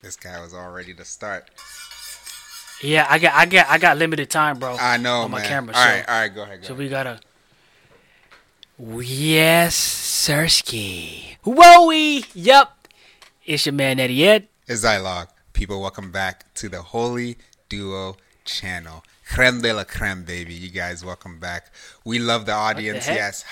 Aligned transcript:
This 0.00 0.14
guy 0.16 0.40
was 0.40 0.54
all 0.54 0.70
ready 0.70 0.94
to 0.94 1.04
start. 1.04 1.50
Yeah, 2.82 3.06
I 3.10 3.18
got 3.18 3.34
I 3.34 3.46
got 3.46 3.66
I 3.68 3.78
got 3.78 3.98
limited 3.98 4.30
time, 4.30 4.58
bro. 4.58 4.76
I 4.78 4.96
know, 4.96 5.22
on 5.22 5.30
my 5.32 5.40
man. 5.40 5.48
camera. 5.48 5.74
all 5.74 5.82
so, 5.82 5.88
right, 5.88 6.08
all 6.08 6.20
right, 6.20 6.28
go 6.34 6.42
ahead. 6.42 6.60
Go 6.62 6.68
so 6.68 6.74
ahead. 6.74 6.84
we 6.84 6.88
gotta. 6.88 7.20
Yes, 8.78 9.74
Sirski. 9.76 11.36
Whoa, 11.42 11.90
yup. 12.32 12.86
It's 13.44 13.66
your 13.66 13.72
man 13.72 13.96
EddyEd. 13.98 14.46
It's 14.68 14.82
Dialoge. 14.82 15.28
People, 15.52 15.80
welcome 15.80 16.12
back 16.12 16.54
to 16.54 16.68
the 16.68 16.82
Holy 16.82 17.36
Duo 17.68 18.16
channel. 18.44 19.02
Creme 19.28 19.60
de 19.60 19.72
la 19.72 19.82
creme, 19.82 20.22
baby. 20.22 20.54
You 20.54 20.70
guys, 20.70 21.04
welcome 21.04 21.40
back. 21.40 21.72
We 22.04 22.20
love 22.20 22.46
the 22.46 22.52
audience. 22.52 23.06
heck? 23.06 23.16
yes. 23.16 23.44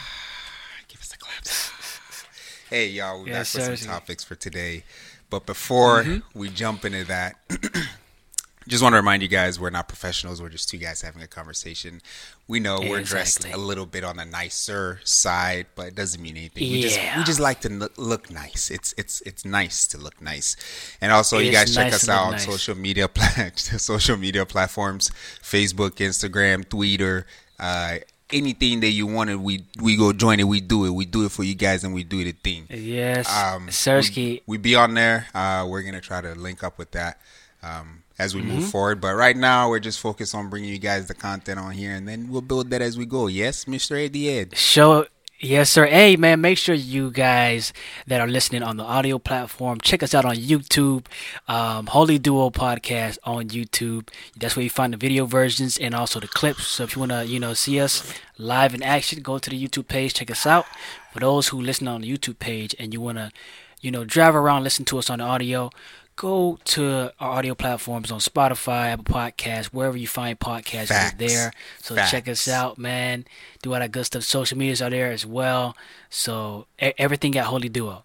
Give 0.88 1.00
us 1.02 1.12
a 1.12 1.18
clap. 1.18 1.44
hey, 2.70 2.86
y'all, 2.88 3.20
we're 3.20 3.28
Yes, 3.28 3.54
back 3.54 3.68
with 3.68 3.80
some 3.80 3.90
topics 3.90 4.24
for 4.24 4.34
today. 4.34 4.84
But 5.30 5.46
before 5.46 6.02
Mm-hmm. 6.02 6.38
we 6.38 6.48
jump 6.48 6.84
into 6.84 7.04
that, 7.04 7.36
just 8.68 8.82
want 8.82 8.92
to 8.92 8.96
remind 8.98 9.22
you 9.22 9.28
guys 9.28 9.58
we're 9.58 9.70
not 9.70 9.88
professionals. 9.88 10.40
We're 10.42 10.48
just 10.50 10.68
two 10.68 10.76
guys 10.78 11.00
having 11.02 11.22
a 11.22 11.26
conversation. 11.26 12.00
We 12.46 12.60
know 12.60 12.80
we're 12.80 13.02
dressed 13.02 13.46
a 13.50 13.56
little 13.56 13.86
bit 13.86 14.04
on 14.04 14.16
the 14.16 14.24
nicer 14.24 15.00
side, 15.04 15.66
but 15.74 15.88
it 15.88 15.94
doesn't 15.94 16.20
mean 16.22 16.36
anything. 16.36 16.62
We 16.70 16.82
just 16.82 16.98
we 17.16 17.24
just 17.24 17.40
like 17.40 17.60
to 17.62 17.90
look, 17.96 18.30
nice. 18.30 18.70
It's 18.70 18.94
it's 18.96 19.20
it's 19.22 19.44
nice 19.44 19.86
to 19.88 19.98
look 19.98 20.20
nice. 20.22 20.56
And 21.00 21.12
also, 21.12 21.38
you 21.38 21.52
guys 21.52 21.74
check 21.74 21.86
nice 21.92 21.94
us 22.04 22.08
out 22.08 22.24
on 22.24 22.30
nice. 22.32 22.44
social 22.46 22.74
media 22.74 23.08
pla- 23.08 23.50
social 23.54 24.16
media 24.16 24.44
platforms: 24.46 25.10
Facebook, 25.42 25.92
Instagram, 25.96 26.68
Twitter. 26.68 27.26
Uh, 27.58 27.98
anything 28.30 28.80
that 28.80 28.90
you 28.90 29.06
wanted, 29.06 29.36
we 29.36 29.64
we 29.80 29.96
go 29.96 30.12
join 30.12 30.40
it. 30.40 30.44
We 30.44 30.60
do 30.60 30.84
it. 30.84 30.90
We 30.90 31.04
do 31.04 31.24
it 31.24 31.32
for 31.32 31.42
you 31.44 31.54
guys, 31.54 31.84
and 31.84 31.94
we 31.94 32.04
do 32.04 32.22
the 32.24 32.32
thing. 32.32 32.66
Yes, 32.70 33.28
Um, 33.30 33.68
Sirski. 33.68 34.16
we, 34.16 34.42
we 34.46 34.58
be 34.58 34.74
on 34.74 34.94
there. 34.94 35.26
Uh, 35.34 35.66
we're 35.68 35.82
gonna 35.82 36.00
try 36.00 36.20
to 36.20 36.34
link 36.34 36.62
up 36.62 36.78
with 36.78 36.90
that 36.92 37.20
um, 37.62 38.02
as 38.18 38.34
we 38.34 38.42
Mm-hmm. 38.42 38.50
move 38.56 38.70
forward. 38.70 39.00
But 39.00 39.14
right 39.14 39.36
now, 39.36 39.68
we're 39.70 39.78
just 39.80 40.00
focused 40.00 40.34
on 40.34 40.48
bringing 40.50 40.70
you 40.70 40.78
guys 40.78 41.06
the 41.08 41.14
content 41.14 41.58
on 41.58 41.72
here, 41.72 41.92
and 41.92 42.06
then 42.08 42.28
we'll 42.30 42.42
build 42.42 42.70
that 42.70 42.82
as 42.82 42.96
we 42.98 43.06
go. 43.06 43.26
Yes, 43.28 43.66
Mister 43.66 43.96
Ed. 43.96 44.56
Show 44.56 45.06
yes, 45.40 45.70
sir. 45.70 45.86
Hey, 45.86 46.16
man, 46.16 46.40
make 46.40 46.58
sure 46.58 46.74
you 46.74 47.10
guys 47.10 47.72
that 48.06 48.20
are 48.20 48.26
listening 48.26 48.62
on 48.62 48.76
the 48.76 48.84
audio 48.84 49.18
platform 49.18 49.80
check 49.80 50.02
us 50.02 50.14
out 50.14 50.24
on 50.24 50.36
YouTube, 50.36 51.06
um, 51.46 51.86
Holy 51.86 52.18
Duo 52.18 52.50
Podcast 52.50 53.18
on 53.24 53.48
YouTube. 53.48 54.08
That's 54.36 54.56
where 54.56 54.64
you 54.64 54.70
find 54.70 54.92
the 54.92 54.96
video 54.96 55.26
versions 55.26 55.78
and 55.78 55.94
also 55.94 56.20
the 56.20 56.28
clips. 56.28 56.66
So 56.66 56.84
if 56.84 56.96
you 56.96 57.00
wanna, 57.00 57.24
you 57.24 57.40
know, 57.40 57.54
see 57.54 57.80
us 57.80 58.12
live 58.36 58.74
in 58.74 58.82
action, 58.82 59.22
go 59.22 59.38
to 59.38 59.50
the 59.50 59.68
YouTube 59.68 59.88
page, 59.88 60.14
check 60.14 60.30
us 60.30 60.46
out. 60.46 60.66
For 61.12 61.20
those 61.20 61.48
who 61.48 61.60
listen 61.60 61.88
on 61.88 62.02
the 62.02 62.16
YouTube 62.16 62.38
page 62.38 62.74
and 62.78 62.92
you 62.92 63.00
wanna, 63.00 63.32
you 63.80 63.90
know, 63.90 64.04
drive 64.04 64.34
around, 64.34 64.64
listen 64.64 64.84
to 64.86 64.98
us 64.98 65.08
on 65.10 65.18
the 65.18 65.24
audio. 65.24 65.70
Go 66.18 66.58
to 66.64 67.12
our 67.20 67.30
audio 67.38 67.54
platforms 67.54 68.10
on 68.10 68.18
Spotify, 68.18 68.86
Apple 68.92 69.04
Podcasts, 69.04 69.66
wherever 69.66 69.96
you 69.96 70.08
find 70.08 70.36
podcasts, 70.36 70.88
Facts. 70.88 71.14
there. 71.16 71.52
So 71.80 71.94
check 71.94 72.26
us 72.26 72.48
out, 72.48 72.76
man. 72.76 73.24
Do 73.62 73.72
all 73.72 73.78
that 73.78 73.92
good 73.92 74.04
stuff. 74.04 74.24
Social 74.24 74.58
medias 74.58 74.82
are 74.82 74.90
there 74.90 75.12
as 75.12 75.24
well. 75.24 75.76
So 76.10 76.66
everything 76.80 77.38
at 77.38 77.44
Holy 77.44 77.68
Duo. 77.68 78.02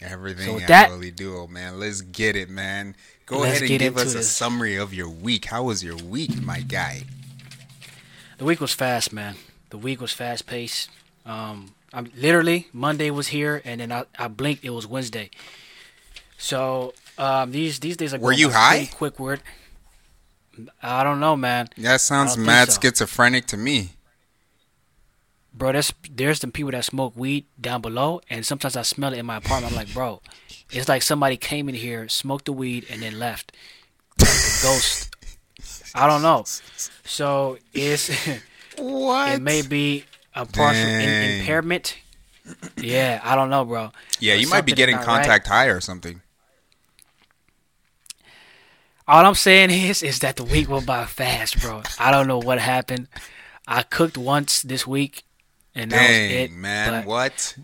Everything 0.00 0.56
So 0.58 0.60
at 0.62 0.66
that- 0.66 0.88
Holy 0.90 1.12
Duo, 1.12 1.46
man. 1.46 1.78
Let's 1.78 2.00
get 2.00 2.34
it, 2.34 2.50
man. 2.50 2.96
Go 3.26 3.44
ahead 3.44 3.60
and 3.62 3.68
give 3.78 3.96
us 3.96 4.12
a 4.12 4.18
this. 4.18 4.32
summary 4.32 4.74
of 4.74 4.92
your 4.92 5.08
week. 5.08 5.44
How 5.44 5.62
was 5.62 5.84
your 5.84 5.94
week, 5.96 6.42
my 6.42 6.62
guy? 6.62 7.04
The 8.38 8.44
week 8.44 8.60
was 8.60 8.72
fast, 8.74 9.12
man. 9.12 9.36
The 9.70 9.78
week 9.78 10.00
was 10.00 10.12
fast 10.12 10.46
paced. 10.46 10.90
Um, 11.24 11.74
I'm 11.92 12.10
literally 12.16 12.66
Monday 12.72 13.12
was 13.12 13.28
here, 13.28 13.62
and 13.64 13.80
then 13.80 13.92
I, 13.92 14.06
I 14.18 14.26
blinked. 14.26 14.64
It 14.64 14.70
was 14.70 14.84
Wednesday. 14.88 15.30
So 16.36 16.92
um, 17.18 17.50
these 17.52 17.80
these 17.80 17.96
days 17.96 18.14
are 18.14 18.18
Were 18.18 18.32
you 18.32 18.50
high? 18.50 18.88
Quick 18.92 19.18
word. 19.18 19.40
I 20.82 21.02
don't 21.02 21.20
know, 21.20 21.36
man. 21.36 21.68
That 21.78 22.00
sounds 22.00 22.36
mad 22.36 22.70
so. 22.70 22.80
schizophrenic 22.80 23.46
to 23.46 23.56
me. 23.56 23.90
Bro, 25.54 25.72
there's 25.72 25.92
there's 26.10 26.40
some 26.40 26.50
people 26.50 26.70
that 26.72 26.84
smoke 26.84 27.14
weed 27.16 27.44
down 27.60 27.80
below, 27.82 28.20
and 28.30 28.44
sometimes 28.44 28.76
I 28.76 28.82
smell 28.82 29.12
it 29.12 29.18
in 29.18 29.26
my 29.26 29.36
apartment. 29.36 29.72
I'm 29.72 29.76
like, 29.76 29.92
bro, 29.92 30.20
it's 30.70 30.88
like 30.88 31.02
somebody 31.02 31.36
came 31.36 31.68
in 31.68 31.74
here, 31.74 32.08
smoked 32.08 32.46
the 32.46 32.52
weed, 32.52 32.86
and 32.90 33.02
then 33.02 33.18
left. 33.18 33.52
Like 34.18 34.28
a 34.28 34.62
ghost. 34.62 35.14
I 35.94 36.06
don't 36.06 36.22
know. 36.22 36.44
So 37.04 37.58
it's 37.74 38.10
What? 38.78 39.32
it 39.34 39.42
may 39.42 39.60
be 39.62 40.04
a 40.34 40.46
partial 40.46 40.88
in- 40.88 41.40
impairment. 41.40 41.98
Yeah, 42.78 43.20
I 43.22 43.34
don't 43.36 43.50
know, 43.50 43.64
bro. 43.64 43.92
yeah, 44.18 44.34
But 44.34 44.40
you 44.40 44.48
might 44.48 44.64
be 44.66 44.72
getting 44.72 44.96
not 44.96 45.06
right. 45.06 45.16
contact 45.18 45.46
high 45.46 45.66
or 45.66 45.80
something. 45.80 46.22
All 49.08 49.24
I'm 49.26 49.34
saying 49.34 49.70
is, 49.70 50.02
is 50.02 50.20
that 50.20 50.36
the 50.36 50.44
week 50.44 50.68
went 50.68 50.86
by 50.86 51.04
fast, 51.06 51.60
bro. 51.60 51.82
I 51.98 52.10
don't 52.10 52.28
know 52.28 52.38
what 52.38 52.58
happened. 52.58 53.08
I 53.66 53.82
cooked 53.82 54.16
once 54.16 54.62
this 54.62 54.86
week, 54.86 55.24
and 55.74 55.90
that 55.90 56.08
was 56.08 56.18
it. 56.32 56.52
Man. 56.52 57.02
But, 57.02 57.06
what? 57.06 57.56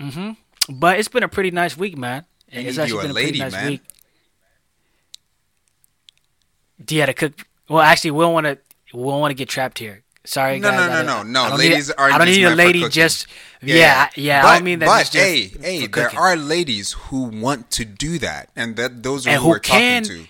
Mhm. 0.00 0.36
But 0.68 0.98
it's 0.98 1.08
been 1.08 1.22
a 1.22 1.28
pretty 1.28 1.50
nice 1.50 1.76
week, 1.76 1.96
man. 1.96 2.24
You 2.50 2.60
it's 2.68 2.78
actually 2.78 3.02
been 3.02 3.10
a 3.10 3.14
lady, 3.14 3.26
pretty 3.38 3.38
nice 3.40 3.52
man. 3.52 3.68
week. 3.70 3.80
Yeah, 6.88 7.06
to 7.06 7.14
cook. 7.14 7.46
Well, 7.68 7.80
actually, 7.82 8.12
we 8.12 8.22
don't 8.24 8.32
want 8.34 8.46
to. 8.46 8.58
We 8.92 9.02
don't 9.02 9.20
want 9.20 9.30
to 9.30 9.34
get 9.34 9.48
trapped 9.48 9.78
here. 9.78 10.03
Sorry, 10.26 10.58
No, 10.58 10.70
guys. 10.70 10.88
no, 10.88 11.02
no, 11.02 11.22
no, 11.22 11.48
no. 11.50 11.56
Ladies 11.56 11.88
need, 11.88 11.94
aren't 11.98 12.14
I 12.14 12.18
don't 12.18 12.28
need 12.28 12.44
a 12.44 12.54
lady 12.54 12.88
just. 12.88 13.26
Yeah, 13.60 14.08
yeah. 14.16 14.42
But, 14.42 14.48
I 14.48 14.54
don't 14.56 14.64
mean 14.64 14.78
that. 14.80 14.86
But 14.86 15.08
hey, 15.08 15.46
hey, 15.60 15.86
there 15.86 16.14
are 16.14 16.34
ladies 16.36 16.92
who 16.92 17.24
want 17.24 17.70
to 17.72 17.84
do 17.84 18.18
that, 18.20 18.48
and 18.56 18.76
that 18.76 19.02
those 19.02 19.26
are 19.26 19.30
And 19.30 19.38
who 19.38 19.44
who 19.44 19.48
we're 19.50 19.58
can 19.58 20.02
talking 20.02 20.24
to. 20.24 20.28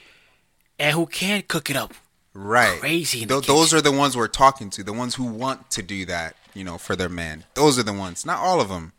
and 0.81 0.94
who 0.94 1.06
can 1.06 1.43
cook 1.47 1.71
it 1.71 1.77
up. 1.77 1.94
Right. 2.37 2.81
crazy 2.81 3.25
Th- 3.27 3.47
those 3.47 3.72
are 3.72 3.81
the 3.81 3.93
ones 3.93 4.16
we're 4.16 4.27
talking 4.27 4.69
to. 4.71 4.83
The 4.83 4.93
ones 4.93 5.15
who 5.15 5.25
want 5.25 5.71
to 5.71 5.83
do 5.83 6.04
that, 6.06 6.34
you 6.54 6.65
know, 6.65 6.78
for 6.78 6.97
their 6.97 7.09
man. 7.09 7.44
Those 7.54 7.78
are 7.78 7.84
the 7.84 7.93
ones. 7.93 8.27
Not 8.27 8.38
all 8.41 8.60
of 8.60 8.69
them. 8.69 8.93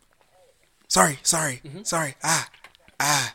Sorry, 0.88 1.18
sorry, 1.22 1.60
Mm-hmm. 1.66 1.82
sorry. 1.82 2.14
Ah, 2.24 2.48
ah. 3.00 3.34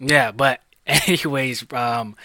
Yeah, 0.00 0.32
but 0.32 0.60
anyways, 0.86 1.64
um, 1.72 2.16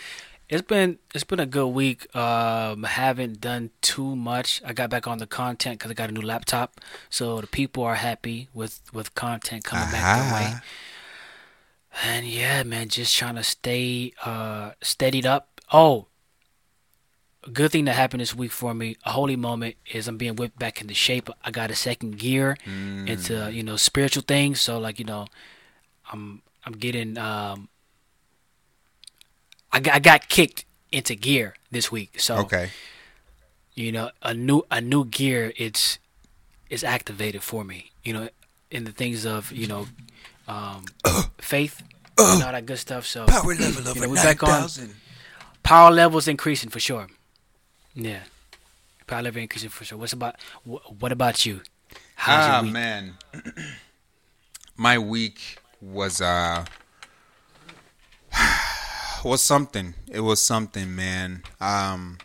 it's 0.54 0.62
been 0.62 1.00
it's 1.16 1.24
been 1.24 1.40
a 1.40 1.48
good 1.48 1.70
week. 1.70 2.16
Um, 2.16 2.84
haven't 2.84 3.42
done 3.42 3.72
too 3.82 4.16
much. 4.16 4.62
I 4.64 4.72
got 4.74 4.90
back 4.92 5.08
on 5.08 5.18
the 5.18 5.26
content 5.26 5.80
because 5.80 5.90
I 5.90 5.96
got 5.96 6.10
a 6.10 6.14
new 6.14 6.22
laptop, 6.22 6.80
so 7.10 7.42
the 7.42 7.48
people 7.48 7.84
are 7.84 7.96
happy 7.96 8.50
with 8.54 8.80
with 8.94 9.16
content 9.16 9.64
coming 9.64 9.90
back 9.92 10.06
their 10.20 10.34
way. 10.34 10.54
And 12.04 12.28
yeah, 12.28 12.62
man, 12.64 12.90
just 12.90 13.16
trying 13.16 13.36
to 13.36 13.44
stay 13.44 14.14
uh 14.24 14.72
steadied 14.82 15.26
up. 15.26 15.60
Oh, 15.72 16.06
a 17.46 17.50
good 17.50 17.72
thing 17.72 17.86
that 17.86 17.96
happened 17.96 18.22
this 18.22 18.36
week 18.36 18.52
for 18.52 18.74
me, 18.76 18.96
a 19.06 19.12
holy 19.12 19.36
moment, 19.36 19.76
is 19.92 20.08
I'm 20.08 20.18
being 20.18 20.36
whipped 20.36 20.60
back 20.60 20.82
into 20.82 20.94
shape. 20.94 21.30
I 21.44 21.50
got 21.50 21.72
a 21.72 21.76
second 21.76 22.20
gear 22.20 22.58
into 23.08 23.52
you 23.52 23.64
know 23.64 23.76
spiritual 23.76 24.24
things. 24.24 24.62
So 24.62 24.78
like 24.78 25.00
you 25.00 25.06
know, 25.06 25.26
I'm 26.12 26.44
I'm 26.64 26.74
getting 26.74 27.18
um. 27.18 27.70
I 29.74 29.80
got, 29.80 29.94
I 29.96 30.00
got 30.00 30.30
kicked 30.30 30.66
into 30.92 31.16
gear 31.16 31.56
this 31.72 31.92
week. 31.92 32.20
So 32.20 32.38
Okay. 32.46 32.70
you 33.74 33.92
know 33.92 34.12
a 34.22 34.34
new 34.34 34.62
a 34.70 34.80
new 34.80 35.04
gear 35.06 35.52
it's 35.58 35.98
it's 36.70 36.84
activated 36.84 37.42
for 37.42 37.64
me 37.64 37.92
you 38.04 38.14
know 38.14 38.30
in 38.70 38.84
the 38.84 38.92
things 38.92 39.26
of 39.26 39.52
you 39.52 39.66
know 39.66 39.88
um 40.48 40.86
faith 41.42 41.82
and 42.20 42.44
all 42.44 42.52
that 42.52 42.66
good 42.68 42.78
stuff 42.78 43.04
so 43.08 43.26
Power 43.26 43.56
level 43.56 43.82
you 43.84 43.90
over 43.90 44.02
know, 44.02 44.10
we 44.10 44.16
back 44.18 44.44
on 44.44 44.50
9,000. 44.50 44.94
power 45.64 45.90
levels 45.92 46.28
increasing 46.28 46.70
for 46.70 46.80
sure 46.80 47.08
yeah 47.96 48.22
power 49.08 49.24
level 49.24 49.42
increasing 49.42 49.70
for 49.72 49.84
sure 49.86 49.98
what's 49.98 50.14
about 50.14 50.36
wh- 50.70 50.86
what 51.02 51.12
about 51.12 51.46
you 51.48 51.62
how's 52.16 52.46
Ah, 52.48 52.62
week 52.62 52.74
man. 52.74 53.14
My 54.78 55.00
week 55.00 55.58
was, 55.82 56.22
uh, 56.22 56.66
was 59.24 59.42
something. 59.42 59.94
It 60.10 60.22
was 60.22 60.42
something, 60.42 60.96
man. 60.96 61.44
Um, 61.60 62.18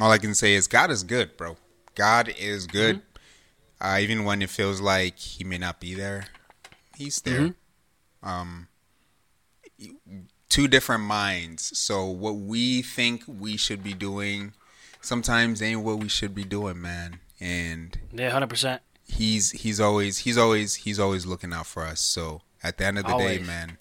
all 0.00 0.10
I 0.10 0.18
can 0.18 0.34
say 0.34 0.54
is 0.54 0.66
God 0.66 0.90
is 0.90 1.02
good, 1.02 1.36
bro. 1.36 1.56
God 1.94 2.32
is 2.38 2.66
good. 2.66 2.96
Mm-hmm. 2.96 3.86
Uh, 3.86 3.98
even 3.98 4.24
when 4.24 4.42
it 4.42 4.50
feels 4.50 4.80
like 4.80 5.18
He 5.18 5.44
may 5.44 5.58
not 5.58 5.80
be 5.80 5.94
there, 5.94 6.26
He's 6.96 7.20
there. 7.22 7.40
Mm-hmm. 7.40 8.28
Um, 8.28 8.68
two 10.48 10.68
different 10.68 11.04
minds. 11.04 11.76
So 11.78 12.04
what 12.06 12.36
we 12.36 12.82
think 12.82 13.22
we 13.26 13.56
should 13.56 13.82
be 13.82 13.94
doing, 13.94 14.52
sometimes 15.00 15.62
ain't 15.62 15.82
what 15.82 15.98
we 15.98 16.08
should 16.08 16.34
be 16.34 16.44
doing, 16.44 16.80
man. 16.80 17.20
And 17.40 17.98
yeah 18.12 18.30
100% 18.30 18.80
he's 19.10 19.50
he's 19.52 19.80
always 19.80 20.18
he's 20.18 20.38
always 20.38 20.74
he's 20.76 20.98
always 20.98 21.26
looking 21.26 21.52
out 21.52 21.66
for 21.66 21.84
us. 21.84 22.00
So 22.00 22.42
at 22.62 22.78
the 22.78 22.86
end 22.86 22.98
of 22.98 23.06
the 23.06 23.16
day, 23.16 23.38
man, 23.38 23.78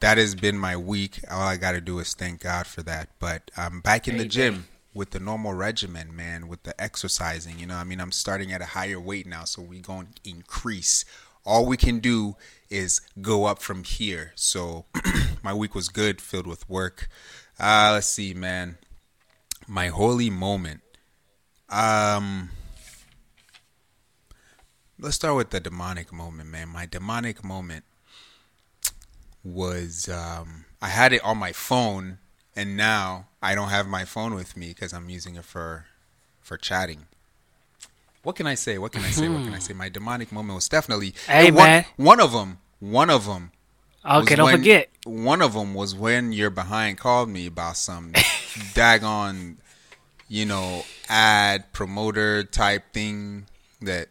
that 0.00 0.18
has 0.18 0.34
been 0.34 0.58
my 0.58 0.76
week. 0.76 1.20
All 1.30 1.42
I 1.42 1.56
got 1.56 1.72
to 1.72 1.80
do 1.80 1.98
is 1.98 2.14
thank 2.14 2.40
God 2.40 2.66
for 2.66 2.82
that. 2.82 3.10
But 3.18 3.50
I'm 3.56 3.80
back 3.80 4.08
in 4.08 4.16
the 4.16 4.24
gym 4.24 4.66
with 4.94 5.10
the 5.10 5.20
normal 5.20 5.52
regimen, 5.52 6.14
man, 6.14 6.48
with 6.48 6.62
the 6.62 6.78
exercising. 6.80 7.58
You 7.58 7.66
know, 7.66 7.76
I 7.76 7.84
mean, 7.84 8.00
I'm 8.00 8.12
starting 8.12 8.52
at 8.52 8.62
a 8.62 8.66
higher 8.66 9.00
weight 9.00 9.26
now, 9.26 9.44
so 9.44 9.62
we 9.62 9.80
going 9.80 10.08
to 10.22 10.30
increase 10.30 11.04
all 11.46 11.64
we 11.64 11.76
can 11.76 12.00
do 12.00 12.36
is 12.68 13.00
go 13.22 13.44
up 13.44 13.60
from 13.60 13.84
here. 13.84 14.32
So 14.34 14.86
my 15.42 15.54
week 15.54 15.74
was 15.74 15.88
good, 15.88 16.20
filled 16.20 16.46
with 16.46 16.68
work. 16.68 17.08
Uh, 17.58 17.90
let's 17.94 18.08
see, 18.08 18.34
man. 18.34 18.78
My 19.68 19.88
holy 19.88 20.28
moment. 20.28 20.82
Um, 21.68 22.50
let's 24.98 25.16
start 25.16 25.36
with 25.36 25.50
the 25.50 25.60
demonic 25.60 26.12
moment, 26.12 26.50
man. 26.50 26.68
My 26.68 26.86
demonic 26.86 27.44
moment 27.44 27.84
was 29.46 30.08
um, 30.08 30.64
I 30.82 30.88
had 30.88 31.12
it 31.12 31.24
on 31.24 31.38
my 31.38 31.52
phone, 31.52 32.18
and 32.54 32.76
now 32.76 33.26
I 33.40 33.54
don't 33.54 33.68
have 33.68 33.86
my 33.86 34.04
phone 34.04 34.34
with 34.34 34.56
me 34.56 34.68
because 34.68 34.92
I'm 34.92 35.08
using 35.08 35.36
it 35.36 35.44
for 35.44 35.86
for 36.40 36.56
chatting. 36.56 37.06
What 38.22 38.34
can 38.34 38.46
I 38.48 38.56
say? 38.56 38.76
What 38.76 38.90
can 38.90 39.02
I 39.02 39.10
say? 39.10 39.28
What 39.28 39.44
can 39.44 39.54
I 39.54 39.60
say? 39.60 39.72
My 39.72 39.88
demonic 39.88 40.32
moment 40.32 40.56
was 40.56 40.68
definitely 40.68 41.14
Hey, 41.28 41.52
one, 41.52 41.64
man. 41.64 41.84
One 41.96 42.20
of 42.20 42.32
them. 42.32 42.58
One 42.80 43.08
of 43.08 43.24
them. 43.24 43.52
Okay, 44.04 44.34
don't 44.34 44.50
forget. 44.50 44.88
One 45.04 45.40
of 45.40 45.54
them 45.54 45.74
was 45.74 45.94
when 45.94 46.32
your 46.32 46.50
behind 46.50 46.98
called 46.98 47.28
me 47.28 47.46
about 47.46 47.76
some 47.76 48.12
daggone, 48.74 49.58
you 50.28 50.44
know, 50.44 50.84
ad 51.08 51.72
promoter 51.72 52.42
type 52.42 52.92
thing 52.92 53.46
that, 53.80 54.08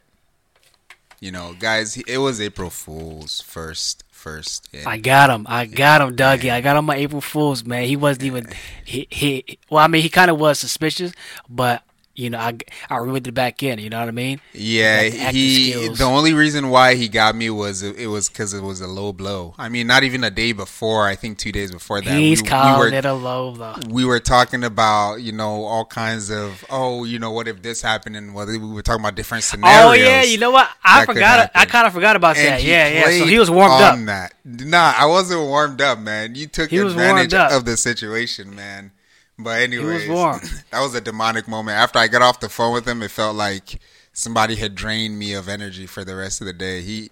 you 1.19 1.31
know, 1.31 1.53
guys. 1.59 1.97
It 1.97 2.19
was 2.19 2.39
April 2.39 2.69
Fool's 2.69 3.41
first. 3.41 4.04
First. 4.25 4.67
and- 4.73 4.87
I 4.87 4.97
got 4.97 5.29
him. 5.29 5.45
I 5.47 5.67
got 5.67 6.01
him, 6.01 6.15
Dougie. 6.15 6.49
I 6.51 6.59
got 6.59 6.75
him 6.75 6.85
my 6.85 6.95
April 6.95 7.21
Fools, 7.21 7.63
man. 7.63 7.83
He 7.85 7.95
wasn't 7.95 8.23
even 8.25 8.47
he 8.83 9.05
he. 9.11 9.59
Well, 9.69 9.83
I 9.83 9.87
mean, 9.87 10.01
he 10.01 10.09
kind 10.09 10.31
of 10.31 10.39
was 10.39 10.57
suspicious, 10.57 11.13
but 11.47 11.83
you 12.15 12.29
know, 12.29 12.39
I 12.39 12.57
I 12.89 12.97
reeled 12.97 13.27
it 13.27 13.33
back 13.33 13.61
in. 13.61 13.79
You 13.79 13.89
know 13.89 13.99
what 13.99 14.07
I 14.07 14.11
mean? 14.11 14.39
Yeah, 14.53 15.01
Like 15.03 15.33
he. 15.33 15.71
skills. 15.71 15.97
The 15.97 16.05
only 16.05 16.33
reason 16.33 16.69
why 16.69 16.95
he 16.95 17.07
got 17.09 17.35
me 17.35 17.49
was 17.49 17.83
it 17.83 18.07
was 18.07 18.29
because 18.29 18.53
it 18.53 18.61
was 18.63 18.81
a 18.81 18.87
low 18.87 19.11
blow. 19.13 19.53
I 19.57 19.69
mean, 19.69 19.87
not 19.87 20.03
even 20.03 20.23
a 20.23 20.31
day 20.31 20.53
before. 20.53 21.07
I 21.07 21.15
think 21.15 21.37
two 21.37 21.51
days 21.51 21.71
before 21.71 22.01
that. 22.01 22.17
He's 22.17 22.41
we, 22.41 22.47
calling 22.47 22.79
we 22.79 22.91
were, 22.91 22.97
it 22.97 23.05
a 23.05 23.13
low 23.13 23.51
blow. 23.51 23.75
we 23.89 24.05
were 24.05 24.19
talking 24.19 24.63
about 24.63 25.15
you 25.15 25.31
know 25.31 25.65
all 25.65 25.85
kinds 25.85 26.29
of 26.31 26.63
oh 26.69 27.03
you 27.03 27.19
know 27.19 27.31
what 27.31 27.47
if 27.47 27.61
this 27.61 27.81
happened 27.81 28.15
and 28.15 28.33
whether 28.33 28.53
we 28.53 28.59
were 28.59 28.81
talking 28.81 29.01
about 29.03 29.15
different 29.15 29.43
scenarios. 29.43 29.85
Oh 29.85 29.93
yeah, 29.93 30.23
you 30.23 30.37
know 30.37 30.51
what? 30.51 30.69
I 30.83 31.05
forgot. 31.05 31.51
I 31.53 31.65
kind 31.65 31.85
of 31.85 31.93
forgot 31.93 32.15
about 32.15 32.37
And 32.37 32.47
that. 32.47 32.63
Yeah, 32.63 32.87
yeah. 32.87 33.19
So 33.19 33.25
he 33.25 33.37
was 33.39 33.51
warmed 33.51 33.81
up. 33.81 33.99
That. 34.05 34.33
Nah, 34.45 34.93
I 34.97 35.05
wasn't 35.05 35.41
warmed 35.41 35.81
up, 35.81 35.99
man. 35.99 36.35
You 36.35 36.47
took 36.47 36.69
He 36.69 36.77
advantage 36.77 37.33
of 37.33 37.65
the 37.65 37.75
situation, 37.77 38.55
man. 38.55 38.91
But 39.37 39.61
anyway, 39.61 40.07
warm. 40.07 40.39
that 40.71 40.81
was 40.81 40.95
a 40.95 41.01
demonic 41.01 41.47
moment. 41.47 41.77
After 41.77 41.99
I 41.99 42.07
got 42.07 42.21
off 42.21 42.39
the 42.39 42.49
phone 42.49 42.73
with 42.73 42.87
him, 42.87 43.03
it 43.03 43.11
felt 43.11 43.35
like 43.35 43.79
somebody 44.13 44.55
had 44.55 44.75
drained 44.75 45.19
me 45.19 45.33
of 45.33 45.49
energy 45.49 45.85
for 45.85 46.05
the 46.05 46.15
rest 46.15 46.41
of 46.41 46.47
the 46.47 46.53
day. 46.53 46.81
He 46.81 47.11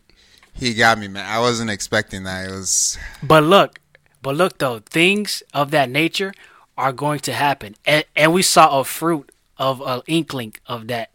he 0.54 0.74
got 0.74 0.98
me, 1.00 1.08
man. 1.08 1.25
I 1.25 1.40
wasn't 1.40 1.70
expecting 1.70 2.24
that. 2.24 2.48
It 2.48 2.52
was 2.52 2.98
But 3.22 3.44
look, 3.44 3.80
but 4.22 4.36
look 4.36 4.58
though, 4.60 4.80
things 4.80 5.44
of 5.54 5.72
that 5.72 5.90
nature 5.90 6.34
are 6.78 6.94
going 6.94 7.20
to 7.22 7.34
happen, 7.34 7.75
and 7.86 8.06
and 8.16 8.34
we 8.34 8.42
saw 8.42 8.80
a 8.80 8.84
fruit 8.84 9.31
of 9.58 9.81
an 9.81 10.02
inkling 10.08 10.54
of 10.66 10.88
that 10.88 11.10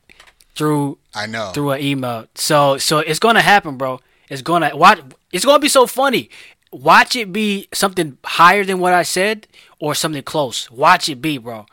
through 0.55 0.99
I 1.15 1.27
know. 1.27 1.53
through 1.55 1.71
an 1.73 1.81
email. 1.81 2.27
So 2.35 2.79
so 2.79 2.99
it's 2.99 3.19
gonna 3.19 3.41
happen, 3.41 3.77
bro. 3.77 4.01
It's 4.29 4.43
gonna 4.43 4.77
watch. 4.77 5.01
It's 5.33 5.45
gonna 5.45 5.59
be 5.59 5.69
so 5.69 5.87
funny. 5.87 6.29
Watch 6.71 7.17
it 7.17 7.33
be 7.33 7.69
something 7.73 8.19
higher 8.25 8.65
than 8.65 8.79
what 8.79 8.93
I 8.93 9.03
said, 9.03 9.47
or 9.79 9.95
something 9.95 10.23
close. 10.23 10.71
Watch 10.71 11.09
it 11.09 11.23
be, 11.23 11.39
bro. 11.39 11.67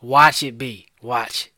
Watch 0.00 0.42
it 0.42 0.58
be. 0.58 0.86
Watch. 1.02 1.50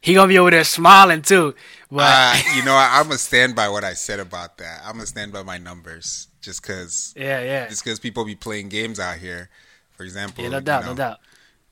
He 0.00 0.14
gonna 0.14 0.28
be 0.28 0.38
over 0.38 0.50
there 0.50 0.64
smiling 0.64 1.22
too. 1.22 1.54
But 1.90 2.06
Uh, 2.06 2.36
you 2.56 2.64
know, 2.64 2.74
I, 2.74 2.98
I'm 2.98 3.04
gonna 3.04 3.18
stand 3.18 3.54
by 3.54 3.68
what 3.68 3.84
I 3.84 3.94
said 3.94 4.20
about 4.20 4.58
that. 4.58 4.80
I'm 4.84 4.92
gonna 4.94 5.06
stand 5.06 5.32
by 5.32 5.42
my 5.42 5.58
numbers, 5.58 6.28
just 6.40 6.62
cause, 6.62 7.12
yeah, 7.16 7.42
yeah, 7.42 7.68
just 7.68 7.84
cause 7.84 7.98
people 7.98 8.24
be 8.24 8.34
playing 8.34 8.68
games 8.68 9.00
out 9.00 9.18
here. 9.18 9.50
For 9.96 10.04
example, 10.04 10.44
yeah. 10.44 10.50
No 10.50 10.58
you 10.58 10.62
doubt, 10.64 10.82
know. 10.84 10.90
no 10.90 10.96
doubt. 10.96 11.18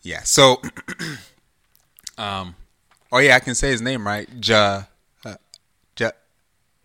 Yeah. 0.02 0.22
So, 0.24 0.60
um, 2.18 2.54
oh 3.12 3.18
yeah, 3.18 3.36
I 3.36 3.40
can 3.40 3.54
say 3.54 3.70
his 3.70 3.80
name 3.80 4.06
right. 4.06 4.28
Ja, 4.42 4.84
uh, 5.24 5.36
Ja, 5.98 6.10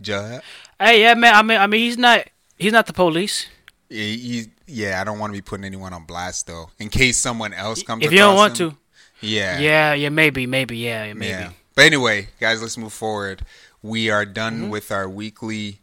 Ja. 0.03 0.39
Hey, 0.79 1.01
yeah, 1.01 1.15
man. 1.15 1.33
I 1.33 1.41
mean, 1.41 1.59
I 1.59 1.67
mean, 1.67 1.81
he's 1.81 1.97
not. 1.97 2.27
He's 2.57 2.71
not 2.71 2.85
the 2.85 2.93
police. 2.93 3.47
He, 3.91 4.17
he- 4.17 4.47
yeah, 4.67 5.01
I 5.01 5.03
don't 5.03 5.19
want 5.19 5.31
to 5.33 5.37
be 5.37 5.41
putting 5.41 5.65
anyone 5.65 5.91
on 5.93 6.05
blast 6.05 6.47
though, 6.47 6.69
in 6.79 6.87
case 6.89 7.17
someone 7.17 7.53
else 7.53 7.83
comes. 7.83 8.05
If 8.05 8.11
you 8.11 8.19
don't 8.19 8.35
want 8.35 8.57
him. 8.59 8.71
to, 8.71 8.77
Yeah. 9.19 9.59
yeah, 9.59 9.93
yeah, 9.93 10.09
maybe, 10.09 10.45
maybe, 10.47 10.77
yeah, 10.77 11.05
yeah, 11.05 11.13
maybe. 11.13 11.29
Yeah. 11.29 11.51
But 11.75 11.85
anyway, 11.85 12.27
guys, 12.39 12.61
let's 12.61 12.77
move 12.77 12.93
forward. 12.93 13.43
We 13.83 14.09
are 14.09 14.25
done 14.25 14.53
Mm-hmm. 14.61 14.69
with 14.69 14.91
our 14.91 15.09
weekly 15.09 15.79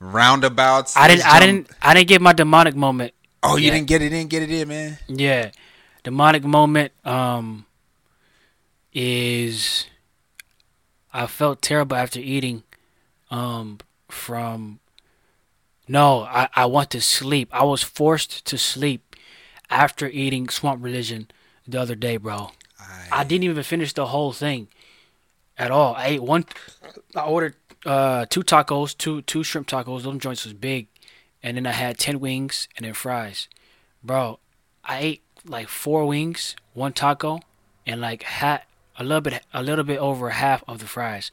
roundabouts. 0.00 0.96
I 0.96 1.08
didn't, 1.08 1.24
Let's 1.24 1.34
I 1.34 1.40
didn't, 1.40 1.70
I 1.82 1.94
didn't 1.94 2.08
get 2.08 2.20
my 2.20 2.32
demonic 2.32 2.74
moment. 2.74 3.14
Oh, 3.42 3.56
you 3.56 3.70
didn't 3.70 3.86
get 3.86 4.02
it 4.02 4.12
in, 4.12 4.26
get 4.28 4.42
it 4.42 4.50
in, 4.50 4.68
man. 4.68 4.98
Yeah, 5.08 5.50
demonic 6.02 6.42
moment. 6.44 6.92
Um, 7.04 7.66
is 8.92 9.86
I 11.12 11.26
felt 11.26 11.62
terrible 11.62 11.96
after 11.96 12.18
eating. 12.20 12.64
Um, 13.30 13.78
from 14.08 14.79
no, 15.90 16.22
I 16.22 16.48
I 16.54 16.66
want 16.66 16.90
to 16.90 17.00
sleep. 17.00 17.48
I 17.52 17.64
was 17.64 17.82
forced 17.82 18.44
to 18.46 18.56
sleep 18.56 19.16
after 19.68 20.08
eating 20.08 20.48
Swamp 20.48 20.82
Religion 20.84 21.28
the 21.66 21.80
other 21.80 21.96
day, 21.96 22.16
bro. 22.16 22.52
I 23.12 23.24
didn't 23.24 23.44
even 23.44 23.62
finish 23.62 23.92
the 23.92 24.06
whole 24.06 24.32
thing 24.32 24.68
at 25.58 25.70
all. 25.70 25.94
I 25.94 26.06
ate 26.06 26.22
one. 26.22 26.44
I 27.16 27.24
ordered 27.24 27.56
uh, 27.84 28.26
two 28.26 28.42
tacos, 28.42 28.96
two 28.96 29.22
two 29.22 29.42
shrimp 29.42 29.66
tacos. 29.66 30.02
Those 30.02 30.18
joints 30.18 30.44
was 30.44 30.54
big, 30.54 30.86
and 31.42 31.56
then 31.56 31.66
I 31.66 31.72
had 31.72 31.98
ten 31.98 32.20
wings 32.20 32.68
and 32.76 32.86
then 32.86 32.94
fries. 32.94 33.48
Bro, 34.02 34.38
I 34.84 34.98
ate 34.98 35.22
like 35.44 35.68
four 35.68 36.06
wings, 36.06 36.54
one 36.72 36.92
taco, 36.92 37.40
and 37.86 38.00
like 38.00 38.22
hat 38.22 38.66
a 38.96 39.02
little 39.02 39.20
bit 39.20 39.42
a 39.52 39.62
little 39.62 39.84
bit 39.84 39.98
over 39.98 40.30
half 40.30 40.62
of 40.68 40.78
the 40.78 40.86
fries. 40.86 41.32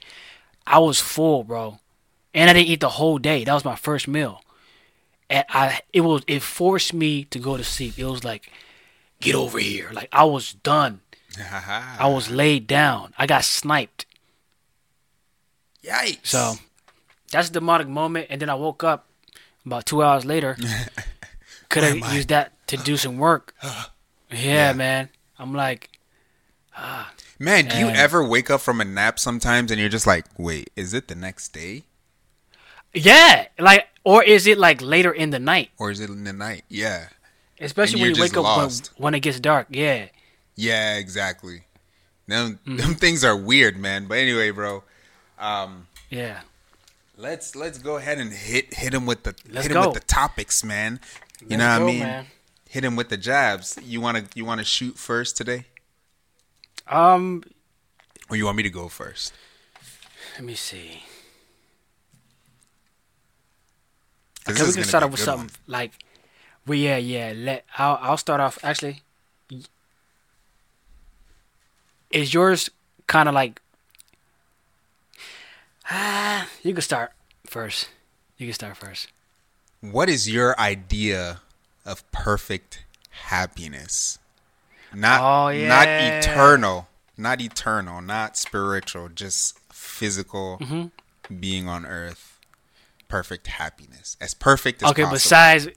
I 0.66 0.80
was 0.80 1.00
full, 1.00 1.44
bro, 1.44 1.80
and 2.34 2.50
I 2.50 2.54
didn't 2.54 2.70
eat 2.70 2.80
the 2.82 2.98
whole 2.98 3.20
day. 3.20 3.44
That 3.44 3.54
was 3.54 3.66
my 3.66 3.76
first 3.76 4.08
meal, 4.08 4.42
and 5.30 5.46
I 5.50 5.82
it 5.94 6.02
was 6.02 6.24
it 6.28 6.42
forced 6.42 6.94
me 6.94 7.26
to 7.26 7.40
go 7.40 7.58
to 7.58 7.64
sleep. 7.64 7.98
It 7.98 8.06
was 8.06 8.24
like, 8.24 8.52
get 9.20 9.36
over 9.36 9.60
here. 9.60 9.90
Like 9.94 10.10
I 10.12 10.24
was 10.24 10.54
done. 10.54 11.02
I 11.52 12.08
was 12.08 12.30
laid 12.30 12.68
down. 12.68 13.14
I 13.18 13.28
got 13.28 13.44
sniped. 13.44 14.06
Yikes. 15.84 16.26
So 16.28 16.56
that's 17.32 17.50
a 17.50 17.52
demonic 17.52 17.88
moment. 17.88 18.28
And 18.30 18.42
then 18.42 18.50
I 18.50 18.56
woke 18.56 18.84
up 18.84 19.08
about 19.66 19.86
two 19.86 20.04
hours 20.04 20.26
later. 20.26 20.58
Could 21.70 21.84
have 21.84 22.14
used 22.14 22.30
that 22.30 22.54
to 22.68 22.78
do 22.78 22.98
some 22.98 23.18
work. 23.18 23.54
Yeah, 24.30 24.74
man. 24.74 25.08
I'm 25.40 25.54
like, 25.54 25.90
ah. 26.76 27.14
man, 27.40 27.70
do 27.70 27.78
you 27.78 27.88
ever 27.88 28.22
wake 28.22 28.50
up 28.50 28.60
from 28.60 28.82
a 28.82 28.84
nap 28.84 29.20
sometimes 29.20 29.72
and 29.72 29.80
you're 29.80 29.88
just 29.88 30.06
like, 30.06 30.26
wait, 30.38 30.70
is 30.76 30.94
it 30.94 31.08
the 31.08 31.16
next 31.16 31.54
day 31.54 31.86
yeah, 32.94 33.48
like, 33.60 33.88
or 34.08 34.24
is 34.24 34.48
it 34.48 34.58
like 34.58 34.80
later 34.82 35.12
in 35.12 35.30
the 35.36 35.40
night? 35.54 35.70
or 35.78 35.92
is 35.92 36.00
it 36.00 36.10
in 36.10 36.24
the 36.24 36.34
night? 36.34 36.64
Yeah. 36.70 37.10
Especially 37.60 38.00
when 38.02 38.16
you 38.16 38.22
wake 38.22 38.38
up 38.38 38.46
when, 38.58 38.70
when 39.04 39.14
it 39.16 39.22
gets 39.22 39.40
dark. 39.40 39.68
Yeah. 39.70 40.08
Yeah, 40.56 40.96
exactly. 41.04 41.58
Them, 42.28 42.60
Mm-hmm. 42.66 42.78
them 42.78 42.94
things 42.96 43.24
are 43.24 43.36
weird, 43.36 43.76
man. 43.78 44.08
But 44.08 44.18
anyway, 44.20 44.52
bro, 44.52 44.84
um, 45.40 45.88
Yeah. 46.10 46.42
let's 47.18 47.56
let's 47.56 47.80
go 47.80 47.98
ahead 47.98 48.18
and 48.20 48.32
hit 48.32 48.74
hit 48.74 48.94
him 48.94 49.06
with 49.06 49.24
the 49.24 49.34
Let's 49.50 49.66
hit 49.68 49.76
him 49.76 49.82
go. 49.82 49.90
with 49.90 50.00
the 50.00 50.08
topics, 50.08 50.64
man. 50.64 51.00
You 51.42 51.58
Let's 51.58 51.60
know 51.60 51.70
what 51.72 51.80
go, 51.80 51.84
I 51.84 51.92
mean? 51.92 52.00
man. 52.00 52.26
Hit 52.70 52.84
him 52.84 52.96
with 52.96 53.10
the 53.10 53.18
jabs. 53.18 53.78
You 53.84 54.00
wanna 54.02 54.24
you 54.38 54.46
wanna 54.50 54.64
shoot 54.76 54.96
first 54.98 55.36
today, 55.38 55.66
Um, 56.88 57.44
or 58.30 58.36
you 58.36 58.46
want 58.46 58.58
me 58.58 58.64
to 58.64 58.70
go 58.82 58.88
first? 58.90 59.34
let 60.36 60.44
me 60.44 60.56
see. 60.56 61.04
'Cause 64.48 64.60
Okay, 64.62 64.68
we 64.70 64.74
can 64.76 64.84
start 64.86 65.04
off 65.04 65.12
with 65.12 65.20
something 65.20 65.48
one. 65.48 65.52
like, 65.68 65.92
well, 66.66 66.78
yeah, 66.78 66.98
yeah. 66.98 67.34
Let 67.36 67.66
I'll 67.78 67.98
I'll 68.02 68.18
start 68.18 68.40
off. 68.40 68.58
Actually, 68.64 69.04
is 72.12 72.34
yours 72.34 72.70
kind 73.08 73.28
of 73.30 73.36
like? 73.36 73.62
Ah, 75.90 76.48
you 76.64 76.74
can 76.74 76.82
start 76.82 77.12
first. 77.46 77.90
You 78.38 78.48
can 78.48 78.54
start 78.54 78.78
first. 78.78 79.08
What 79.82 80.10
is 80.10 80.30
your 80.30 80.60
idea 80.60 81.42
of 81.86 82.10
perfect 82.12 82.84
happiness? 83.10 84.20
Not 84.94 85.22
Oh, 85.22 85.52
not 85.68 85.88
eternal, 86.02 86.88
not 87.18 87.42
eternal, 87.42 88.02
not 88.02 88.38
spiritual, 88.38 89.10
just 89.10 89.60
physical 89.72 90.58
Mm-hmm. 90.62 91.40
being 91.40 91.68
on 91.68 91.86
earth. 91.86 92.37
Perfect 93.08 93.48
happiness, 93.48 94.18
as 94.20 94.34
perfect 94.34 94.84
as 94.84 94.90
okay, 94.92 95.04
possible. 95.04 95.16
besides, 95.16 95.68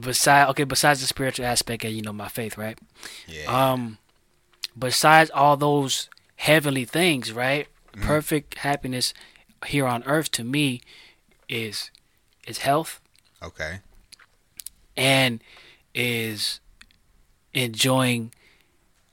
besides, 0.00 0.50
okay, 0.50 0.64
besides 0.64 1.00
the 1.00 1.06
spiritual 1.06 1.44
aspect 1.46 1.84
of 1.84 1.92
you 1.92 2.02
know 2.02 2.12
my 2.12 2.28
faith, 2.28 2.56
right? 2.58 2.78
yeah, 3.26 3.72
Um, 3.72 3.98
besides 4.78 5.30
all 5.30 5.56
those 5.56 6.08
heavenly 6.36 6.84
things, 6.84 7.32
right? 7.32 7.66
Mm-hmm. 7.92 8.06
Perfect 8.06 8.58
happiness. 8.58 9.12
here 9.66 9.86
on 9.86 10.02
earth 10.04 10.30
to 10.32 10.44
me 10.44 10.80
is 11.48 11.90
is 12.46 12.58
health 12.58 13.00
Okay. 13.42 13.80
and 14.96 15.42
is 15.94 16.60
enjoying 17.54 18.32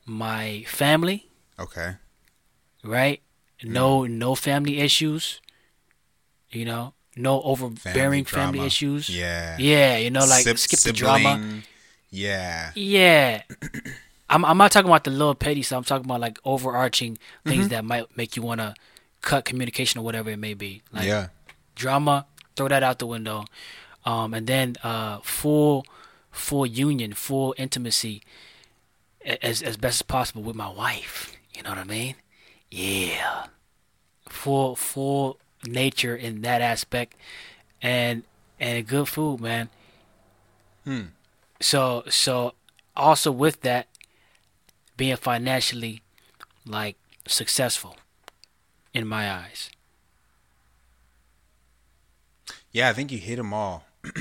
my 0.05 0.63
family, 0.67 1.29
Okay. 1.57 1.95
right? 2.83 3.21
No 3.63 4.05
no 4.05 4.35
family 4.35 4.79
issues. 4.79 5.39
You 6.51 6.65
know, 6.65 6.93
no 7.15 7.41
overbearing 7.41 8.25
family, 8.25 8.59
drama. 8.59 8.65
issues. 8.65 9.09
Yeah. 9.09 9.57
Yeah, 9.59 9.97
you 9.97 10.11
know, 10.11 10.25
like 10.25 10.43
Sib- 10.43 10.59
skip 10.59 10.79
the 10.79 10.93
drama. 10.93 11.61
Yeah. 12.09 12.71
Yeah. 12.75 13.43
I'm 14.29 14.45
I'm 14.45 14.57
not 14.57 14.71
talking 14.71 14.89
about 14.89 15.03
the 15.03 15.11
little 15.11 15.35
petty 15.35 15.61
stuff. 15.61 15.77
I'm 15.77 15.83
talking 15.83 16.05
about 16.05 16.21
like 16.21 16.39
overarching 16.45 17.17
things 17.45 17.67
that 17.69 17.83
might 17.83 18.15
make 18.15 18.35
you 18.37 18.41
want 18.41 18.61
to 18.61 18.73
cut 19.21 19.45
communication 19.45 19.99
or 19.99 20.03
whatever 20.03 20.29
it 20.29 20.37
may 20.37 20.53
be. 20.53 20.81
Like 20.91 21.05
yeah. 21.05 21.27
drama, 21.75 22.25
throw 22.55 22.69
that 22.69 22.81
out 22.81 22.99
the 22.99 23.07
window. 23.07 23.45
Um, 24.05 24.33
and 24.33 24.47
then 24.47 24.77
uh, 24.83 25.19
full 25.19 25.85
full 26.31 26.65
union, 26.65 27.13
full 27.13 27.53
intimacy 27.57 28.23
as 29.23 29.61
as 29.61 29.75
best 29.77 29.97
as 29.97 30.01
possible 30.03 30.43
with 30.43 30.55
my 30.55 30.69
wife. 30.69 31.35
You 31.53 31.63
know 31.63 31.69
what 31.69 31.79
I 31.79 31.83
mean? 31.83 32.15
Yeah. 32.69 33.47
Full 34.29 34.77
full 34.77 35.39
nature 35.65 36.15
in 36.15 36.41
that 36.41 36.61
aspect 36.61 37.15
and 37.81 38.23
and 38.59 38.87
good 38.87 39.07
food, 39.07 39.39
man. 39.39 39.69
Hmm. 40.83 41.01
So 41.59 42.03
so 42.09 42.53
also 42.95 43.31
with 43.31 43.61
that 43.61 43.87
being 44.97 45.15
financially 45.15 46.01
like 46.65 46.95
successful 47.27 47.97
in 48.93 49.07
my 49.07 49.31
eyes. 49.31 49.69
Yeah, 52.71 52.89
I 52.89 52.93
think 52.93 53.11
you 53.11 53.17
hit 53.17 53.35
them 53.35 53.53
all. 53.53 53.85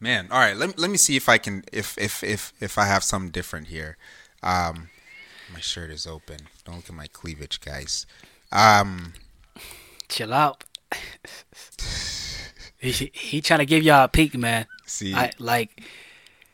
Man, 0.00 0.28
all 0.30 0.38
right. 0.38 0.56
Let 0.56 0.78
let 0.78 0.90
me 0.90 0.96
see 0.96 1.16
if 1.16 1.28
I 1.28 1.38
can 1.38 1.64
if 1.72 1.96
if 1.98 2.22
if 2.22 2.52
if 2.60 2.78
I 2.78 2.86
have 2.86 3.02
something 3.04 3.30
different 3.30 3.68
here. 3.68 3.96
Um, 4.42 4.90
my 5.52 5.60
shirt 5.60 5.90
is 5.90 6.06
open. 6.06 6.48
Don't 6.64 6.76
look 6.76 6.88
at 6.88 6.94
my 6.94 7.06
cleavage, 7.06 7.60
guys. 7.60 8.06
Um, 8.52 9.14
Chill 10.08 10.32
out. 10.32 10.64
he 12.78 13.10
he 13.14 13.40
trying 13.40 13.60
to 13.60 13.66
give 13.66 13.82
y'all 13.82 14.04
a 14.04 14.08
peek, 14.08 14.36
man. 14.36 14.66
see, 14.86 15.14
I 15.14 15.32
like 15.38 15.82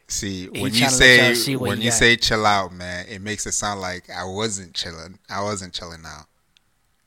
see 0.07 0.47
when 0.49 0.73
you 0.75 0.81
tryna 0.87 1.01
let 1.01 1.27
y'all 1.27 1.35
say 1.35 1.57
when 1.57 1.79
he 1.79 1.85
you 1.85 1.91
got. 1.91 1.97
say 1.99 2.17
chill 2.17 2.47
out, 2.47 2.73
man, 2.73 3.07
it 3.09 3.21
makes 3.21 3.47
it 3.47 3.53
sound 3.53 3.81
like 3.81 4.09
I 4.11 4.25
wasn't 4.25 4.75
chilling. 4.75 5.19
I 5.29 5.43
wasn't 5.43 5.73
chilling 5.73 6.03
out. 6.07 6.27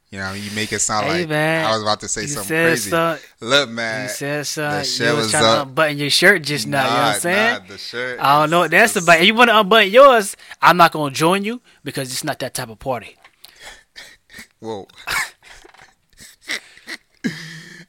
You 0.10 0.20
know, 0.20 0.34
you 0.34 0.52
make 0.52 0.72
it 0.72 0.78
sound 0.80 1.08
Hey, 1.08 1.22
like 1.22 1.30
man, 1.30 1.66
I 1.66 1.72
was 1.72 1.82
about 1.82 2.00
to 2.02 2.08
say 2.08 2.28
something 2.28 2.48
crazy. 2.56 2.92
some- 2.92 3.18
Look, 3.42 3.70
man, 3.72 4.04
you 4.04 4.10
said 4.10 4.46
so. 4.46 4.62
the 4.70 4.76
You 5.06 5.16
was 5.16 5.24
was 5.24 5.32
trying 5.32 5.44
up. 5.46 5.56
to 5.56 5.62
unbutton 5.70 5.98
your 5.98 6.12
shirt 6.12 6.44
just 6.44 6.68
now. 6.68 6.84
you 6.84 6.90
know 6.90 6.96
what 7.00 7.16
I'm 7.16 7.20
saying? 7.20 7.62
Nah, 7.64 7.68
the 7.68 7.78
shirt. 7.80 8.20
I 8.20 8.40
don't 8.42 8.50
know 8.52 8.60
what 8.60 8.66
is- 8.66 8.72
that's 8.72 8.96
is- 8.98 9.04
about. 9.04 9.22
If 9.22 9.26
you 9.26 9.34
want 9.34 9.50
to 9.50 9.60
unbutton 9.60 9.90
yours, 9.92 10.38
I'm 10.62 10.78
not 10.78 10.92
gonna 10.92 11.16
join 11.16 11.44
you 11.44 11.62
because 11.84 12.12
it's 12.12 12.24
not 12.24 12.38
that 12.40 12.54
type 12.54 12.70
of 12.70 12.78
party. 12.78 13.16
Whoa. 14.60 14.88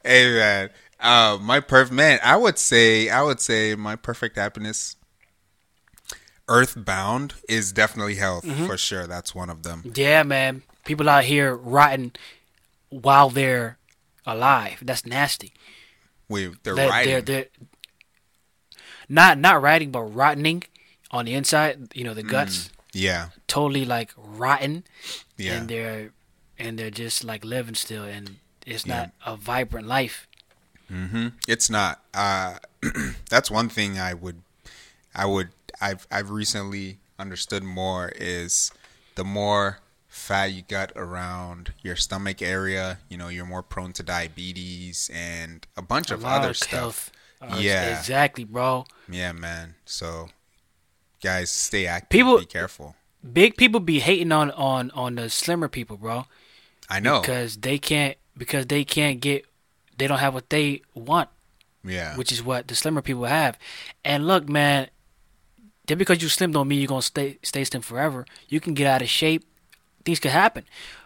Hey 0.05 0.33
man, 0.35 0.71
uh, 1.01 1.39
my 1.41 1.61
perfect 1.61 1.93
man. 1.95 2.19
I 2.23 2.37
would 2.37 2.59
say, 2.59 3.09
I 3.09 3.23
would 3.23 3.41
say, 3.41 3.75
my 3.75 3.97
perfect 3.97 4.37
happiness. 4.37 4.97
Earthbound 6.47 7.35
is 7.49 7.73
definitely 7.73 8.17
health 8.17 8.45
Mm-hmm. 8.45 8.67
for 8.67 8.77
sure. 8.77 9.07
That's 9.07 9.35
one 9.35 9.49
of 9.49 9.63
them. 9.63 9.91
Yeah, 9.95 10.23
man. 10.25 10.63
People 10.85 11.09
out 11.09 11.25
here 11.25 11.55
rotting 11.57 12.13
while 12.91 13.31
they're 13.31 13.79
alive. 14.27 14.79
That's 14.83 15.07
nasty. 15.07 15.55
Wait, 16.29 16.63
they're 16.63 16.75
They're, 16.75 16.89
riding. 16.91 17.11
they're, 17.13 17.23
they're 17.23 17.47
not 19.09 19.39
not 19.39 19.63
rotting, 19.63 19.91
but 19.91 20.03
rotting 20.03 20.63
on 21.11 21.25
the 21.25 21.33
inside. 21.35 21.95
You 21.95 22.05
know, 22.05 22.15
the 22.15 22.23
guts 22.23 22.71
yeah, 22.93 23.29
totally 23.49 23.85
like 23.85 24.13
rotten, 24.17 24.85
yeah, 25.39 25.55
and 25.55 25.69
they're 25.69 26.13
and 26.59 26.79
they're 26.79 26.91
just 26.91 27.25
like 27.25 27.45
living 27.45 27.75
still, 27.75 28.05
and 28.05 28.37
it's 28.67 28.87
Yeah. 28.87 28.97
not 28.97 29.11
a 29.27 29.37
vibrant 29.37 29.87
life. 29.87 30.27
hmm 30.89 31.29
It's 31.49 31.69
not. 31.71 32.03
Uh, 32.13 32.59
that's 33.31 33.51
one 33.51 33.69
thing 33.69 33.99
I 33.99 34.15
would, 34.15 34.43
I 35.15 35.27
would, 35.27 35.49
I've, 35.81 36.07
I've 36.11 36.31
recently 36.31 36.99
understood 37.19 37.63
more 37.63 38.13
is 38.17 38.71
the 39.15 39.25
more 39.25 39.79
fat 40.09 40.47
you 40.53 40.63
got 40.63 40.93
around 40.95 41.73
your 41.83 41.97
stomach 41.97 42.41
area, 42.43 42.99
you 43.09 43.17
know, 43.17 43.29
you're 43.29 43.45
more 43.47 43.63
prone 43.63 43.93
to 43.95 44.03
diabetes 44.03 45.11
and 45.13 45.67
a 45.77 45.83
bunch 45.83 46.11
of 46.11 46.21
A 46.21 46.27
lot 46.27 46.41
other 46.41 46.51
of 46.51 46.57
stuff. 46.57 47.11
Uh, 47.41 47.57
Yeah. 47.61 47.99
exactly, 47.99 48.45
bro. 48.45 48.87
Yeah, 49.09 49.33
man. 49.33 49.75
So, 49.85 50.29
guys, 51.23 51.51
stay 51.51 51.87
active. 51.87 52.11
People- 52.11 52.39
be 52.39 52.47
careful. 52.47 52.97
Big 53.33 53.57
people 53.57 53.81
be 53.81 54.01
hating 54.01 54.33
on 54.33 54.51
on 54.51 54.91
on 54.91 55.15
the 55.15 55.31
slimmer 55.31 55.67
people, 55.69 55.97
bro, 55.97 56.27
I 56.91 57.01
know. 57.01 57.21
because 57.23 57.57
they 57.57 57.79
can't 57.79 58.19
because 58.37 58.67
they 58.67 58.85
can't 58.85 59.21
get 59.21 59.45
they 59.97 60.07
don't 60.07 60.19
have 60.19 60.35
what 60.35 60.51
they 60.51 60.83
want. 60.95 61.29
yeah. 61.85 62.17
which 62.17 62.33
is 62.33 62.43
what 62.43 62.69
the 62.69 62.75
slimmer 62.75 63.03
people 63.03 63.25
have. 63.25 63.59
And 64.05 64.27
look, 64.27 64.49
man, 64.49 64.89
just 65.87 65.99
because 65.99 66.23
you 66.23 66.29
slim 66.29 66.53
don't 66.53 66.67
mean 66.69 66.81
you're 66.81 66.89
gonna 66.89 67.03
stay 67.03 67.39
stay 67.43 67.65
slim 67.65 67.83
forever. 67.83 68.27
You 68.49 68.61
can 68.61 68.75
get 68.75 68.87
out 68.87 69.03
of 69.03 69.09
shape. 69.09 69.45
Things 70.05 70.21
can 70.21 70.31
happen. 70.31 70.65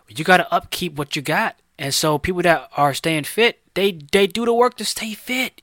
You 0.08 0.24
gotta 0.24 0.52
upkeep 0.52 0.94
what 0.94 1.16
you 1.16 1.22
got. 1.22 1.56
And 1.78 1.94
so 1.94 2.18
people 2.18 2.42
that 2.42 2.70
are 2.76 2.94
staying 2.94 3.24
fit, 3.24 3.60
they 3.74 3.92
they 3.92 4.26
do 4.26 4.44
the 4.44 4.54
work 4.54 4.76
to 4.78 4.84
stay 4.84 5.14
fit. 5.14 5.62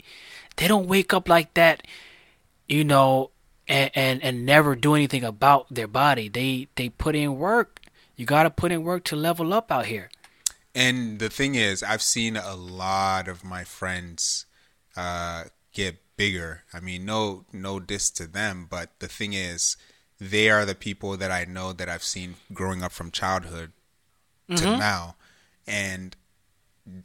They 0.57 0.67
don't 0.67 0.88
wake 0.88 1.13
up 1.13 1.27
like 1.27 1.53
that, 1.55 1.84
you 2.67 2.84
know, 2.84 3.31
and 3.67 3.91
and, 3.95 4.24
and 4.24 4.45
never 4.45 4.75
do 4.75 4.95
anything 4.95 5.24
about 5.24 5.74
their 5.74 5.88
body. 5.88 6.29
They 6.29 6.67
they 6.75 6.89
put 6.89 7.15
in 7.15 7.38
work. 7.38 7.81
You 8.15 8.25
gotta 8.25 8.50
put 8.50 8.72
in 8.72 8.84
work 8.84 9.03
to 9.05 9.15
level 9.15 9.53
up 9.53 9.72
out 9.72 9.88
here. 9.88 10.10
And 10.75 11.20
the 11.20 11.29
thing 11.29 11.55
is, 11.55 11.82
I've 11.82 12.01
seen 12.01 12.36
a 12.36 12.53
lot 12.55 13.29
of 13.29 13.46
my 13.46 13.63
friends 13.63 14.46
uh, 14.98 15.46
get 15.74 15.96
bigger. 16.17 16.63
I 16.74 16.82
mean, 16.82 17.05
no, 17.05 17.46
no 17.53 17.79
diss 17.79 18.10
to 18.12 18.27
them, 18.27 18.67
but 18.70 18.89
the 19.00 19.08
thing 19.08 19.34
is, 19.34 19.77
they 20.20 20.50
are 20.50 20.65
the 20.65 20.75
people 20.75 21.17
that 21.17 21.32
I 21.32 21.46
know 21.46 21.74
that 21.74 21.89
I've 21.89 22.03
seen 22.03 22.36
growing 22.53 22.84
up 22.84 22.91
from 22.91 23.10
childhood 23.12 23.72
to 24.58 24.77
now, 24.77 25.15
and 25.65 26.15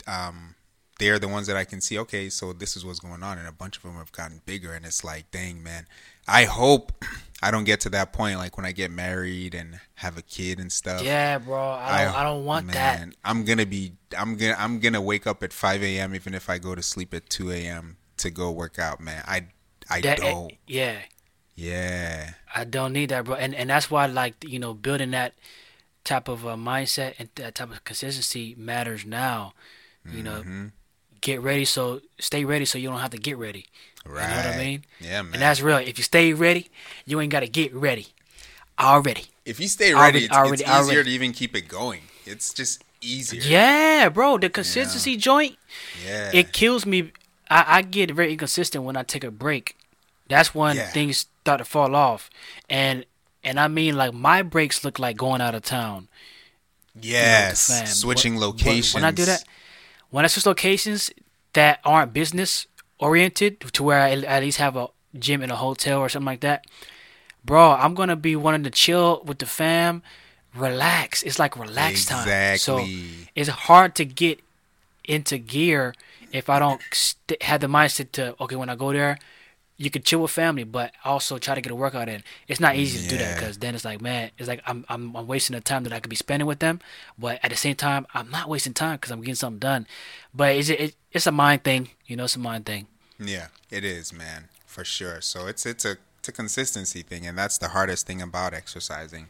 um, 0.07 0.55
they 0.99 1.09
are 1.09 1.19
the 1.19 1.29
ones 1.29 1.47
that 1.47 1.57
I 1.57 1.65
can 1.65 1.81
see. 1.81 1.99
Okay, 1.99 2.29
so 2.29 2.53
this 2.53 2.77
is 2.77 2.85
what's 2.85 3.00
going 3.00 3.23
on, 3.23 3.39
and 3.39 3.49
a 3.49 3.53
bunch 3.53 3.77
of 3.79 3.83
them 3.83 3.95
have 3.95 4.12
gotten 4.12 4.43
bigger, 4.47 4.75
and 4.75 4.85
it's 4.85 5.03
like, 5.03 5.31
dang, 5.31 5.62
man. 5.62 5.87
I 6.29 6.45
hope 6.45 6.93
I 7.43 7.50
don't 7.50 7.65
get 7.65 7.81
to 7.81 7.91
that 7.91 8.12
point, 8.12 8.39
like 8.39 8.57
when 8.57 8.67
I 8.67 8.73
get 8.73 8.91
married 8.91 9.55
and 9.55 9.81
have 9.97 10.17
a 10.19 10.23
kid 10.23 10.59
and 10.59 10.71
stuff. 10.71 11.03
Yeah, 11.03 11.39
bro. 11.39 11.59
I 11.61 12.05
don't, 12.05 12.15
I, 12.15 12.23
don't 12.23 12.45
want 12.45 12.73
that. 12.73 13.09
I'm 13.25 13.45
gonna 13.45 13.67
be. 13.67 13.93
I'm 14.17 14.37
gonna. 14.37 14.57
I'm 14.59 14.79
gonna 14.81 15.00
wake 15.00 15.27
up 15.27 15.43
at 15.43 15.53
5 15.53 15.83
a.m. 15.83 16.15
even 16.15 16.35
if 16.35 16.49
I 16.50 16.59
go 16.59 16.75
to 16.75 16.83
sleep 16.83 17.12
at 17.15 17.29
2 17.31 17.50
a.m. 17.53 17.97
to 18.19 18.31
go 18.31 18.50
work 18.50 18.79
out, 18.79 19.00
man. 19.00 19.23
I. 19.27 19.47
I 19.89 20.00
That- 20.03 20.19
don't. 20.19 20.53
yeah. 20.67 20.99
Yeah. 21.57 22.31
I 22.55 22.65
don't 22.65 22.93
need 22.93 23.11
that, 23.11 23.25
bro. 23.25 23.35
And 23.35 23.55
and 23.55 23.69
that's 23.71 23.91
why 23.91 24.07
like 24.07 24.45
you 24.47 24.59
know 24.59 24.73
building 24.75 25.11
that 25.12 25.35
type 26.05 26.29
of 26.29 26.47
uh, 26.47 26.57
mindset 26.57 27.15
and 27.19 27.29
that 27.35 27.55
type 27.57 27.71
of 27.71 27.85
consistency 27.85 28.55
matters 28.57 29.05
now. 29.05 29.53
You 30.11 30.23
know, 30.23 30.41
Mm-hmm. 30.41 30.67
get 31.21 31.43
ready 31.43 31.67
so 31.67 32.00
stay 32.19 32.45
ready 32.47 32.65
so 32.65 32.79
you 32.79 32.89
don't 32.89 33.00
have 33.00 33.11
to 33.11 33.19
get 33.19 33.37
ready. 33.37 33.67
Right. 34.07 34.23
You 34.23 34.28
know 34.30 34.37
what 34.50 34.54
I 34.54 34.59
mean? 34.59 34.85
Yeah, 35.00 35.23
man. 35.23 35.35
And 35.35 35.42
that's 35.42 35.61
real. 35.61 35.76
If 35.78 35.99
you 35.99 36.04
stay 36.04 36.33
ready, 36.33 36.69
you 37.07 37.21
ain't 37.21 37.30
got 37.33 37.40
to 37.40 37.49
get 37.49 37.73
ready 37.75 38.09
already. 38.78 39.25
if 39.45 39.59
you 39.61 39.69
stay 39.69 39.92
Already- 39.92 40.14
ready, 40.19 40.25
it's, 40.26 40.35
already- 40.37 40.52
it's 40.52 40.62
easier 40.62 40.75
already. 40.75 41.04
to 41.04 41.11
even 41.11 41.33
keep 41.33 41.54
it 41.57 41.69
going. 41.69 42.02
It's 42.25 42.52
just 42.54 42.83
easier. 43.00 43.40
Yeah, 43.42 44.09
bro. 44.09 44.38
The 44.38 44.49
consistency 44.50 45.16
joint 45.16 45.57
Yeah. 46.07 46.30
it 46.33 46.52
kills 46.52 46.87
me. 46.87 47.12
I, 47.50 47.78
I 47.78 47.83
get 47.83 48.11
very 48.12 48.33
inconsistent 48.33 48.85
when 48.85 48.97
I 48.97 49.02
take 49.02 49.25
a 49.25 49.30
break. 49.30 49.76
That's 50.28 50.54
when 50.54 50.76
Yeah. 50.76 50.87
things 50.88 51.26
start 51.42 51.59
to 51.59 51.64
fall 51.64 51.95
off, 51.97 52.30
and 52.69 53.04
and 53.42 53.59
I 53.59 53.66
mean 53.69 53.97
like 53.97 54.14
my 54.14 54.42
breaks 54.42 54.85
look 54.85 54.99
like 54.99 55.16
going 55.16 55.40
out 55.40 55.54
of 55.54 55.62
town. 55.62 56.09
yes. 57.00 57.66
fam. 57.69 57.87
Switching 57.87 58.35
When- 58.35 58.40
when- 58.42 58.50
locations. 58.50 58.95
When 58.95 59.04
I 59.04 59.11
do 59.11 59.25
that, 59.25 59.45
when 60.11 60.25
I 60.25 60.28
switch 60.28 60.47
locations 60.47 61.11
that 61.54 61.80
aren't 61.85 62.12
business 62.12 62.66
oriented, 63.00 63.61
to 63.61 63.83
where 63.83 64.00
I 64.00 64.11
at 64.12 64.42
least 64.42 64.59
have 64.59 64.76
a 64.76 64.88
gym 65.19 65.42
in 65.42 65.50
a 65.50 65.57
hotel 65.57 65.99
or 66.00 66.09
something 66.09 66.26
like 66.26 66.40
that, 66.40 66.64
bro, 67.45 67.73
I'm 67.73 67.95
gonna 67.95 68.16
be 68.16 68.37
wanting 68.37 68.64
to 68.64 68.71
chill 68.71 69.23
with 69.25 69.38
the 69.38 69.47
fam, 69.47 70.02
relax. 70.54 71.23
It's 71.23 71.38
like 71.38 71.57
relax 71.59 72.04
time. 72.07 72.25
So 72.61 72.78
it's 73.35 73.49
hard 73.49 73.95
to 73.97 74.04
get 74.04 74.40
into 75.04 75.38
gear 75.38 75.95
if 76.33 76.49
I 76.49 76.59
don't 76.59 76.80
st- 76.92 77.42
have 77.42 77.61
the 77.61 77.66
mindset 77.66 78.12
to 78.12 78.37
okay 78.40 78.57
when 78.57 78.69
I 78.69 78.76
go 78.76 78.92
there. 78.92 79.19
You 79.83 79.91
could 79.91 80.05
chill 80.05 80.21
with 80.21 80.31
family, 80.31 80.65
but 80.65 80.93
also 81.07 81.39
try 81.39 81.55
to 81.55 81.61
get 81.63 81.73
a 81.73 81.75
workout 81.75 82.09
in. 82.09 82.23
It's 82.47 82.61
not 82.61 82.77
easy 82.77 83.03
to 83.03 83.09
do 83.09 83.17
that 83.17 83.37
because 83.37 83.57
then 83.59 83.75
it's 83.75 83.85
like, 83.85 84.01
man, 84.03 84.31
it's 84.39 84.47
like 84.47 84.61
I'm, 84.67 84.85
I'm 84.91 85.17
I'm 85.17 85.27
wasting 85.27 85.55
the 85.57 85.63
time 85.63 85.85
that 85.85 85.93
I 85.93 86.01
could 86.01 86.11
be 86.11 86.17
spending 86.17 86.47
with 86.47 86.59
them, 86.59 86.81
but 87.19 87.41
at 87.43 87.51
the 87.51 87.57
same 87.57 87.77
time, 87.77 88.07
I'm 88.13 88.31
not 88.31 88.49
wasting 88.49 88.75
time 88.75 88.97
because 88.97 89.11
I'm 89.11 89.21
getting 89.21 89.35
something 89.37 89.59
done. 89.59 89.87
But 90.35 90.55
it's 90.57 90.69
it, 90.69 90.95
it's 91.13 91.27
a 91.27 91.33
mind 91.33 91.65
thing, 91.65 91.89
you 92.07 92.15
know, 92.17 92.25
it's 92.25 92.37
a 92.37 92.39
mind 92.51 92.67
thing. 92.67 92.87
Yeah, 93.19 93.49
it 93.71 93.85
is, 93.85 94.13
man, 94.13 94.49
for 94.67 94.85
sure. 94.85 95.21
So 95.23 95.47
it's 95.47 95.65
it's 95.65 95.85
a 95.87 95.97
it's 96.19 96.29
a 96.29 96.33
consistency 96.33 97.01
thing, 97.03 97.27
and 97.27 97.39
that's 97.39 97.57
the 97.59 97.69
hardest 97.69 98.07
thing 98.07 98.21
about 98.21 98.53
exercising. 98.53 99.29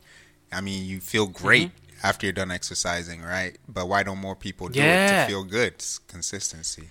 I 0.52 0.60
mean, 0.60 0.84
you 0.84 1.00
feel 1.00 1.26
great 1.28 1.68
Mm-hmm. 1.70 2.06
after 2.06 2.26
you're 2.26 2.32
done 2.32 2.50
exercising, 2.50 3.22
right? 3.22 3.56
But 3.68 3.86
why 3.88 4.02
don't 4.02 4.18
more 4.18 4.34
people 4.34 4.68
do 4.68 4.80
it 4.82 5.06
to 5.08 5.26
feel 5.28 5.44
good? 5.44 5.74
It's 5.74 5.98
consistency. 5.98 6.88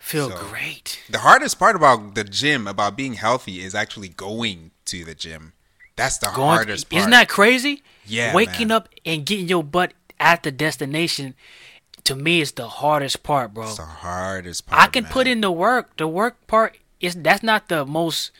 Feel 0.00 0.30
So- 0.30 0.36
great. 0.48 0.98
The 1.08 1.18
hardest 1.20 1.58
part 1.58 1.76
about 1.76 2.14
the 2.16 2.24
gym, 2.24 2.66
about 2.66 2.96
being 2.96 3.14
healthy, 3.14 3.60
is 3.62 3.74
actually 3.74 4.08
going 4.08 4.72
to 4.86 5.04
the 5.04 5.14
gym. 5.14 5.52
That's 5.94 6.18
the 6.18 6.26
Going, 6.34 6.48
hardest 6.48 6.88
part. 6.88 6.98
isn't 7.00 7.10
that 7.10 7.28
crazy? 7.28 7.82
Yeah, 8.06 8.34
waking 8.34 8.68
man. 8.68 8.76
up 8.78 8.88
and 9.04 9.24
getting 9.26 9.46
your 9.48 9.62
butt 9.62 9.92
at 10.18 10.42
the 10.42 10.50
destination, 10.50 11.34
to 12.04 12.16
me, 12.16 12.40
is 12.40 12.52
the 12.52 12.66
hardest 12.66 13.22
part, 13.22 13.52
bro. 13.54 13.64
It's 13.68 13.76
the 13.76 13.84
hardest 13.84 14.66
part. 14.66 14.80
I 14.82 14.86
can 14.86 15.04
man. 15.04 15.12
put 15.12 15.26
in 15.28 15.42
the 15.42 15.52
work. 15.52 15.96
The 15.98 16.08
work 16.08 16.44
part 16.46 16.78
is 16.98 17.14
that's 17.14 17.42
not 17.42 17.68
the 17.68 17.84
most 17.84 18.30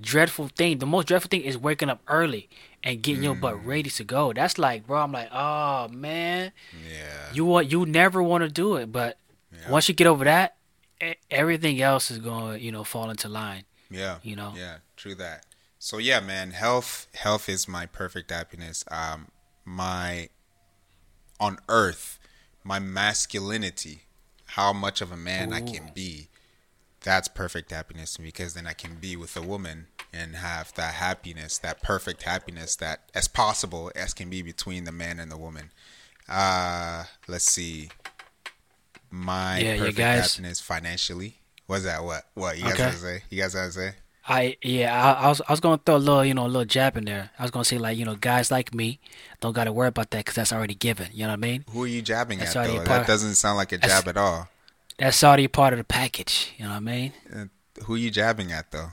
dreadful 0.00 0.48
thing. 0.48 0.78
The 0.78 0.86
most 0.86 1.08
dreadful 1.08 1.30
thing 1.30 1.40
is 1.42 1.56
waking 1.56 1.88
up 1.88 2.00
early 2.06 2.48
and 2.84 3.00
getting 3.02 3.24
your 3.24 3.34
Mm. 3.34 3.40
butt 3.40 3.64
ready 3.64 3.88
to 3.88 4.04
go. 4.04 4.34
That's 4.34 4.58
like, 4.58 4.86
bro, 4.86 5.00
I'm 5.02 5.12
like, 5.12 5.30
oh 5.32 5.88
man, 5.88 6.52
Yeah. 6.86 7.32
you 7.32 7.46
want 7.46 7.70
you 7.72 7.86
never 7.86 8.22
want 8.22 8.42
to 8.44 8.50
do 8.50 8.76
it, 8.76 8.92
but 8.92 9.16
Yeah. 9.50 9.70
once 9.70 9.88
you 9.88 9.94
get 9.94 10.06
over 10.06 10.24
that, 10.24 10.55
everything 11.30 11.80
else 11.80 12.10
is 12.10 12.18
going, 12.18 12.58
to 12.58 12.64
you 12.64 12.72
know, 12.72 12.84
fall 12.84 13.10
into 13.10 13.28
line. 13.28 13.64
Yeah. 13.90 14.18
You 14.22 14.36
know? 14.36 14.52
Yeah, 14.56 14.78
true 14.96 15.14
that. 15.16 15.44
So 15.78 15.98
yeah, 15.98 16.20
man, 16.20 16.50
health 16.50 17.06
health 17.14 17.48
is 17.48 17.68
my 17.68 17.86
perfect 17.86 18.30
happiness. 18.30 18.84
Um 18.90 19.28
my 19.64 20.30
on 21.38 21.58
earth, 21.68 22.18
my 22.64 22.78
masculinity, 22.78 24.02
how 24.46 24.72
much 24.72 25.00
of 25.00 25.12
a 25.12 25.16
man 25.16 25.52
I 25.52 25.60
can 25.60 25.90
be. 25.94 26.28
That's 27.02 27.28
perfect 27.28 27.70
happiness 27.70 28.16
because 28.16 28.54
then 28.54 28.66
I 28.66 28.72
can 28.72 28.96
be 28.96 29.16
with 29.16 29.36
a 29.36 29.42
woman 29.42 29.86
and 30.12 30.34
have 30.34 30.74
that 30.74 30.94
happiness, 30.94 31.58
that 31.58 31.82
perfect 31.82 32.22
happiness 32.22 32.74
that 32.76 33.10
as 33.14 33.28
possible 33.28 33.92
as 33.94 34.14
can 34.14 34.30
be 34.30 34.42
between 34.42 34.84
the 34.84 34.92
man 34.92 35.20
and 35.20 35.30
the 35.30 35.36
woman. 35.36 35.70
Uh 36.28 37.04
let's 37.28 37.44
see. 37.44 37.90
My 39.10 39.58
Yeah, 39.58 39.78
perfect 39.78 39.98
guys- 39.98 40.34
happiness 40.34 40.60
financially. 40.60 41.38
Was 41.68 41.84
that 41.84 42.04
what? 42.04 42.24
What 42.34 42.58
you 42.58 42.64
guys 42.64 42.74
Okay. 42.74 42.90
to 42.90 42.96
say? 42.96 43.22
You 43.30 43.42
guys 43.42 43.52
to 43.52 43.72
say? 43.72 43.92
I 44.28 44.56
yeah, 44.62 44.92
I, 44.92 45.24
I 45.24 45.28
was 45.28 45.40
I 45.48 45.52
was 45.52 45.60
gonna 45.60 45.80
throw 45.84 45.96
a 45.96 45.98
little 45.98 46.24
you 46.24 46.34
know 46.34 46.46
a 46.46 46.48
little 46.48 46.64
jab 46.64 46.96
in 46.96 47.04
there. 47.04 47.30
I 47.38 47.42
was 47.42 47.50
gonna 47.52 47.64
say 47.64 47.78
like 47.78 47.96
you 47.96 48.04
know 48.04 48.16
guys 48.16 48.50
like 48.50 48.74
me 48.74 48.98
don't 49.40 49.52
gotta 49.52 49.72
worry 49.72 49.88
about 49.88 50.10
that 50.10 50.18
because 50.18 50.34
that's 50.34 50.52
already 50.52 50.74
given. 50.74 51.08
You 51.12 51.22
know 51.26 51.28
what 51.28 51.34
I 51.34 51.48
mean? 51.48 51.64
Who 51.70 51.84
are 51.84 51.86
you 51.86 52.02
jabbing 52.02 52.40
That's 52.40 52.56
at 52.56 52.66
though? 52.66 52.74
part- 52.78 52.86
That 52.88 53.06
doesn't 53.06 53.36
sound 53.36 53.56
like 53.56 53.70
a 53.72 53.78
jab 53.78 54.08
at 54.08 54.16
all. 54.16 54.48
That's 54.98 55.22
already 55.22 55.46
part 55.48 55.74
of 55.74 55.78
the 55.78 55.84
package. 55.84 56.52
You 56.58 56.64
know 56.64 56.70
what 56.72 56.76
I 56.76 56.80
mean? 56.80 57.12
Uh, 57.32 57.44
Who 57.84 57.94
are 57.94 57.98
you 57.98 58.10
jabbing 58.10 58.50
at 58.50 58.72
though? 58.72 58.90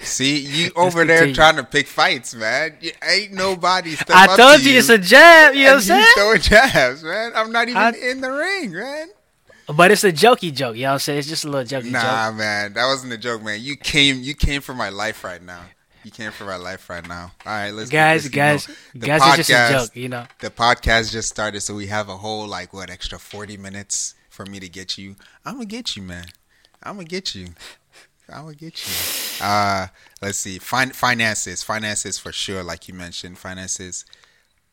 See, 0.00 0.38
you 0.40 0.70
over 0.76 1.04
there 1.04 1.18
continue. 1.18 1.34
trying 1.34 1.56
to 1.56 1.64
pick 1.64 1.86
fights, 1.86 2.34
man. 2.34 2.76
You, 2.80 2.92
ain't 3.02 3.32
nobody. 3.32 3.92
Step 3.92 4.10
I 4.10 4.36
told 4.36 4.60
to 4.60 4.70
you 4.70 4.78
it's 4.78 4.88
a 4.88 4.98
jab. 4.98 5.54
You 5.54 5.64
know 5.64 5.70
what 5.70 5.76
I'm 5.76 5.80
saying? 5.82 6.06
Throwing 6.14 6.40
jabs, 6.40 7.04
man. 7.04 7.32
I'm 7.34 7.52
not 7.52 7.68
even 7.68 7.82
I- 7.82 7.92
in 7.92 8.20
the 8.20 8.30
ring, 8.30 8.72
man. 8.72 9.08
But 9.74 9.92
it's 9.92 10.02
a 10.02 10.12
jokey 10.12 10.52
joke. 10.52 10.74
You 10.74 10.82
know 10.82 10.88
what 10.88 10.92
I'm 10.94 10.98
saying? 10.98 11.18
It's 11.20 11.28
just 11.28 11.44
a 11.44 11.48
little 11.48 11.64
jokey 11.64 11.84
joke. 11.84 11.92
Nah, 11.92 12.32
man, 12.32 12.72
that 12.72 12.86
wasn't 12.86 13.12
a 13.12 13.18
joke, 13.18 13.42
man. 13.42 13.60
You 13.62 13.76
came, 13.76 14.20
you 14.20 14.34
came 14.34 14.62
for 14.62 14.74
my 14.74 14.88
life 14.88 15.22
right 15.22 15.40
now. 15.40 15.62
You 16.02 16.10
came 16.10 16.32
for 16.32 16.44
my 16.44 16.56
life 16.56 16.88
right 16.88 17.06
now. 17.06 17.32
All 17.46 17.52
right, 17.52 17.70
let's 17.70 17.90
Guys, 17.90 18.24
let's 18.24 18.34
guys. 18.34 18.66
The 18.94 19.06
guys, 19.06 19.38
it's 19.38 19.48
just 19.48 19.50
a 19.50 19.72
joke. 19.72 19.96
You 19.96 20.08
know? 20.08 20.24
The 20.40 20.50
podcast 20.50 21.12
just 21.12 21.28
started, 21.28 21.60
so 21.60 21.74
we 21.74 21.86
have 21.88 22.08
a 22.08 22.16
whole 22.16 22.48
like 22.48 22.72
what 22.72 22.90
extra 22.90 23.18
forty 23.18 23.56
minutes 23.56 24.14
for 24.28 24.46
me 24.46 24.60
to 24.60 24.68
get 24.68 24.96
you. 24.96 25.14
I'm 25.44 25.54
gonna 25.54 25.66
get 25.66 25.94
you, 25.96 26.02
man. 26.02 26.26
I'm 26.82 26.94
gonna 26.94 27.04
get 27.04 27.34
you. 27.34 27.48
I'm 28.32 28.42
gonna 28.44 28.54
get 28.54 28.86
you. 28.86 29.44
Uh, 29.44 29.86
let's 30.22 30.38
see. 30.38 30.58
Fin- 30.58 30.90
finances, 30.92 31.62
finances 31.62 32.18
for 32.18 32.32
sure. 32.32 32.62
Like 32.62 32.88
you 32.88 32.94
mentioned, 32.94 33.38
finances 33.38 34.04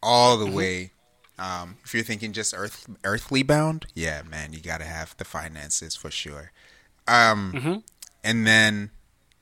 all 0.01 0.37
the 0.37 0.45
Mm-hmm. 0.45 0.55
way. 0.55 0.91
Um, 1.39 1.77
if 1.83 1.93
you're 1.93 2.03
thinking 2.03 2.33
just 2.33 2.53
earth 2.55 2.87
earthly 3.03 3.43
bound, 3.43 3.85
yeah, 3.93 4.21
man, 4.23 4.53
you 4.53 4.59
gotta 4.59 4.85
have 4.85 5.15
the 5.17 5.25
finances 5.25 5.95
for 5.95 6.09
sure. 6.11 6.51
Um, 7.07 7.53
Mhm. 7.55 7.83
and 8.23 8.45
then 8.47 8.91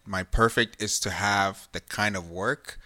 my 0.06 0.23
perfect 0.23 0.82
is 0.82 0.99
to 1.01 1.10
have 1.10 1.67
the 1.71 1.80
kind 1.80 2.15
of 2.15 2.30
work 2.30 2.80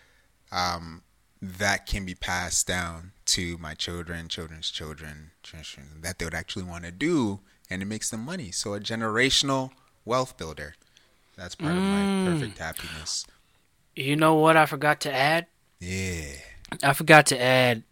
um, 0.51 1.03
that 1.41 1.85
can 1.85 2.05
be 2.05 2.15
passed 2.15 2.65
down 2.67 3.11
to 3.25 3.57
my 3.57 3.73
children, 3.73 4.27
children's 4.27 4.69
children, 4.71 5.31
children 5.43 6.01
that 6.01 6.17
they 6.19 6.25
would 6.25 6.33
actually 6.33 6.63
want 6.63 6.85
to 6.85 6.91
do, 6.91 7.39
and 7.69 7.81
it 7.81 7.85
makes 7.85 8.09
them 8.09 8.23
money. 8.25 8.51
So 8.51 8.73
a 8.73 8.79
generational 8.79 9.71
wealth 10.05 10.37
builder. 10.37 10.75
That's 11.39 11.55
part 11.55 11.77
of 11.77 11.83
my 11.85 12.01
Mm. 12.03 12.23
perfect 12.25 12.57
happiness. 12.57 13.25
You 13.95 14.15
know 14.17 14.35
what 14.35 14.57
I 14.57 14.65
forgot 14.65 14.99
to 15.01 15.13
add? 15.13 15.47
Yeah. 15.79 16.33
I 16.83 16.91
forgot 16.93 17.25
to 17.27 17.41
add 17.41 17.83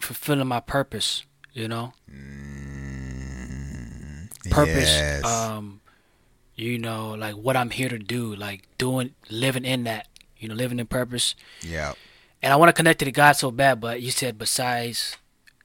fulfilling 0.00 0.48
my 0.48 0.58
purpose. 0.60 1.24
You 1.52 1.68
know, 1.68 1.92
purpose. 4.50 4.90
Yes. 4.90 5.24
Um, 5.24 5.80
you 6.56 6.78
know, 6.78 7.10
like 7.14 7.34
what 7.36 7.56
I'm 7.56 7.70
here 7.70 7.88
to 7.88 7.98
do, 7.98 8.34
like 8.34 8.66
doing, 8.78 9.14
living 9.30 9.64
in 9.64 9.84
that. 9.84 10.08
You 10.38 10.48
know, 10.48 10.54
living 10.54 10.78
in 10.78 10.86
purpose. 10.86 11.34
yeah. 11.62 11.92
And 12.42 12.52
I 12.52 12.56
want 12.56 12.68
to 12.68 12.74
connect 12.74 12.98
to 12.98 13.06
the 13.06 13.10
God 13.12 13.32
so 13.32 13.50
bad, 13.50 13.80
but 13.80 14.02
you 14.02 14.10
said 14.10 14.36
besides, 14.36 15.16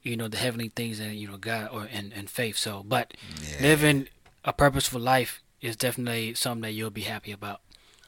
you 0.02 0.15
know, 0.15 0.30
the 0.30 0.38
heavenly 0.38 0.70
things 0.70 1.02
and 1.02 1.13
you 1.15 1.28
know 1.28 1.36
God 1.36 1.70
or 1.74 1.89
and, 1.92 2.13
and 2.13 2.30
faith. 2.30 2.56
So, 2.58 2.84
but 2.84 3.13
Yeah. 3.44 3.58
living 3.62 4.08
a 4.46 4.54
purposeful 4.54 5.02
life 5.02 5.42
is 5.62 5.76
definitely 5.76 6.34
something 6.34 6.62
that 6.62 6.72
you'll 6.74 6.89
be 6.89 7.02
happy 7.02 7.32
about, 7.32 7.62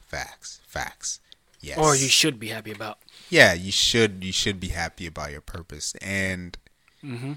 Facts. 0.06 0.60
Facts. 0.66 1.20
Yes. 1.60 1.78
or 1.78 1.94
you 1.94 2.08
should 2.08 2.40
be 2.40 2.48
happy 2.48 2.72
about. 2.72 2.98
yeah, 3.30 3.52
you 3.52 3.70
should 3.70 4.24
you 4.24 4.32
should 4.32 4.58
be 4.58 4.68
happy 4.68 5.06
about 5.06 5.30
your 5.30 5.40
purpose. 5.40 5.94
And 6.02 6.56
Mm-hmm. 7.04 7.32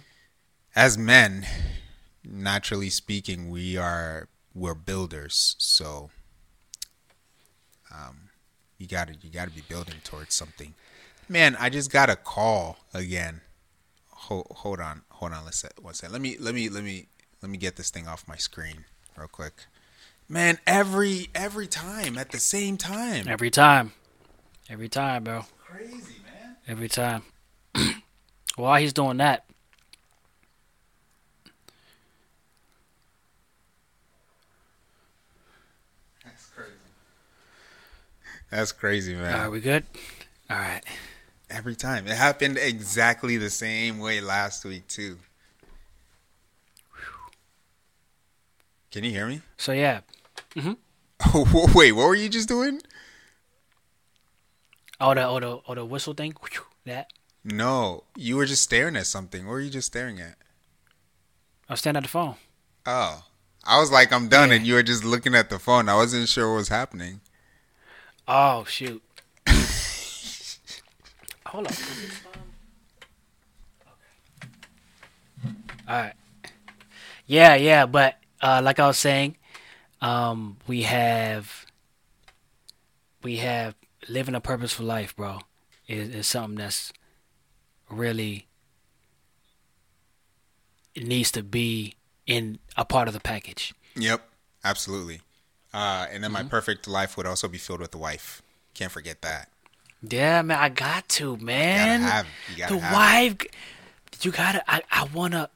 as 0.76 0.98
men, 0.98 1.46
naturally 2.24 2.90
speaking, 2.90 3.50
we 3.50 3.78
are 3.78 4.28
we're 4.54 4.74
builders. 4.76 5.56
So 5.60 6.10
um 7.92 8.30
you 8.78 8.88
gotta 8.88 9.14
you 9.22 9.30
gotta 9.30 9.52
be 9.52 9.62
building 9.68 9.96
towards 10.04 10.34
something. 10.34 10.74
Man, 11.30 11.56
I 11.60 11.70
just 11.70 11.92
got 11.92 12.10
a 12.10 12.16
call 12.16 12.78
again. 12.94 13.42
Hold 14.10 14.48
hold 14.52 14.80
on, 14.80 15.04
hold 15.10 15.34
on, 15.34 15.46
let's 15.46 15.64
one 15.82 15.94
second. 15.94 16.14
Let 16.14 16.22
me 16.22 16.38
let 16.40 16.54
me 16.56 16.70
let 16.70 16.84
me 16.84 17.08
let 17.42 17.50
me 17.52 17.58
get 17.58 17.76
this 17.76 17.90
thing 17.90 18.08
off 18.08 18.28
my 18.28 18.38
screen 18.38 18.86
real 19.18 19.28
quick. 19.28 19.66
Man, 20.28 20.58
every 20.66 21.30
every 21.36 21.68
time 21.68 22.18
at 22.18 22.32
the 22.32 22.40
same 22.40 22.78
time. 22.78 23.28
Every 23.28 23.52
time, 23.52 23.94
every 24.70 24.90
time, 24.90 25.24
bro. 25.24 25.46
Crazy, 25.60 26.16
man. 26.26 26.56
Every 26.68 26.90
time. 26.90 27.24
While 28.56 28.80
he's 28.82 28.94
doing 28.94 29.18
that, 29.18 29.46
That's 36.24 36.46
crazy. 36.48 36.72
That's 38.50 38.72
crazy, 38.72 39.16
man. 39.16 39.36
are 39.36 39.52
we 39.52 39.60
good? 39.60 39.84
All 40.50 40.58
right. 40.58 40.82
Every 41.52 41.76
time. 41.76 42.08
It 42.08 42.16
happened 42.18 42.58
exactly 42.58 43.38
the 43.38 43.52
same 43.52 44.00
way 44.00 44.22
last 44.22 44.66
week 44.66 44.88
too. 44.88 45.18
Can 48.92 49.04
you 49.04 49.12
hear 49.12 49.28
me? 49.28 49.42
So 49.58 49.72
yeah, 49.72 50.02
Wait, 51.76 51.92
what 51.92 52.08
were 52.08 52.16
you 52.16 52.30
just 52.30 52.48
doing? 52.48 52.82
oh 55.02 55.14
the 55.14 55.26
oh 55.28 55.40
the 55.40 55.60
oh 55.68 55.76
the 55.76 55.84
whistle 55.86 56.14
thing, 56.14 56.34
that. 56.86 57.12
No, 57.44 58.04
you 58.16 58.38
were 58.38 58.46
just 58.46 58.64
staring 58.64 58.96
at 58.96 59.06
something. 59.08 59.46
What 59.46 59.52
were 59.52 59.60
you 59.60 59.70
just 59.70 59.88
staring 59.88 60.20
at? 60.20 60.36
I 61.70 61.74
was 61.74 61.80
staring 61.80 61.98
at 61.98 62.04
the 62.04 62.10
phone. 62.10 62.36
Oh, 62.86 63.24
I 63.64 63.80
was 63.80 63.92
like, 63.92 64.12
I'm 64.14 64.28
done, 64.30 64.50
Yeah. 64.50 64.56
and 64.58 64.66
you 64.68 64.74
were 64.76 64.84
just 64.84 65.04
looking 65.04 65.36
at 65.36 65.50
the 65.50 65.60
phone. 65.60 65.90
I 65.90 65.96
wasn't 65.96 66.28
sure 66.30 66.50
what 66.52 66.58
was 66.58 66.70
happening. 66.70 67.22
Oh 68.28 68.64
shoot. 68.66 69.02
Hold 71.48 71.68
on. 71.68 71.74
All 75.88 75.96
right. 76.02 76.14
Yeah, 77.28 77.56
yeah, 77.56 77.86
but 77.86 78.18
uh, 78.42 78.62
like 78.64 78.80
I 78.80 78.88
was 78.88 78.98
saying, 78.98 79.36
um, 80.02 80.58
we 80.68 80.84
have 80.84 81.66
we 83.24 83.38
have 83.38 83.76
living 84.08 84.36
a 84.36 84.42
purposeful 84.42 84.86
life, 84.86 85.16
bro. 85.16 85.40
Is 85.88 86.10
is 86.14 86.28
something 86.28 86.56
that's 86.58 86.92
really 87.90 88.48
it 90.94 91.06
needs 91.06 91.32
to 91.32 91.44
be 91.44 91.96
in 92.26 92.60
a 92.78 92.86
part 92.86 93.08
of 93.08 93.14
the 93.14 93.20
package. 93.20 93.74
Yep, 93.96 94.28
absolutely. 94.64 95.22
Uh, 95.74 96.08
and 96.12 96.24
then 96.24 96.32
Mm-hmm. 96.32 96.44
my 96.46 96.50
perfect 96.50 96.88
life 96.88 97.18
would 97.18 97.26
also 97.26 97.48
be 97.48 97.58
filled 97.58 97.82
with 97.82 97.94
a 97.94 97.98
wife. 97.98 98.42
Can't 98.74 98.92
forget 98.92 99.22
that. 99.22 99.50
Yeah, 100.02 100.42
man, 100.42 100.58
I 100.60 100.70
got 100.70 101.08
to, 101.10 101.38
man. 101.38 102.02
have- 102.02 102.28
you 102.52 102.58
gotta 102.58 102.74
the 102.76 102.80
have 102.80 102.92
it. 102.92 102.96
wife. 102.96 103.38
You 104.22 104.32
gotta. 104.32 104.64
I, 104.72 104.82
I 104.92 105.04
wanna. 105.14 105.50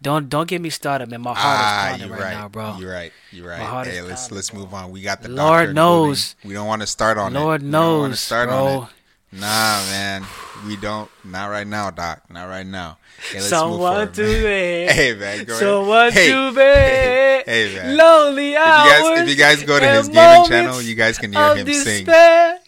Don't 0.00 0.28
don't 0.28 0.48
get 0.48 0.60
me 0.60 0.70
started, 0.70 1.10
man. 1.10 1.20
My 1.22 1.34
heart 1.34 1.38
Ah, 1.40 1.86
is 1.86 1.90
pounding 1.98 2.10
right, 2.10 2.20
right. 2.22 2.34
now, 2.34 2.48
bro. 2.48 2.76
You're 2.78 2.92
right. 2.92 3.12
You're 3.32 3.48
right. 3.48 3.58
My 3.58 3.64
heart 3.64 3.86
Hey, 3.88 3.98
is 3.98 4.04
let's 4.06 4.22
pounding, 4.22 4.36
let's 4.36 4.52
move 4.54 4.74
on. 4.74 4.90
We 4.92 5.02
got 5.02 5.22
the 5.22 5.28
Lord 5.28 5.38
doctor 5.38 5.62
in 5.62 5.68
the 5.68 5.74
knows. 5.74 6.36
We 6.44 6.54
don't 6.54 6.66
want 6.68 6.82
to 6.82 6.86
start 6.86 7.18
on 7.18 7.32
Lord 7.34 7.62
it. 7.62 7.64
We 7.66 7.70
don't 7.72 7.98
wanna 7.98 8.08
knows, 8.10 8.20
start 8.20 8.48
bro. 8.48 8.56
on 8.66 8.82
it. 8.84 8.88
Nah, 9.30 9.84
man. 9.90 10.24
We 10.66 10.76
don't. 10.76 11.10
Not 11.24 11.46
right 11.50 11.66
now, 11.66 11.90
doc. 11.90 12.22
Not 12.30 12.44
right 12.48 12.66
now. 12.66 12.96
Hey, 13.30 13.40
let's 13.40 13.42
move 13.42 13.48
Someone 13.50 13.78
forward, 13.78 14.14
to 14.14 14.22
man. 14.22 14.88
Hey, 14.94 15.14
man. 15.14 15.44
Go 15.44 15.54
Someone. 15.58 16.12
Hey, 16.12 16.28
to 16.30 16.52
bed. 16.54 17.44
Hey, 17.44 17.74
man. 17.76 17.96
Lonely 17.96 18.52
If 18.52 18.56
you 18.56 18.64
guys, 18.64 19.18
if 19.20 19.28
you 19.28 19.36
guys 19.36 19.62
go 19.64 19.80
to 19.80 19.86
his 19.88 20.08
gaming 20.08 20.48
channel, 20.48 20.80
you 20.80 20.94
guys 20.94 21.18
can 21.18 21.32
hear 21.32 21.56
him 21.56 21.66
sing. 21.66 22.04
despair. 22.06 22.58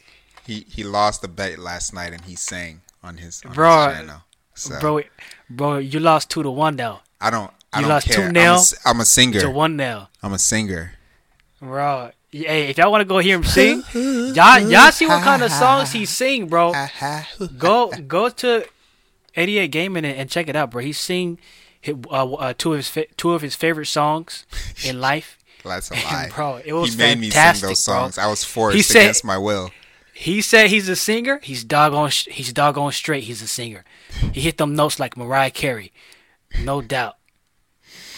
He 0.47 0.67
he 0.69 0.83
lost 0.85 1.23
the 1.23 1.29
bet 1.29 1.59
last 1.61 1.95
night 1.95 2.13
and 2.13 2.23
he 2.25 2.35
sang 2.35 2.81
on 3.05 3.17
his, 3.19 3.41
on 3.47 3.53
Bro, 3.53 3.89
his 3.89 3.97
channel. 3.99 4.21
So 4.55 4.81
Bro, 4.81 5.03
bro, 5.49 5.79
you 5.79 6.01
lost 6.01 6.29
two 6.29 6.43
to 6.43 6.51
one 6.51 6.75
now. 6.77 7.03
I 7.21 7.31
don't. 7.31 7.51
I 7.73 7.79
you 7.79 7.83
don't 7.83 7.89
lost 7.91 8.07
care. 8.09 8.17
two 8.17 8.23
I'm, 8.23 8.37
a, 8.37 8.55
s- 8.55 8.75
I'm 8.85 9.01
a 9.01 9.05
singer. 9.05 9.41
To 9.41 9.51
one 9.51 9.77
nail. 9.77 10.09
I'm 10.23 10.33
a 10.33 10.39
singer. 10.39 10.93
Bro, 11.61 12.11
hey, 12.31 12.69
if 12.71 12.79
y'all 12.79 12.91
want 12.91 13.03
to 13.03 13.05
go 13.05 13.19
hear 13.19 13.37
him 13.37 13.45
sing, 13.45 13.83
y'all 13.95 14.59
y'all 14.61 14.91
see 14.91 15.07
what 15.07 15.23
kind 15.23 15.43
of 15.43 15.53
songs 15.53 15.93
he 15.93 16.07
sing, 16.07 16.49
bro. 16.49 16.73
Go 17.59 17.91
go 18.09 18.29
to 18.31 18.65
88 19.37 19.69
Gaming 19.69 20.05
and, 20.05 20.17
and 20.17 20.31
check 20.31 20.49
it 20.49 20.57
out, 20.57 20.71
bro. 20.71 20.83
He 20.83 20.93
sing 20.93 21.39
hi- 21.85 21.95
uh, 22.11 22.33
uh, 22.33 22.55
two 22.57 22.73
of 22.73 22.79
his 22.79 22.89
fa- 22.89 23.07
two 23.17 23.33
of 23.33 23.43
his 23.43 23.55
favorite 23.55 23.87
songs 23.87 24.47
in 24.85 25.01
life. 25.09 25.39
That's 25.63 25.91
a 25.91 25.95
lie. 26.05 26.31
Bro, 26.35 26.63
it 26.65 26.73
was 26.73 26.93
he 26.95 26.99
made 26.99 27.19
me 27.19 27.29
sing 27.31 27.53
those 27.53 27.61
bro. 27.61 27.75
songs. 27.75 28.17
I 28.19 28.27
was 28.27 28.43
forced 28.43 28.77
He 28.77 28.83
said- 28.83 29.03
against 29.03 29.25
my 29.25 29.37
will. 29.39 29.71
He 30.15 30.43
said 30.43 30.69
he's 30.69 30.87
a 30.89 30.97
singer. 30.97 31.41
He's 31.43 31.65
doggone. 31.65 32.11
sh- 32.11 32.29
He's 32.31 32.53
doggone 32.53 32.93
straight. 32.93 33.25
He's 33.25 33.41
a 33.41 33.47
singer. 33.47 33.85
He 34.33 34.43
hit 34.43 34.59
them 34.59 34.75
notes 34.75 34.99
like 35.01 35.17
Mariah 35.17 35.51
Carey, 35.51 35.93
no 36.63 36.81
doubt. 36.83 37.17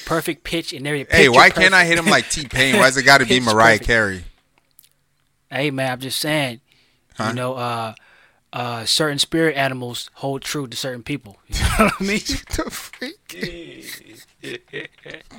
Perfect 0.05 0.45
pitch 0.45 0.73
and 0.73 0.87
every. 0.87 1.07
Hey, 1.11 1.29
why 1.29 1.51
can't 1.51 1.75
I 1.75 1.85
hit 1.85 1.99
him 1.99 2.07
like 2.07 2.29
T 2.29 2.47
Pain? 2.49 2.77
Why's 2.77 2.97
it 2.97 3.05
got 3.05 3.19
to 3.19 3.27
be 3.27 3.41
Mariah 3.45 3.75
perfect. 3.79 3.87
Carey? 3.87 4.25
Hey 5.51 5.71
man, 5.71 5.93
I'm 5.93 6.01
just 6.01 6.19
saying. 6.21 6.61
Huh? 7.17 7.29
You 7.29 7.35
know, 7.35 7.55
uh, 7.55 7.95
uh, 8.53 8.85
certain 8.85 9.19
spirit 9.19 9.57
animals 9.57 10.11
hold 10.15 10.43
true 10.43 10.67
to 10.67 10.77
certain 10.77 11.03
people. 11.03 11.39
You 11.49 11.61
know 11.61 11.69
what 11.87 11.95
I 12.01 12.05
mean? 12.05 12.19
the 12.57 12.71
freak? 12.71 13.49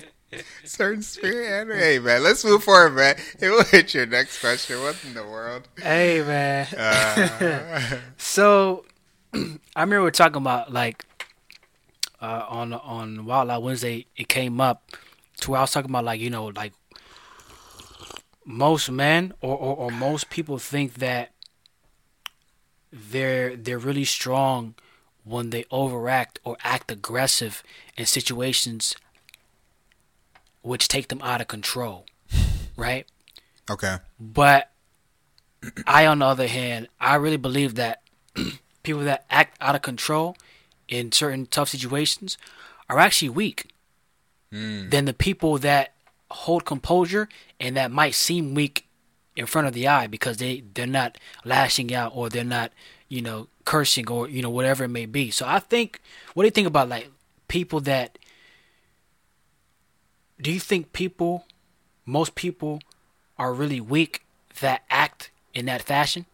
Certain 0.63 1.03
spirit 1.03 1.47
animal. 1.47 1.77
Hey 1.77 1.99
man, 1.99 2.23
let's 2.23 2.43
move 2.43 2.63
forward, 2.63 2.91
man. 2.95 3.15
Hey, 3.39 3.49
we'll 3.49 3.63
hit 3.65 3.93
your 3.93 4.07
next 4.07 4.39
question. 4.39 4.79
What 4.81 4.97
in 5.05 5.13
the 5.13 5.23
world? 5.23 5.67
hey 5.79 6.23
man. 6.23 6.65
Uh, 6.75 7.99
So, 8.17 8.85
I 9.35 9.39
remember 9.75 9.97
we 9.99 10.03
were 10.05 10.11
talking 10.11 10.37
about 10.41 10.73
like 10.73 11.05
uh, 12.23 12.45
on 12.47 12.73
on 12.73 13.25
Wild 13.25 13.49
Out 13.49 13.61
Wednesday. 13.61 14.07
It 14.15 14.29
came 14.29 14.61
up 14.61 14.89
to 15.41 15.51
where 15.51 15.59
I 15.59 15.63
was 15.63 15.71
talking 15.71 15.91
about 15.91 16.05
like 16.05 16.21
you 16.21 16.29
know 16.29 16.45
like 16.45 16.73
most 18.45 18.89
men 18.89 19.33
or, 19.41 19.57
or, 19.57 19.75
or 19.75 19.91
most 19.91 20.29
people 20.29 20.57
think 20.57 20.95
that 20.95 21.31
they're 22.91 23.55
they're 23.55 23.77
really 23.77 24.05
strong 24.05 24.75
when 25.25 25.49
they 25.49 25.65
overact 25.69 26.39
or 26.43 26.57
act 26.63 26.91
aggressive 26.91 27.63
in 27.97 28.05
situations 28.05 28.95
which 30.61 30.87
take 30.87 31.09
them 31.09 31.21
out 31.21 31.41
of 31.41 31.47
control, 31.47 32.05
right? 32.77 33.05
okay. 33.69 33.97
But 34.19 34.71
I, 35.85 36.05
on 36.05 36.19
the 36.19 36.25
other 36.25 36.47
hand, 36.47 36.87
I 36.99 37.15
really 37.15 37.37
believe 37.37 37.75
that 37.75 38.01
people 38.83 39.03
that 39.03 39.25
act 39.29 39.57
out 39.61 39.75
of 39.75 39.81
control 39.81 40.37
in 40.87 41.11
certain 41.11 41.45
tough 41.45 41.69
situations 41.69 42.37
are 42.89 42.99
actually 42.99 43.29
weak 43.29 43.71
hmm. 44.51 44.89
than 44.89 45.05
the 45.05 45.13
people 45.13 45.57
that 45.57 45.93
hold 46.31 46.65
composure 46.65 47.29
and 47.59 47.77
that 47.77 47.91
might 47.91 48.15
seem 48.15 48.53
weak 48.53 48.87
in 49.35 49.45
front 49.45 49.67
of 49.67 49.73
the 49.73 49.87
eye 49.87 50.07
because 50.07 50.37
they 50.37 50.63
they're 50.73 50.87
not 50.87 51.17
lashing 51.43 51.93
out 51.93 52.11
or 52.15 52.29
they're 52.29 52.43
not 52.43 52.71
you 53.07 53.21
know 53.21 53.47
cursing 53.65 54.09
or 54.09 54.27
you 54.27 54.41
know 54.41 54.49
whatever 54.49 54.83
it 54.83 54.89
may 54.89 55.05
be. 55.05 55.31
So 55.31 55.45
I 55.47 55.59
think 55.59 56.01
what 56.33 56.43
do 56.43 56.47
you 56.47 56.51
think 56.51 56.67
about 56.67 56.89
like 56.89 57.09
people 57.47 57.79
that 57.81 58.17
do 60.41 60.51
you 60.51 60.59
think 60.59 60.93
people 60.93 61.45
most 62.05 62.35
people 62.35 62.81
are 63.37 63.53
really 63.53 63.79
weak 63.81 64.25
that 64.59 64.83
act 64.89 65.31
in 65.53 65.65
that 65.65 65.81
fashion? 65.81 66.25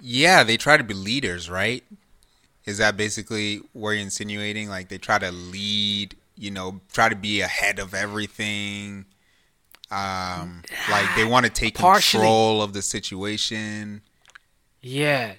Yeah, 0.00 0.42
they 0.44 0.56
try 0.56 0.76
to 0.76 0.84
be 0.84 0.94
leaders, 0.94 1.50
right? 1.50 1.84
Is 2.64 2.78
that 2.78 2.96
basically 2.96 3.62
where 3.72 3.94
you're 3.94 4.02
insinuating? 4.02 4.68
Like 4.68 4.88
they 4.88 4.98
try 4.98 5.18
to 5.18 5.30
lead, 5.32 6.16
you 6.36 6.50
know, 6.50 6.80
try 6.92 7.08
to 7.08 7.16
be 7.16 7.40
ahead 7.40 7.78
of 7.78 7.94
everything. 7.94 9.06
Um, 9.90 10.62
like 10.90 11.06
they 11.16 11.24
want 11.24 11.46
to 11.46 11.52
take 11.52 11.76
Partially. 11.76 12.20
control 12.20 12.62
of 12.62 12.72
the 12.72 12.82
situation. 12.82 14.02
Yeah. 14.80 15.34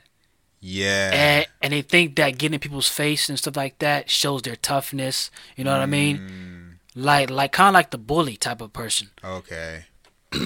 Yeah. 0.59 1.11
And 1.13 1.45
and 1.61 1.73
they 1.73 1.81
think 1.81 2.15
that 2.17 2.37
getting 2.37 2.55
in 2.55 2.59
people's 2.59 2.89
face 2.89 3.29
and 3.29 3.37
stuff 3.39 3.55
like 3.55 3.79
that 3.79 4.09
shows 4.09 4.41
their 4.41 4.55
toughness. 4.55 5.31
You 5.55 5.63
know 5.63 5.71
what 5.71 5.81
I 5.81 5.85
mean? 5.85 6.77
Like 6.95 7.29
like 7.29 7.51
kind 7.51 7.69
of 7.69 7.73
like 7.73 7.91
the 7.91 7.97
bully 7.97 8.35
type 8.35 8.61
of 8.61 8.73
person. 8.73 9.09
Okay. 9.23 9.85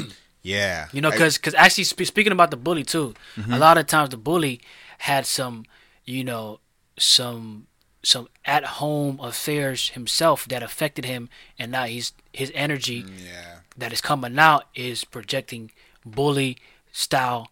yeah. 0.46 0.88
You 0.94 1.02
know, 1.02 1.12
because 1.12 1.40
actually 1.56 1.86
sp- 1.90 2.06
speaking 2.14 2.32
about 2.32 2.52
the 2.52 2.58
bully 2.58 2.84
too, 2.84 3.14
Mm-hmm. 3.36 3.54
a 3.54 3.58
lot 3.58 3.78
of 3.78 3.86
times 3.88 4.10
the 4.10 4.18
bully 4.18 4.62
had 5.00 5.26
some, 5.26 5.66
you 6.06 6.24
know, 6.24 6.60
some 6.98 7.68
some 8.04 8.28
at 8.46 8.64
home 8.80 9.20
affairs 9.22 9.90
himself 9.98 10.46
that 10.52 10.62
affected 10.62 11.06
him, 11.06 11.28
and 11.58 11.72
now 11.72 11.86
he's 11.86 12.14
his 12.32 12.52
energy 12.54 13.04
yeah. 13.18 13.60
that 13.78 13.92
is 13.92 14.00
coming 14.02 14.38
out 14.38 14.64
is 14.76 15.04
projecting 15.04 15.72
bully 16.06 16.58
style 16.92 17.48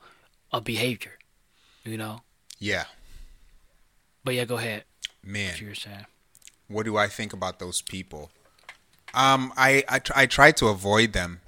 of 0.52 0.64
behavior. 0.64 1.18
You 1.84 1.98
know, 1.98 2.22
Yeah. 2.60 2.86
but 4.24 4.36
yeah, 4.36 4.46
go 4.46 4.58
ahead. 4.58 4.84
Man. 5.24 5.50
What 5.52 5.62
you 5.62 5.68
were 5.70 5.76
saying. 5.76 6.06
what 6.68 6.84
do 6.86 6.96
I 6.98 7.08
think 7.08 7.34
about 7.34 7.58
those 7.60 7.82
people? 7.82 8.30
Um, 9.14 9.52
I 9.58 9.84
I, 9.90 10.00
tr- 10.00 10.14
I 10.16 10.26
try 10.28 10.52
to 10.54 10.68
avoid 10.68 11.14
them, 11.14 11.42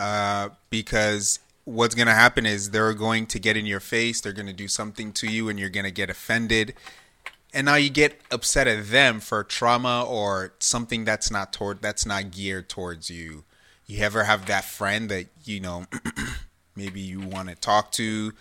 uh, 0.00 0.48
because 0.70 1.38
what's 1.64 1.94
gonna 1.94 2.14
happen 2.14 2.46
is 2.46 2.70
they're 2.70 2.94
going 2.94 3.26
to 3.26 3.38
get 3.38 3.56
in 3.56 3.66
your 3.66 3.80
face. 3.80 4.20
They're 4.20 4.32
gonna 4.32 4.52
do 4.52 4.68
something 4.68 5.12
to 5.12 5.26
you, 5.26 5.48
and 5.48 5.58
you're 5.60 5.68
gonna 5.68 5.90
get 5.90 6.08
offended, 6.10 6.74
and 7.52 7.66
now 7.66 7.74
you 7.76 7.90
get 7.90 8.20
upset 8.30 8.66
at 8.66 8.88
them 8.88 9.20
for 9.20 9.44
trauma 9.44 10.04
or 10.04 10.54
something 10.58 11.04
that's 11.04 11.30
not 11.30 11.52
toward 11.52 11.82
that's 11.82 12.06
not 12.06 12.30
geared 12.30 12.68
towards 12.68 13.10
you. 13.10 13.44
You 13.86 14.02
ever 14.04 14.24
have 14.24 14.46
that 14.46 14.64
friend 14.64 15.08
that 15.10 15.26
you 15.44 15.60
know 15.60 15.86
maybe 16.76 17.00
you 17.00 17.20
want 17.20 17.48
to 17.50 17.54
talk 17.54 17.92
to 17.92 18.32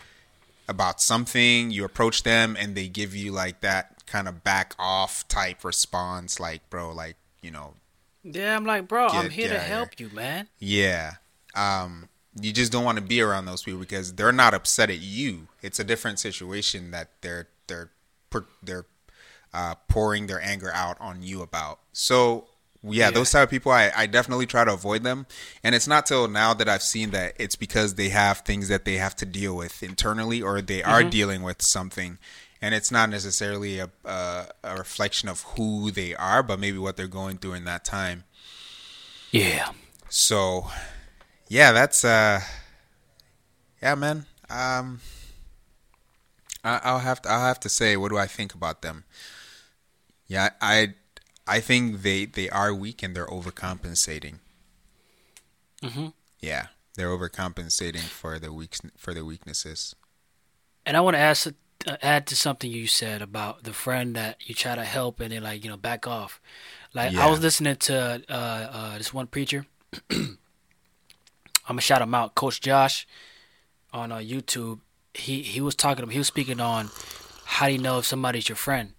about 0.67 1.01
something, 1.01 1.71
you 1.71 1.83
approach 1.83 2.21
them 2.23 2.55
and 2.59 2.75
they 2.75 2.87
give 2.87 3.15
you 3.15 3.31
like 3.31 3.61
that 3.61 4.05
kind 4.05 4.27
of 4.27 4.43
back 4.43 4.75
off 4.77 5.27
type 5.27 5.63
response, 5.63 6.39
like, 6.39 6.67
bro, 6.69 6.91
like, 6.93 7.15
you 7.41 7.49
know, 7.49 7.73
Yeah, 8.23 8.55
I'm 8.55 8.65
like, 8.65 8.87
bro, 8.87 9.07
I'm 9.07 9.31
here 9.31 9.49
to 9.49 9.59
help 9.59 9.99
you, 9.99 10.09
man. 10.13 10.47
yeah. 10.59 11.13
Um, 11.59 12.09
you 12.39 12.53
just 12.53 12.71
don't 12.71 12.83
want 12.85 12.97
to 12.97 13.03
be 13.03 13.21
around 13.21 13.45
those 13.45 13.63
people 13.63 13.79
because 13.79 14.13
they're 14.13 14.31
not 14.31 14.53
upset 14.53 14.89
at 14.89 14.99
you. 14.99 15.47
It's 15.61 15.79
a 15.79 15.83
different 15.83 16.19
situation 16.19 16.91
that 16.91 17.09
they're 17.21 17.47
they're 17.67 17.89
they're 18.63 18.85
uh, 19.53 19.75
pouring 19.87 20.27
their 20.27 20.41
anger 20.41 20.71
out 20.73 20.97
on 21.01 21.21
you 21.23 21.41
about. 21.41 21.79
So 21.91 22.45
yeah, 22.81 23.05
Yeah. 23.07 23.11
those 23.11 23.31
type 23.31 23.43
of 23.45 23.49
people, 23.49 23.71
I, 23.71 23.91
I 23.95 24.05
definitely 24.05 24.45
try 24.45 24.63
to 24.63 24.71
avoid 24.73 25.03
them. 25.03 25.25
And 25.63 25.75
it's 25.75 25.87
not 25.87 26.05
till 26.05 26.27
now 26.29 26.53
that 26.53 26.69
I've 26.69 26.83
seen 26.83 27.09
that 27.11 27.33
it's 27.37 27.55
because 27.57 27.95
they 27.95 28.09
have 28.09 28.39
things 28.39 28.67
that 28.69 28.85
they 28.85 28.95
have 28.95 29.15
to 29.17 29.25
deal 29.25 29.55
with 29.57 29.83
internally, 29.83 30.41
or 30.41 30.61
they 30.61 30.81
are 30.83 31.03
dealing 31.03 31.41
with 31.41 31.61
something. 31.61 32.19
And 32.61 32.73
it's 32.75 32.91
not 32.91 33.09
necessarily 33.09 33.79
a, 33.79 33.89
a 34.05 34.47
a 34.63 34.75
reflection 34.77 35.27
of 35.29 35.41
who 35.55 35.91
they 35.91 36.13
are, 36.15 36.41
but 36.43 36.59
maybe 36.59 36.77
what 36.77 36.95
they're 36.95 37.07
going 37.07 37.37
through 37.39 37.53
in 37.55 37.65
that 37.65 37.83
time. 37.83 38.23
Yeah. 39.31 39.71
So, 40.09 40.69
yeah, 41.49 41.71
that's 41.73 42.05
uh, 42.05 42.39
yeah, 43.81 43.95
man. 43.95 44.25
Um, 44.49 45.01
I, 46.63 46.79
I'll 46.83 46.99
have 46.99 47.21
to 47.23 47.29
I'll 47.29 47.45
have 47.45 47.59
to 47.61 47.69
say, 47.69 47.97
what 47.97 48.09
do 48.09 48.17
I 48.17 48.27
think 48.27 48.53
about 48.53 48.81
them? 48.81 49.03
Yeah, 50.27 50.49
I 50.61 50.93
I 51.47 51.59
think 51.59 52.03
they 52.03 52.25
they 52.25 52.49
are 52.49 52.73
weak 52.73 53.03
and 53.03 53.15
they're 53.15 53.27
overcompensating. 53.27 54.35
Mhm. 55.81 56.13
Yeah, 56.39 56.67
they're 56.95 57.09
overcompensating 57.09 58.01
for 58.09 58.39
the 58.39 58.53
weak 58.53 58.77
for 58.97 59.13
their 59.13 59.25
weaknesses. 59.25 59.95
And 60.85 60.95
I 60.95 61.01
want 61.01 61.15
to 61.15 61.19
ask 61.19 61.47
uh, 61.87 61.97
add 62.01 62.27
to 62.27 62.35
something 62.35 62.71
you 62.71 62.87
said 62.87 63.21
about 63.21 63.63
the 63.63 63.73
friend 63.73 64.15
that 64.15 64.37
you 64.47 64.53
try 64.53 64.75
to 64.75 64.83
help 64.83 65.19
and 65.19 65.31
they 65.31 65.39
like 65.39 65.63
you 65.63 65.69
know 65.69 65.77
back 65.77 66.05
off. 66.05 66.41
Like 66.93 67.15
I 67.15 67.29
was 67.29 67.39
listening 67.39 67.75
to 67.77 68.23
uh, 68.29 68.33
uh, 68.33 68.97
this 68.97 69.13
one 69.13 69.27
preacher. 69.27 69.65
I'm 71.69 71.75
gonna 71.75 71.81
shout 71.81 72.01
him 72.01 72.15
out, 72.15 72.33
Coach 72.35 72.59
Josh, 72.61 73.07
on 73.93 74.11
uh, 74.11 74.17
YouTube. 74.17 74.79
He 75.13 75.43
he 75.43 75.61
was 75.61 75.75
talking. 75.75 76.03
Him 76.03 76.09
he 76.09 76.17
was 76.17 76.27
speaking 76.27 76.59
on 76.59 76.89
how 77.45 77.67
do 77.67 77.73
you 77.73 77.77
know 77.79 77.99
if 77.99 78.05
somebody's 78.05 78.49
your 78.49 78.55
friend. 78.55 78.93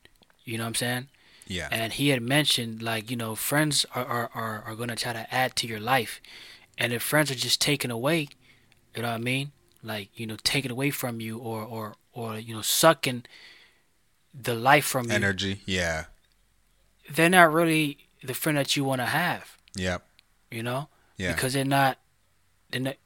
You 0.45 0.57
know 0.59 0.65
what 0.65 0.69
I'm 0.69 0.75
saying? 0.77 1.09
Yeah. 1.47 1.67
and 1.73 1.93
he 1.93 2.11
had 2.11 2.23
mentioned 2.23 2.81
like 2.81 3.11
you 3.11 3.17
know 3.17 3.35
friends 3.35 3.85
are 3.95 4.05
are, 4.07 4.31
are, 4.35 4.63
are 4.69 4.75
going 4.77 4.89
to 4.89 4.95
try 4.95 5.13
to 5.13 5.35
add 5.35 5.57
to 5.57 5.67
your 5.67 5.81
life 5.81 6.21
and 6.79 6.93
if 6.93 7.03
friends 7.03 7.29
are 7.33 7.35
just 7.35 7.61
taken 7.61 7.91
away 7.91 8.29
you 8.95 9.03
know 9.03 9.09
what 9.09 9.15
i 9.17 9.19
mean 9.19 9.51
like 9.83 10.11
you 10.15 10.29
know 10.29 10.37
taken 10.45 10.71
away 10.71 10.91
from 10.91 11.21
you 11.21 11.39
or 11.39 11.65
or 11.65 11.97
or 12.13 12.39
you 12.39 12.55
know 12.55 12.63
sucking 12.63 13.25
the 14.33 14.55
life 14.55 14.85
from 14.85 15.09
you 15.09 15.17
Energy. 15.17 15.61
Yeah. 15.67 16.05
they're 17.13 17.29
not 17.29 17.53
really 17.53 17.99
the 18.23 18.35
friend 18.35 18.57
that 18.57 18.77
you 18.77 18.85
want 18.85 19.01
to 19.01 19.07
have 19.07 19.57
Yep. 19.75 20.07
you 20.53 20.63
know 20.63 20.89
Yeah. 21.17 21.33
because 21.33 21.55
they're 21.55 21.65
not 21.65 21.99
not 22.79 22.97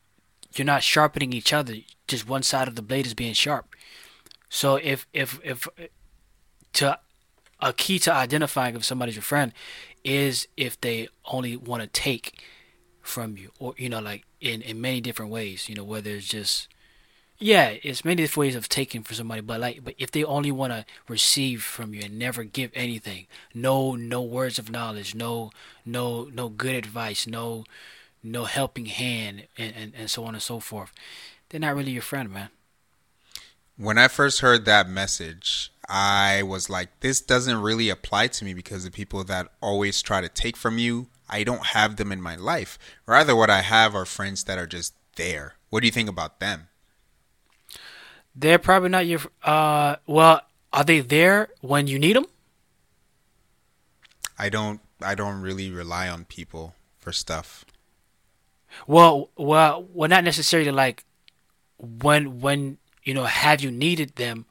you're 0.55 0.65
not 0.65 0.83
sharpening 0.83 1.33
each 1.33 1.53
other 1.53 1.75
just 2.07 2.29
one 2.29 2.43
side 2.43 2.69
of 2.69 2.77
the 2.77 2.83
blade 2.83 3.07
is 3.07 3.15
being 3.15 3.35
sharp. 3.35 3.75
So 4.49 4.77
if 4.77 5.07
if 5.13 5.41
if 5.43 5.69
to 6.75 6.99
a 7.61 7.73
key 7.73 7.99
to 8.01 8.13
identifying 8.13 8.77
if 8.77 8.85
somebody's 8.85 9.17
your 9.17 9.23
friend 9.23 9.53
is 10.05 10.47
if 10.57 10.81
they 10.81 11.09
only 11.25 11.57
want 11.57 11.83
to 11.83 11.89
take 11.89 12.39
from 13.01 13.37
you 13.37 13.51
or 13.59 13.75
you 13.77 13.89
know 13.89 14.01
like 14.01 14.25
in 14.41 14.63
in 14.63 14.81
many 14.81 15.01
different 15.01 15.31
ways 15.31 15.69
you 15.69 15.75
know 15.75 15.85
whether 15.85 16.11
it's 16.11 16.29
just 16.29 16.69
yeah 17.39 17.75
it's 17.83 18.05
many 18.05 18.17
different 18.17 18.37
ways 18.39 18.55
of 18.55 18.69
taking 18.69 19.03
from 19.03 19.15
somebody 19.17 19.41
but 19.41 19.61
like 19.61 19.85
but 19.85 19.95
if 19.99 20.11
they 20.11 20.25
only 20.25 20.51
want 20.51 20.73
to 20.73 20.85
receive 21.09 21.63
from 21.63 21.95
you 21.95 22.03
and 22.05 22.19
never 22.19 22.45
give 22.45 22.71
anything 22.75 23.27
no 23.55 23.95
no 23.95 24.23
words 24.23 24.59
of 24.59 24.71
knowledge 24.71 25.15
no 25.15 25.51
no 25.85 26.25
no 26.33 26.49
good 26.49 26.75
advice 26.75 27.27
no 27.27 27.65
no 28.25 28.45
helping 28.45 28.87
hand 28.87 29.47
and 29.59 29.75
and, 29.77 29.93
and 29.97 30.11
so 30.11 30.25
on 30.25 30.35
and 30.35 30.43
so 30.43 30.61
forth 30.61 30.93
they're 31.49 31.61
not 31.61 31.77
really 31.77 31.93
your 31.93 32.03
friend 32.03 32.31
man 32.31 32.51
When 33.77 33.99
I 33.99 34.09
first 34.09 34.41
heard 34.41 34.65
that 34.67 34.89
message, 34.89 35.73
I 35.89 36.43
was 36.43 36.71
like, 36.71 37.01
this 37.01 37.21
doesn't 37.21 37.61
really 37.61 37.89
apply 37.91 38.29
to 38.29 38.45
me 38.45 38.55
because 38.55 38.85
the 38.85 38.91
people 38.91 39.25
that 39.25 39.49
always 39.61 40.01
try 40.03 40.21
to 40.21 40.29
take 40.29 40.57
from 40.57 40.79
you, 40.79 41.09
I 41.29 41.45
don't 41.45 41.67
have 41.67 41.97
them 41.97 42.13
in 42.13 42.21
my 42.23 42.37
life. 42.37 42.79
Rather, 43.07 43.35
what 43.37 43.51
I 43.51 43.63
have 43.63 43.95
are 43.95 44.05
friends 44.05 44.45
that 44.45 44.59
are 44.59 44.67
just 44.67 44.95
there. 45.17 45.55
What 45.71 45.81
do 45.81 45.87
you 45.87 45.93
think 45.93 46.09
about 46.09 46.41
them? 46.41 46.69
they're 48.35 48.59
probably 48.59 48.89
not 48.89 49.07
your 49.07 49.21
uh 49.43 49.97
well 50.07 50.41
are 50.73 50.85
they 50.85 51.01
there 51.01 51.49
when 51.61 51.87
you 51.87 51.99
need 51.99 52.17
them 52.17 52.27
I 54.39 54.49
don't 54.49 54.81
I 55.01 55.15
don't 55.17 55.41
really 55.41 55.71
rely 55.71 56.09
on 56.09 56.25
people 56.25 56.75
for 56.99 57.13
stuff. 57.13 57.64
Well, 58.87 59.31
well, 59.37 59.87
well, 59.93 60.09
not 60.09 60.25
necessarily 60.25 60.71
like 60.71 61.05
when 61.79 62.41
when 62.41 62.79
you 63.03 63.15
know 63.15 63.25
have 63.25 63.61
you 63.61 63.71
needed 63.71 64.17
them, 64.17 64.47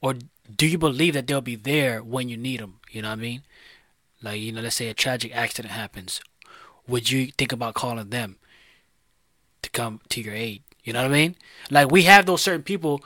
or 0.00 0.14
do 0.54 0.66
you 0.66 0.78
believe 0.78 1.14
that 1.14 1.26
they'll 1.26 1.40
be 1.40 1.56
there 1.56 2.02
when 2.02 2.28
you 2.28 2.36
need 2.36 2.60
them? 2.60 2.80
You 2.90 3.02
know 3.02 3.08
what 3.08 3.18
I 3.18 3.22
mean? 3.22 3.42
Like 4.22 4.40
you 4.40 4.52
know, 4.52 4.60
let's 4.60 4.76
say 4.76 4.88
a 4.88 4.94
tragic 4.94 5.34
accident 5.34 5.72
happens, 5.72 6.20
would 6.86 7.10
you 7.10 7.26
think 7.26 7.52
about 7.52 7.74
calling 7.74 8.10
them 8.10 8.36
to 9.62 9.70
come 9.70 10.00
to 10.10 10.20
your 10.20 10.34
aid? 10.34 10.62
You 10.84 10.92
know 10.92 11.02
what 11.02 11.10
I 11.10 11.14
mean? 11.14 11.36
Like 11.70 11.90
we 11.90 12.02
have 12.02 12.26
those 12.26 12.42
certain 12.42 12.62
people 12.62 13.02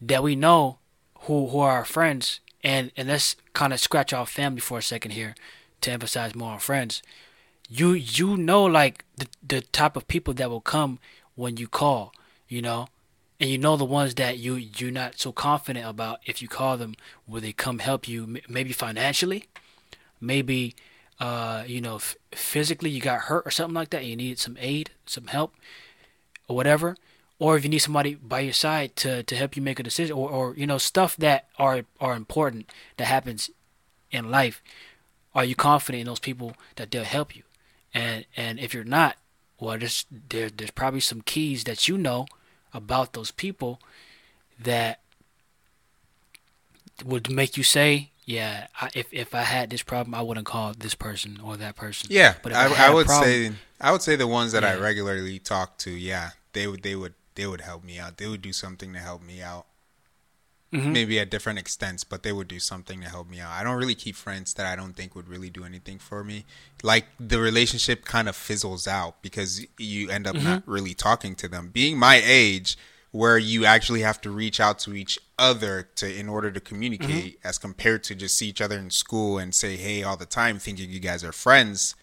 that 0.00 0.22
we 0.22 0.36
know 0.36 0.78
who 1.20 1.48
who 1.48 1.60
are 1.60 1.72
our 1.72 1.84
friends, 1.84 2.40
and 2.62 2.90
and 2.96 3.08
let's 3.08 3.36
kind 3.52 3.72
of 3.72 3.80
scratch 3.80 4.12
off 4.12 4.30
family 4.30 4.60
for 4.60 4.78
a 4.78 4.82
second 4.82 5.12
here 5.12 5.34
to 5.82 5.90
emphasize 5.90 6.34
more 6.34 6.52
on 6.52 6.58
friends 6.58 7.02
you 7.74 7.92
you 7.92 8.36
know 8.36 8.64
like 8.64 9.04
the 9.16 9.26
the 9.46 9.60
type 9.62 9.96
of 9.96 10.06
people 10.06 10.34
that 10.34 10.50
will 10.50 10.60
come 10.60 10.98
when 11.34 11.56
you 11.56 11.66
call, 11.66 12.12
you 12.46 12.60
know, 12.60 12.88
and 13.40 13.48
you 13.48 13.56
know 13.56 13.76
the 13.76 13.84
ones 13.84 14.14
that 14.16 14.38
you 14.38 14.54
you're 14.56 14.90
not 14.90 15.18
so 15.18 15.32
confident 15.32 15.86
about. 15.86 16.20
If 16.26 16.42
you 16.42 16.48
call 16.48 16.76
them, 16.76 16.94
will 17.26 17.40
they 17.40 17.52
come 17.52 17.78
help 17.78 18.06
you? 18.06 18.38
Maybe 18.48 18.72
financially, 18.72 19.48
maybe 20.20 20.74
uh 21.18 21.64
you 21.66 21.80
know 21.80 21.96
f- 21.96 22.16
physically 22.32 22.90
you 22.90 23.00
got 23.00 23.22
hurt 23.22 23.46
or 23.46 23.50
something 23.50 23.74
like 23.74 23.90
that. 23.90 24.02
And 24.02 24.08
you 24.10 24.16
needed 24.16 24.38
some 24.38 24.58
aid, 24.60 24.90
some 25.06 25.28
help, 25.28 25.54
or 26.48 26.56
whatever. 26.56 26.96
Or 27.38 27.56
if 27.56 27.64
you 27.64 27.70
need 27.70 27.78
somebody 27.78 28.14
by 28.14 28.40
your 28.40 28.52
side 28.52 28.94
to, 28.96 29.22
to 29.24 29.34
help 29.34 29.56
you 29.56 29.62
make 29.62 29.80
a 29.80 29.82
decision, 29.82 30.14
or, 30.14 30.30
or 30.30 30.54
you 30.56 30.66
know 30.66 30.78
stuff 30.78 31.16
that 31.16 31.48
are 31.58 31.84
are 32.00 32.14
important 32.14 32.70
that 32.98 33.06
happens 33.06 33.50
in 34.10 34.30
life, 34.30 34.62
are 35.34 35.44
you 35.44 35.54
confident 35.56 36.02
in 36.02 36.06
those 36.06 36.20
people 36.20 36.54
that 36.76 36.90
they'll 36.90 37.04
help 37.04 37.34
you? 37.34 37.42
And 37.94 38.24
and 38.36 38.58
if 38.58 38.72
you're 38.74 38.84
not, 38.84 39.16
well, 39.60 39.78
there's 39.78 40.06
there, 40.10 40.48
there's 40.50 40.70
probably 40.70 41.00
some 41.00 41.20
keys 41.22 41.64
that 41.64 41.88
you 41.88 41.98
know 41.98 42.26
about 42.72 43.12
those 43.12 43.30
people 43.30 43.80
that 44.58 45.00
would 47.04 47.30
make 47.30 47.56
you 47.56 47.62
say, 47.62 48.10
yeah, 48.24 48.68
I, 48.80 48.88
if 48.94 49.12
if 49.12 49.34
I 49.34 49.42
had 49.42 49.70
this 49.70 49.82
problem, 49.82 50.14
I 50.14 50.22
wouldn't 50.22 50.46
call 50.46 50.72
this 50.76 50.94
person 50.94 51.40
or 51.42 51.56
that 51.56 51.76
person. 51.76 52.08
Yeah, 52.10 52.34
But 52.42 52.52
if 52.52 52.58
I, 52.58 52.64
I 52.64 52.68
had 52.68 52.94
would 52.94 53.06
problem- 53.06 53.28
say 53.28 53.52
I 53.80 53.92
would 53.92 54.02
say 54.02 54.16
the 54.16 54.28
ones 54.28 54.52
that 54.52 54.64
I 54.64 54.76
regularly 54.76 55.38
talk 55.38 55.76
to, 55.78 55.90
yeah, 55.90 56.30
they 56.52 56.66
would 56.66 56.82
they 56.82 56.94
would 56.96 57.14
they 57.34 57.46
would 57.46 57.62
help 57.62 57.82
me 57.84 57.98
out. 57.98 58.16
They 58.18 58.28
would 58.28 58.42
do 58.42 58.52
something 58.52 58.92
to 58.92 58.98
help 59.00 59.22
me 59.22 59.42
out. 59.42 59.66
Mhm. 60.72 60.92
Maybe 60.92 61.20
at 61.20 61.30
different 61.30 61.58
extents, 61.58 62.02
but 62.02 62.22
they 62.22 62.32
would 62.32 62.48
do 62.48 62.58
something 62.58 63.00
to 63.02 63.08
help 63.08 63.28
me 63.28 63.40
out. 63.40 63.52
I 63.52 63.62
don't 63.62 63.76
really 63.76 63.94
keep 63.94 64.16
friends 64.16 64.54
that 64.54 64.64
I 64.66 64.74
don't 64.74 64.94
think 64.94 65.14
would 65.14 65.28
really 65.28 65.50
do 65.50 65.64
anything 65.64 65.98
for 65.98 66.24
me. 66.24 66.46
Like 66.82 67.06
the 67.20 67.38
relationship 67.40 68.04
kind 68.06 68.28
of 68.28 68.34
fizzles 68.36 68.88
out 68.88 69.20
because 69.22 69.60
you 69.78 70.08
end 70.10 70.26
up 70.26 70.34
not 70.44 70.62
really 70.66 70.94
talking 70.94 71.34
to 71.36 71.48
them. 71.48 71.68
Being 71.68 71.98
my 71.98 72.22
age, 72.24 72.78
where 73.10 73.36
you 73.36 73.66
actually 73.66 74.00
have 74.00 74.18
to 74.22 74.30
reach 74.30 74.58
out 74.58 74.78
to 74.78 74.94
each 74.94 75.18
other 75.38 75.86
to 75.96 76.10
in 76.10 76.30
order 76.30 76.50
to 76.50 76.60
communicate, 76.60 77.38
as 77.44 77.58
compared 77.58 78.02
to 78.04 78.14
just 78.14 78.38
see 78.38 78.48
each 78.48 78.62
other 78.62 78.78
in 78.78 78.88
school 78.90 79.36
and 79.36 79.54
say 79.54 79.76
hey 79.76 80.02
all 80.02 80.16
the 80.16 80.24
time, 80.24 80.58
thinking 80.58 80.88
you 80.88 80.98
guys 81.00 81.22
are 81.22 81.32
friends 81.32 81.94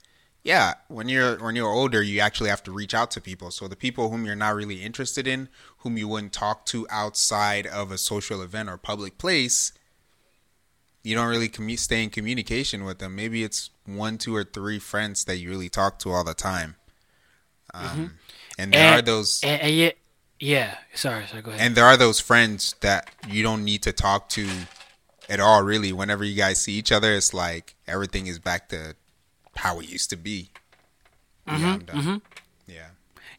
yeah 0.44 0.74
when 0.88 1.10
you're 1.10 1.38
when 1.44 1.56
you're 1.56 1.72
older 1.72 2.02
you 2.02 2.20
actually 2.20 2.50
have 2.50 2.64
to 2.64 2.72
reach 2.72 2.94
out 2.94 3.12
to 3.12 3.20
people 3.22 3.52
so 3.52 3.68
the 3.68 3.76
people 3.76 4.10
whom 4.10 4.26
you're 4.26 4.36
not 4.36 4.56
really 4.56 4.82
interested 4.84 5.28
in 5.28 5.50
whom 5.80 5.98
you 5.98 6.08
wouldn't 6.08 6.32
talk 6.34 6.66
to 6.66 6.88
outside 6.90 7.68
of 7.68 7.92
a 7.92 7.98
social 7.98 8.42
event 8.42 8.70
or 8.70 8.78
public 8.78 9.18
place 9.18 9.74
you 11.04 11.16
don't 11.16 11.28
really 11.30 11.50
commu- 11.50 11.80
stay 11.80 12.04
in 12.04 12.10
communication 12.10 12.86
with 12.86 13.00
them 13.00 13.16
maybe 13.16 13.44
it's 13.44 13.70
one 13.86 14.18
two 14.18 14.36
or 14.36 14.44
three 14.44 14.80
friends 14.80 15.26
that 15.26 15.38
you 15.38 15.50
really 15.50 15.70
talk 15.70 16.00
to 16.00 16.12
all 16.12 16.24
the 16.24 16.34
time 16.34 16.76
um, 17.74 18.16
and 18.58 18.74
there 18.74 18.98
are 18.98 19.02
those 19.02 19.42
and, 19.44 19.62
and 19.62 19.76
yeah, 19.76 19.92
yeah. 20.40 20.76
Sorry, 20.96 21.28
sorry. 21.28 21.42
Go 21.44 21.52
ahead. 21.52 21.62
and 21.62 21.76
there 21.76 21.86
are 21.86 21.98
those 21.98 22.20
friends 22.20 22.76
that 22.82 23.10
you 23.28 23.44
don't 23.44 23.64
need 23.64 23.84
to 23.84 23.92
talk 23.92 24.30
to 24.30 24.48
at 25.30 25.40
all 25.40 25.62
really 25.62 25.92
whenever 25.94 26.24
you 26.24 26.36
guys 26.36 26.60
see 26.62 26.74
each 26.74 26.92
other 26.92 27.14
it's 27.14 27.34
like 27.34 27.76
everything 27.88 28.26
is 28.26 28.40
back 28.40 28.70
to 28.70 28.96
how 29.60 29.80
it 29.80 29.90
used 29.90 30.10
to 30.12 30.18
be 30.18 30.50
yeah, 31.48 31.74
I'm 31.74 31.80
done. 31.80 32.22
yeah 32.68 32.88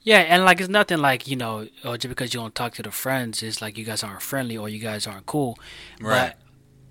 Yeah, 0.02 0.18
and 0.20 0.44
like 0.44 0.60
it's 0.60 0.68
nothing 0.68 0.98
like 0.98 1.28
you 1.28 1.36
know, 1.36 1.66
or 1.84 1.96
just 1.96 2.08
because 2.08 2.32
you 2.34 2.40
don't 2.40 2.54
talk 2.54 2.74
to 2.74 2.82
the 2.82 2.90
friends, 2.90 3.42
it's 3.42 3.60
like 3.62 3.76
you 3.78 3.84
guys 3.84 4.02
aren't 4.02 4.22
friendly 4.22 4.56
or 4.56 4.68
you 4.68 4.78
guys 4.80 5.06
aren't 5.06 5.26
cool. 5.26 5.58
Right. 6.00 6.32
But 6.34 6.36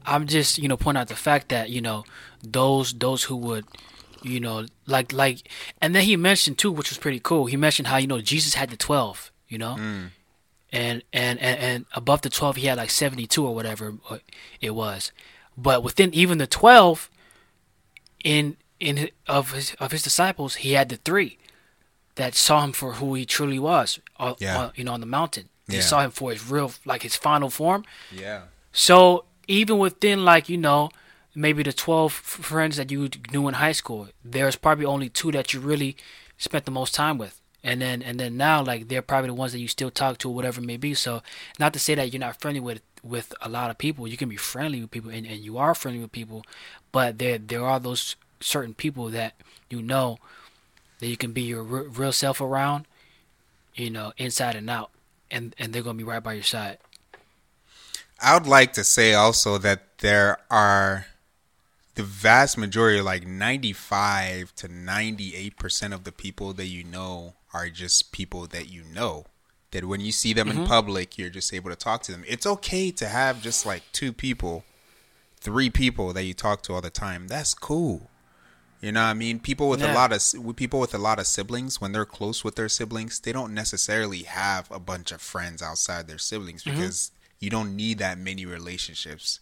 I'm 0.05 0.27
just 0.27 0.57
you 0.57 0.67
know 0.69 0.77
pointing 0.77 1.01
out 1.01 1.07
the 1.09 1.15
fact 1.15 1.49
that 1.49 1.69
you 1.69 1.81
know 1.81 2.03
those 2.41 2.93
those 2.93 3.23
who 3.23 3.35
would 3.37 3.65
you 4.23 4.39
know 4.39 4.65
like 4.85 5.11
like, 5.11 5.37
and 5.81 5.93
then 5.95 6.03
he 6.03 6.15
mentioned 6.15 6.57
too, 6.57 6.71
which 6.71 6.89
was 6.89 6.97
pretty 6.97 7.19
cool. 7.19 7.45
He 7.47 7.57
mentioned 7.57 7.87
how 7.87 7.97
you 7.97 8.07
know 8.07 8.21
Jesus 8.21 8.53
had 8.53 8.69
the 8.69 8.77
twelve, 8.77 9.31
you 9.49 9.57
know, 9.57 9.75
Mm. 9.77 10.09
and, 10.71 11.03
and 11.11 11.39
and 11.39 11.59
and 11.59 11.85
above 11.93 12.21
the 12.21 12.29
twelve 12.29 12.55
he 12.55 12.67
had 12.67 12.77
like 12.77 12.91
seventy 12.91 13.27
two 13.27 13.45
or 13.45 13.53
whatever 13.55 13.95
it 14.61 14.71
was, 14.71 15.11
but 15.57 15.83
within 15.83 16.13
even 16.13 16.37
the 16.37 16.47
twelve, 16.47 17.09
in 18.23 18.55
in 18.79 18.97
hi- 18.97 19.11
of 19.27 19.51
his 19.53 19.73
of 19.79 19.91
his 19.91 20.01
disciples 20.03 20.55
he 20.55 20.73
had 20.73 20.89
the 20.89 20.97
three 20.97 21.37
that 22.15 22.35
saw 22.35 22.63
him 22.63 22.71
for 22.73 22.93
who 22.93 23.13
he 23.15 23.25
truly 23.25 23.59
was. 23.59 23.99
Uh, 24.19 24.33
Yeah. 24.39 24.59
uh, 24.59 24.71
you 24.75 24.83
know, 24.83 24.93
on 24.93 24.99
the 24.99 25.05
mountain. 25.05 25.47
They 25.67 25.77
Yeah. 25.77 25.81
saw 25.83 26.01
him 26.01 26.11
for 26.11 26.31
his 26.31 26.43
real, 26.49 26.71
like 26.85 27.03
his 27.03 27.15
final 27.15 27.49
form. 27.49 27.85
yeah 28.11 28.41
So 28.71 29.25
even 29.47 29.77
within, 29.79 30.25
like 30.25 30.49
you 30.49 30.57
know, 30.57 30.89
maybe 31.35 31.63
the 31.63 31.73
twelve 31.73 32.11
friends 32.13 32.75
that 32.77 32.91
you 32.91 33.09
knew 33.31 33.47
in 33.47 33.53
high 33.55 33.71
school, 33.73 34.09
there's 34.23 34.55
probably 34.55 34.85
only 34.85 35.09
two 35.09 35.31
that 35.31 35.53
you 35.53 35.59
really 35.59 35.95
spent 36.37 36.65
the 36.65 36.71
most 36.71 36.93
time 36.93 37.17
with. 37.17 37.35
And 37.63 37.81
then, 37.81 38.01
and 38.01 38.19
then 38.19 38.37
now, 38.37 38.63
like 38.63 38.87
they're 38.87 39.01
probably 39.01 39.27
the 39.27 39.33
ones 39.33 39.51
that 39.51 39.59
you 39.59 39.67
still 39.67 39.91
talk 39.91 40.17
to, 40.19 40.29
or 40.29 40.35
whatever 40.35 40.61
it 40.61 40.65
may 40.65 40.77
be. 40.77 40.93
So, 40.93 41.21
not 41.59 41.73
to 41.73 41.79
say 41.79 41.93
that 41.95 42.11
you're 42.13 42.19
not 42.27 42.39
friendly 42.41 42.61
with 42.61 42.81
with 43.03 43.33
a 43.41 43.49
lot 43.49 43.69
of 43.69 43.77
people. 43.77 44.07
You 44.07 44.17
can 44.17 44.29
be 44.29 44.37
friendly 44.37 44.79
with 44.81 44.91
people, 44.91 45.11
and, 45.11 45.25
and 45.25 45.39
you 45.47 45.57
are 45.57 45.73
friendly 45.75 46.01
with 46.01 46.11
people, 46.13 46.43
but 46.91 47.17
there 47.19 47.37
there 47.37 47.65
are 47.65 47.79
those 47.79 48.15
certain 48.41 48.73
people 48.73 49.09
that 49.09 49.33
you 49.69 49.81
know 49.81 50.17
that 50.99 51.07
you 51.07 51.17
can 51.17 51.31
be 51.33 51.43
your 51.43 51.61
r- 51.61 51.83
real 51.83 52.11
self 52.11 52.41
around, 52.41 52.85
you 53.75 53.89
know, 53.89 54.13
inside 54.17 54.55
and 54.55 54.69
out, 54.69 54.91
and 55.31 55.55
and 55.59 55.73
they're 55.73 55.83
gonna 55.83 55.97
be 55.97 56.03
right 56.03 56.23
by 56.23 56.33
your 56.33 56.43
side. 56.43 56.77
I 58.21 58.33
would 58.33 58.47
like 58.47 58.73
to 58.73 58.83
say 58.83 59.13
also 59.13 59.57
that 59.59 59.99
there 59.99 60.37
are 60.49 61.05
the 61.95 62.03
vast 62.03 62.57
majority, 62.57 63.01
like 63.01 63.25
95 63.27 64.55
to 64.55 64.67
98% 64.67 65.93
of 65.93 66.03
the 66.03 66.11
people 66.11 66.53
that 66.53 66.67
you 66.67 66.83
know 66.83 67.35
are 67.53 67.69
just 67.69 68.11
people 68.11 68.47
that 68.47 68.69
you 68.69 68.83
know. 68.83 69.25
That 69.71 69.85
when 69.85 70.01
you 70.01 70.11
see 70.11 70.33
them 70.33 70.49
Mm-hmm. 70.49 70.61
in 70.61 70.67
public, 70.67 71.17
you're 71.17 71.29
just 71.29 71.53
able 71.53 71.69
to 71.69 71.75
talk 71.75 72.01
to 72.03 72.11
them. 72.11 72.23
It's 72.27 72.45
okay 72.45 72.91
to 72.91 73.07
have 73.07 73.41
just 73.41 73.65
like 73.65 73.83
two 73.91 74.11
people, 74.11 74.65
three 75.39 75.69
people 75.69 76.13
that 76.13 76.23
you 76.23 76.33
talk 76.33 76.63
to 76.63 76.73
all 76.73 76.81
the 76.81 76.89
time. 76.89 77.27
That's 77.27 77.53
cool. 77.53 78.09
You 78.81 78.93
know 78.93 79.01
what 79.01 79.07
I 79.07 79.13
mean? 79.13 79.39
People 79.39 79.67
with 79.69 79.83
a 79.83 79.93
lot 79.93 80.13
of 80.13 80.55
people 80.55 80.79
with 80.79 80.93
a 80.93 80.97
lot 80.97 81.19
of 81.19 81.27
siblings, 81.27 81.81
when 81.81 81.91
they're 81.91 82.05
close 82.05 82.43
with 82.45 82.55
their 82.55 82.69
siblings, 82.69 83.19
they 83.19 83.33
don't 83.33 83.53
necessarily 83.53 84.23
have 84.23 84.71
a 84.71 84.79
bunch 84.79 85.11
of 85.11 85.21
friends 85.21 85.61
outside 85.61 86.07
their 86.07 86.17
siblings 86.17 86.63
Mm-hmm. 86.63 86.77
because 86.77 87.11
you 87.39 87.49
don't 87.49 87.75
need 87.75 87.97
that 87.99 88.17
many 88.17 88.45
relationships 88.45 89.39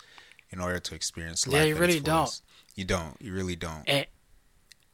in 0.49 0.59
order 0.59 0.79
to 0.79 0.95
experience 0.95 1.45
life. 1.47 1.55
Yeah, 1.55 1.63
you 1.63 1.75
really 1.75 1.99
don't. 1.99 2.41
You 2.75 2.85
don't. 2.85 3.15
You 3.21 3.33
really 3.33 3.55
don't. 3.55 3.83
and 3.87 4.05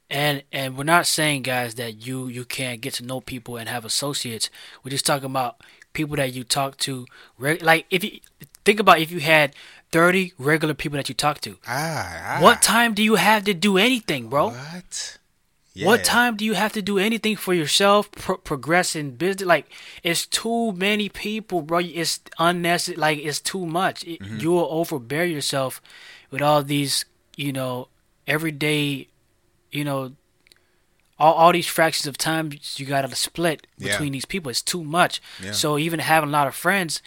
and 0.10 0.44
and 0.52 0.78
we're 0.78 0.84
not 0.84 1.06
saying 1.08 1.44
guys 1.44 1.76
that 1.76 2.06
you 2.06 2.28
you 2.28 2.44
can't 2.46 2.82
get 2.82 2.94
to 2.96 3.06
know 3.06 3.22
people 3.22 3.56
and 3.58 3.70
have 3.70 3.86
associates 3.86 4.50
we're 4.84 4.92
just 4.92 5.06
talking 5.06 5.26
about 5.26 5.62
people 5.94 6.16
that 6.18 6.34
you 6.34 6.44
talk 6.44 6.78
to 6.78 7.06
like 7.40 7.86
if 7.90 8.04
you 8.04 8.20
think 8.66 8.80
about 8.80 9.00
if 9.00 9.12
you 9.12 9.20
had 9.20 9.54
30 9.92 10.34
regular 10.38 10.74
people 10.74 10.98
that 10.98 11.10
you 11.10 11.16
talk 11.16 11.40
to 11.42 11.58
Ah, 11.68 12.38
ah. 12.38 12.42
what 12.42 12.62
time 12.62 12.94
do 12.94 13.04
you 13.04 13.16
have 13.16 13.44
to 13.46 13.54
do 13.54 13.78
anything 13.78 14.30
bro 14.30 14.50
What? 14.50 15.18
Yeah. 15.76 15.88
what 15.88 16.04
time 16.04 16.36
do 16.38 16.46
you 16.46 16.54
have 16.54 16.72
to 16.74 16.82
do 16.84 17.00
anything 17.00 17.36
for 17.36 17.54
yourself 17.54 18.12
pro- 18.12 18.38
progress 18.38 18.96
in 18.96 19.16
business 19.16 19.48
like 19.48 19.66
it's 20.04 20.26
too 20.28 20.72
many 20.72 21.10
people 21.10 21.62
bro 21.64 21.80
it's 21.80 22.20
unnecessary 22.38 22.98
like 22.98 23.18
it's 23.20 23.40
too 23.42 23.66
much 23.66 24.04
It- 24.04 24.22
Mm-hmm. 24.22 24.40
you 24.40 24.52
will 24.52 24.68
overbear 24.70 25.26
yourself 25.26 25.82
with 26.32 26.42
all 26.42 26.64
these 26.64 27.06
you 27.38 27.52
know 27.52 27.88
everyday 28.28 29.08
you 29.72 29.84
know 29.84 30.14
all, 31.20 31.34
all 31.34 31.52
these 31.52 31.68
fractions 31.68 32.08
of 32.08 32.18
time 32.18 32.52
you 32.78 32.86
got 32.86 33.02
to 33.08 33.16
split 33.16 33.68
Yeah. 33.78 33.92
between 33.92 34.12
these 34.14 34.26
people 34.26 34.50
it's 34.50 34.62
too 34.62 34.84
much 34.84 35.22
Yeah. 35.44 35.52
so 35.54 35.78
even 35.78 36.00
having 36.00 36.30
a 36.30 36.32
lot 36.32 36.48
of 36.48 36.56
friends 36.56 37.02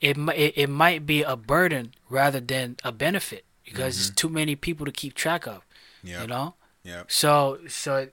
it, 0.00 0.16
it 0.16 0.52
it 0.56 0.68
might 0.70 1.04
be 1.06 1.22
a 1.22 1.36
burden 1.36 1.92
rather 2.08 2.40
than 2.40 2.76
a 2.84 2.90
benefit 2.92 3.44
because 3.64 3.98
it's 3.98 4.10
too 4.10 4.28
many 4.28 4.56
people 4.56 4.86
to 4.86 4.92
keep 4.92 5.14
track 5.14 5.46
of 5.46 5.62
Mm-hmm. 6.02 6.08
Yeah. 6.08 6.20
you 6.22 6.26
know 6.28 6.54
Yeah. 6.82 7.02
so 7.08 7.58
so 7.68 8.08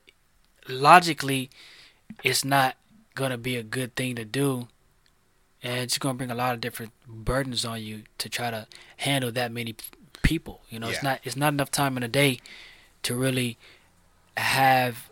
logically, 0.67 1.49
it's 2.23 2.43
not 2.43 2.75
gonna 3.15 3.37
be 3.37 3.55
a 3.55 3.63
good 3.63 3.95
thing 3.95 4.15
to 4.15 4.25
do, 4.25 4.67
and 5.63 5.79
it's 5.79 5.97
gonna 5.97 6.13
bring 6.15 6.31
a 6.31 6.35
lot 6.35 6.53
of 6.53 6.61
different 6.61 6.91
burdens 7.07 7.63
on 7.65 7.81
you 7.81 8.03
to 8.17 8.27
try 8.29 8.51
to 8.51 8.67
handle 8.97 9.31
that 9.31 9.51
many 9.51 9.75
people. 10.21 10.61
You 10.69 10.79
know, 10.79 10.89
it's 10.89 11.01
not 11.03 11.19
it's 11.23 11.35
not 11.37 11.53
enough 11.53 11.71
time 11.71 11.95
in 11.97 12.03
a 12.03 12.07
day 12.09 12.39
to 13.03 13.15
really 13.15 13.57
have 14.35 15.09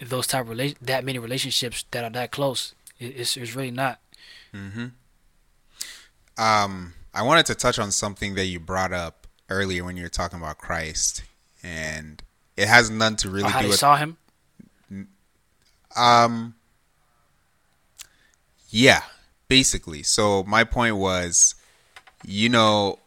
those 0.00 0.26
type 0.26 0.42
of 0.48 0.56
rela- 0.56 0.76
that 0.80 1.04
many 1.04 1.18
relationships 1.18 1.84
that 1.90 2.04
are 2.04 2.10
that 2.10 2.30
close. 2.30 2.74
It, 2.98 3.14
it's 3.20 3.36
it's 3.36 3.54
really 3.54 3.70
not. 3.70 4.00
Um, 6.38 6.94
I 7.12 7.22
wanted 7.22 7.46
to 7.46 7.54
touch 7.54 7.78
on 7.78 7.90
something 7.90 8.36
that 8.36 8.46
you 8.46 8.60
brought 8.60 8.92
up 8.92 9.26
earlier 9.50 9.84
when 9.84 9.96
you 9.96 10.04
were 10.04 10.08
talking 10.08 10.38
about 10.38 10.58
Christ, 10.58 11.24
and 11.62 12.22
it 12.56 12.68
has 12.68 12.90
none 12.90 13.16
to 13.16 13.30
really 13.30 13.48
Or 13.48 13.50
how 13.50 13.58
do 13.58 13.64
they 13.64 13.70
with 13.70 13.78
saw 13.78 13.96
him. 13.96 14.16
Um. 15.96 16.54
Yeah, 18.70 19.02
basically. 19.48 20.02
So 20.02 20.44
my 20.44 20.62
point 20.62 20.96
was, 20.96 21.54
you 22.24 22.48
know, 22.48 22.98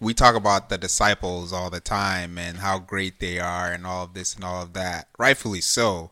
we 0.00 0.14
talk 0.14 0.34
about 0.34 0.68
the 0.68 0.78
disciples 0.78 1.52
all 1.52 1.70
the 1.70 1.80
time 1.80 2.38
and 2.38 2.58
how 2.58 2.78
great 2.78 3.20
they 3.20 3.38
are 3.38 3.70
and 3.70 3.86
all 3.86 4.04
of 4.04 4.14
this 4.14 4.34
and 4.34 4.44
all 4.44 4.62
of 4.62 4.72
that. 4.72 5.08
Rightfully 5.18 5.60
so. 5.60 6.10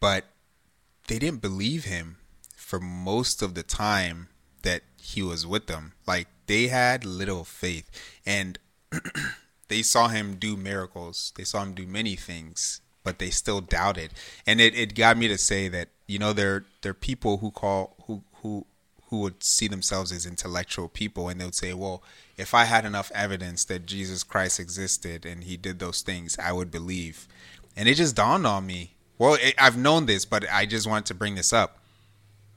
But 0.00 0.26
they 1.06 1.18
didn't 1.18 1.40
believe 1.40 1.84
him 1.84 2.18
for 2.54 2.78
most 2.80 3.40
of 3.40 3.54
the 3.54 3.62
time 3.62 4.28
that 4.62 4.82
he 4.96 5.22
was 5.22 5.46
with 5.46 5.66
them. 5.66 5.92
Like 6.06 6.28
they 6.46 6.68
had 6.68 7.04
little 7.04 7.44
faith 7.44 7.90
and 8.24 8.58
they 9.68 9.82
saw 9.82 10.08
him 10.08 10.36
do 10.36 10.56
miracles. 10.56 11.32
They 11.36 11.44
saw 11.44 11.62
him 11.62 11.74
do 11.74 11.86
many 11.86 12.16
things, 12.16 12.80
but 13.04 13.18
they 13.18 13.30
still 13.30 13.60
doubted. 13.60 14.10
And 14.46 14.60
it, 14.60 14.74
it 14.74 14.94
got 14.94 15.16
me 15.16 15.28
to 15.28 15.38
say 15.38 15.68
that, 15.68 15.88
you 16.06 16.18
know, 16.18 16.32
there 16.32 16.64
there 16.82 16.90
are 16.90 16.94
people 16.94 17.38
who 17.38 17.50
call 17.50 17.96
who 18.06 18.22
who 18.42 18.66
who 19.12 19.20
would 19.20 19.44
see 19.44 19.68
themselves 19.68 20.10
as 20.10 20.24
intellectual 20.24 20.88
people 20.88 21.28
and 21.28 21.38
they 21.38 21.44
would 21.44 21.54
say, 21.54 21.74
Well, 21.74 22.02
if 22.38 22.54
I 22.54 22.64
had 22.64 22.84
enough 22.86 23.12
evidence 23.14 23.64
that 23.66 23.84
Jesus 23.86 24.24
Christ 24.24 24.58
existed 24.58 25.26
and 25.26 25.44
he 25.44 25.56
did 25.56 25.78
those 25.78 26.00
things, 26.00 26.38
I 26.38 26.52
would 26.52 26.70
believe. 26.70 27.28
And 27.76 27.88
it 27.88 27.94
just 27.94 28.16
dawned 28.16 28.46
on 28.46 28.66
me. 28.66 28.94
Well, 29.18 29.36
I've 29.58 29.76
known 29.76 30.06
this, 30.06 30.24
but 30.24 30.44
I 30.50 30.66
just 30.66 30.86
wanted 30.86 31.06
to 31.06 31.14
bring 31.14 31.34
this 31.34 31.52
up. 31.52 31.78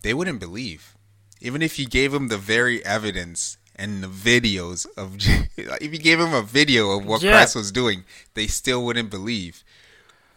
They 0.01 0.13
wouldn't 0.13 0.39
believe. 0.39 0.94
Even 1.41 1.61
if 1.61 1.77
you 1.77 1.85
gave 1.87 2.11
them 2.11 2.27
the 2.29 2.37
very 2.37 2.83
evidence 2.85 3.57
and 3.75 4.01
the 4.03 4.07
videos 4.07 4.87
of, 4.97 5.15
if 5.57 5.91
you 5.93 5.99
gave 5.99 6.19
them 6.19 6.33
a 6.33 6.41
video 6.41 6.91
of 6.97 7.05
what 7.05 7.21
Yeah. 7.21 7.31
Christ 7.33 7.55
was 7.55 7.71
doing, 7.71 8.03
they 8.33 8.47
still 8.47 8.83
wouldn't 8.85 9.09
believe. 9.09 9.63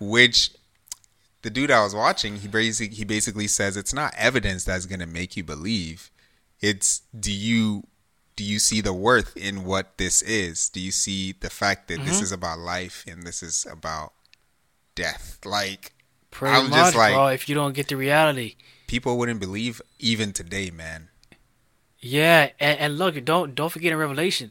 Which 0.00 0.50
the 1.42 1.50
dude 1.50 1.70
I 1.70 1.82
was 1.82 1.94
watching, 1.94 2.36
he 2.36 2.48
basically 2.48 2.94
he 2.96 3.04
basically 3.04 3.46
says 3.46 3.76
it's 3.76 3.94
not 3.94 4.14
evidence 4.16 4.64
that's 4.64 4.86
gonna 4.86 5.06
make 5.06 5.36
you 5.36 5.44
believe. 5.44 6.10
It's 6.60 7.02
do 7.18 7.32
you 7.32 7.84
do 8.36 8.44
you 8.44 8.58
see 8.60 8.80
the 8.80 8.92
worth 8.92 9.36
in 9.36 9.64
what 9.64 9.98
this 9.98 10.22
is? 10.22 10.68
Do 10.68 10.80
you 10.80 10.92
see 10.92 11.32
the 11.32 11.50
fact 11.50 11.88
that 11.88 11.98
Mm-hmm. 11.98 12.06
this 12.08 12.20
is 12.20 12.30
about 12.32 12.58
life 12.60 13.04
and 13.08 13.24
this 13.24 13.42
is 13.42 13.66
about 13.70 14.12
death? 14.94 15.38
Like 15.44 15.92
Pretty 16.30 16.54
I'm 16.56 16.70
much, 16.70 16.78
just 16.78 16.96
like- 16.96 17.14
bro. 17.14 17.26
If 17.28 17.48
you 17.48 17.54
don't 17.54 17.74
get 17.74 17.88
the 17.88 17.96
reality, 17.96 18.56
people 18.88 19.16
wouldn't 19.16 19.38
believe 19.38 19.80
even 20.00 20.32
today, 20.32 20.70
man. 20.70 21.08
Yeah, 22.00 22.50
and, 22.58 22.78
and 22.80 22.98
look, 22.98 23.24
don't 23.24 23.54
don't 23.54 23.70
forget 23.70 23.92
in 23.92 23.98
Revelation, 23.98 24.50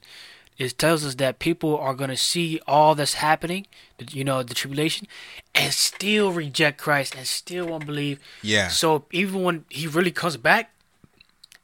it 0.58 0.78
tells 0.78 1.06
us 1.06 1.16
that 1.16 1.40
people 1.40 1.78
are 1.78 1.94
going 1.94 2.10
to 2.10 2.18
see 2.18 2.60
all 2.68 2.96
that's 2.96 3.16
happening, 3.16 3.68
you 4.12 4.24
know, 4.24 4.44
the 4.44 4.54
tribulation, 4.54 5.08
and 5.54 5.74
still 5.74 6.32
reject 6.32 6.78
Christ 6.78 7.16
and 7.16 7.28
still 7.28 7.68
won't 7.68 7.86
believe. 7.86 8.20
Yeah. 8.42 8.70
So 8.70 9.06
even 9.12 9.44
when 9.44 9.66
he 9.70 9.88
really 9.88 10.12
comes 10.12 10.38
back, 10.38 10.72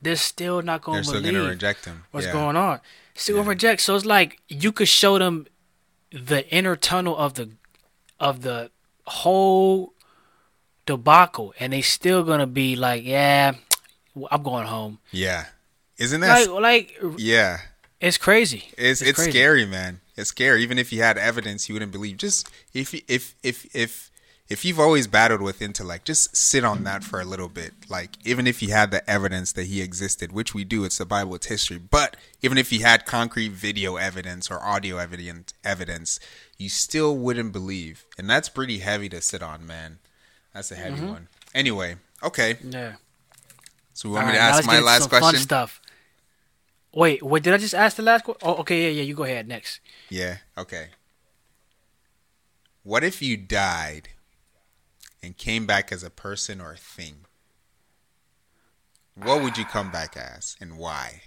they're 0.02 0.16
still 0.18 0.62
not 0.62 0.82
gonna 0.82 0.98
They're 0.98 1.04
to 1.04 1.10
still 1.10 1.22
gonna 1.22 1.50
reject 1.50 1.86
him. 1.86 2.04
what's 2.12 2.28
yeah. 2.28 2.34
going 2.34 2.58
on. 2.58 2.82
Still 3.16 3.38
gonna 3.38 3.50
reject. 3.50 3.82
So 3.82 3.96
it's 3.96 4.06
like 4.06 4.40
you 4.50 4.72
could 4.72 4.90
show 4.90 5.18
them 5.18 5.48
the 6.12 6.48
inner 6.54 6.76
tunnel 6.76 7.18
of 7.18 7.36
the 7.36 7.50
of 8.20 8.42
the 8.42 8.70
whole 9.06 9.92
debacle, 10.86 11.54
and 11.60 11.74
they 11.74 11.82
still 11.82 12.24
gonna 12.24 12.48
be 12.48 12.76
like, 12.76 13.04
yeah, 13.04 13.54
I'm 14.32 14.43
going 14.43 14.67
home. 14.67 15.00
Yeah. 15.12 15.46
Isn't 15.98 16.22
that 16.22 16.50
Like, 16.50 16.62
like 17.02 17.19
yeah. 17.19 17.62
it's 18.00 18.17
crazy. 18.17 18.65
It's 18.78 19.02
it's, 19.02 19.13
crazy. 19.13 19.32
scary, 19.32 19.65
man. 19.65 20.02
It's 20.15 20.30
scary. 20.30 20.63
Even 20.63 20.78
if 20.78 20.91
you 20.91 21.02
had 21.02 21.17
evidence, 21.17 21.69
you 21.69 21.76
wouldn't 21.76 21.91
believe. 21.91 22.17
Just 22.17 22.50
if 22.74 22.93
if 23.08 23.36
if 23.43 23.65
if 23.76 24.12
if 24.50 24.65
you've 24.65 24.80
always 24.80 25.08
battled 25.08 25.41
with 25.41 25.62
intellect, 25.62 26.06
just 26.06 26.36
sit 26.36 26.63
on 26.63 26.84
that 26.84 27.04
for 27.04 27.22
a 27.22 27.26
little 27.26 27.48
bit. 27.48 27.74
Like 27.89 28.17
even 28.26 28.46
if 28.46 28.62
you 28.62 28.72
had 28.72 28.91
the 28.91 29.08
evidence 29.10 29.54
that 29.54 29.67
he 29.67 29.82
existed, 29.82 30.32
which 30.32 30.54
we 30.54 30.63
do, 30.63 30.84
it's 30.84 30.98
the 30.98 31.06
Bible, 31.06 31.36
it's 31.36 31.48
history. 31.48 31.78
But 31.78 32.17
even 32.41 32.58
if 32.58 32.72
you 32.72 32.82
had 32.82 33.06
concrete 33.06 33.54
video 33.54 33.96
evidence 33.96 34.52
or 34.52 34.62
audio 34.62 34.98
evidence, 34.98 35.54
evidence, 35.63 36.19
you 36.58 36.69
still 36.69 37.15
wouldn't 37.17 37.54
believe, 37.54 38.06
and 38.17 38.30
that's 38.30 38.50
pretty 38.50 38.80
heavy 38.80 39.10
to 39.10 39.22
sit 39.22 39.41
on, 39.41 39.65
man. 39.65 40.00
That's 40.54 40.72
a 40.72 40.76
Mm-hmm. 40.76 40.94
heavy 40.96 41.02
one. 41.02 41.28
Anyway, 41.54 41.96
okay. 42.24 42.58
Yeah. 42.62 42.94
So 43.94 44.08
you 44.10 44.13
want 44.13 44.26
All 44.26 44.28
me 44.28 44.34
to 44.34 44.39
right, 44.39 44.50
ask 44.50 44.66
my 44.66 44.80
last 44.80 45.10
question? 45.10 45.39
stuff. 45.39 45.82
Wait, 46.94 47.24
wait, 47.24 47.44
did 47.44 47.54
I 47.54 47.58
just 47.58 47.74
ask 47.74 47.98
the 47.98 48.04
last 48.04 48.24
question? 48.24 48.42
Oh, 48.44 48.56
okay, 48.58 48.84
yeah, 48.84 48.89
yeah, 48.89 49.04
you 49.04 49.16
go 49.16 49.24
ahead 49.24 49.48
next. 49.48 49.80
Yeah, 50.10 50.38
okay. 50.58 50.89
What 52.84 53.04
if 53.04 53.22
you 53.22 53.36
died 53.38 54.10
and 55.24 55.38
came 55.38 55.66
back 55.66 55.92
as 55.92 56.04
a 56.04 56.10
person 56.10 56.62
or 56.62 56.74
a 56.74 56.78
thing? 56.78 57.26
What 59.16 59.42
would 59.42 59.58
you 59.58 59.66
come 59.66 59.89
back 59.92 60.16
as 60.16 60.56
and 60.62 60.78
why? 60.78 61.24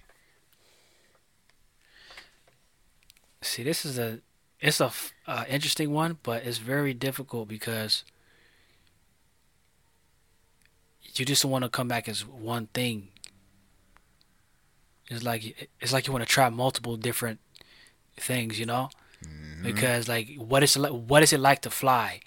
See, 3.43 3.63
this 3.63 3.85
is 3.85 3.99
a 3.99 4.21
it's 4.61 4.81
a 4.81 4.91
uh, 5.27 5.45
interesting 5.49 5.93
one, 5.93 6.19
but 6.23 6.45
it's 6.45 6.59
very 6.59 6.95
difficult 6.95 7.49
because 7.49 8.05
you 11.19 11.27
just 11.27 11.45
want 11.45 11.65
to 11.65 11.69
come 11.69 11.89
back 11.89 12.09
as 12.09 12.27
one 12.27 12.67
thing. 12.69 13.09
It's 15.09 15.23
like 15.23 15.69
it's 15.81 15.93
like 15.93 16.07
you 16.07 16.13
want 16.13 16.25
to 16.25 16.29
try 16.31 16.49
multiple 16.49 16.97
different 16.97 17.41
things, 18.17 18.59
you 18.59 18.67
know? 18.67 18.91
Mm-hmm. 19.25 19.63
Because 19.63 20.09
like, 20.09 20.35
what 20.37 20.63
is 20.63 20.77
it 20.77 20.81
like, 20.81 20.93
what 20.93 21.23
is 21.23 21.33
it 21.33 21.41
like 21.41 21.63
to 21.63 21.71
fly? 21.71 22.21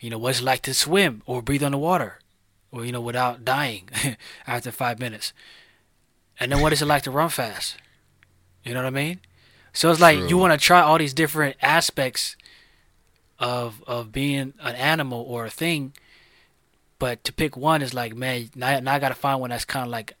You 0.00 0.10
know, 0.10 0.18
what's 0.18 0.40
it 0.40 0.44
like 0.44 0.62
to 0.62 0.74
swim 0.74 1.22
or 1.26 1.40
breathe 1.40 1.62
underwater, 1.62 2.18
or 2.70 2.84
you 2.84 2.92
know, 2.92 3.00
without 3.00 3.44
dying 3.44 3.88
after 4.46 4.70
five 4.70 4.98
minutes? 4.98 5.32
And 6.38 6.52
then 6.52 6.60
what 6.60 6.72
is 6.72 6.82
it 6.82 6.86
like 6.86 7.02
to 7.04 7.10
run 7.10 7.30
fast? 7.30 7.76
You 8.62 8.74
know 8.74 8.80
what 8.80 8.88
I 8.88 8.90
mean? 8.90 9.20
So 9.72 9.90
it's 9.90 10.00
like 10.00 10.18
True. 10.18 10.28
you 10.28 10.38
want 10.38 10.52
to 10.52 10.58
try 10.58 10.80
all 10.80 10.98
these 10.98 11.14
different 11.14 11.56
aspects 11.62 12.36
of 13.38 13.82
of 13.86 14.12
being 14.12 14.54
an 14.60 14.74
animal 14.74 15.24
or 15.28 15.46
a 15.46 15.50
thing, 15.50 15.92
but 16.98 17.24
to 17.24 17.32
pick 17.32 17.56
one 17.56 17.82
is 17.82 17.92
like, 17.94 18.14
man, 18.14 18.50
now, 18.54 18.80
now 18.80 18.94
I 18.94 18.98
got 18.98 19.10
to 19.10 19.14
find 19.14 19.40
one 19.40 19.50
that's 19.50 19.64
kind 19.64 19.84
of 19.84 19.90
like 19.90 20.14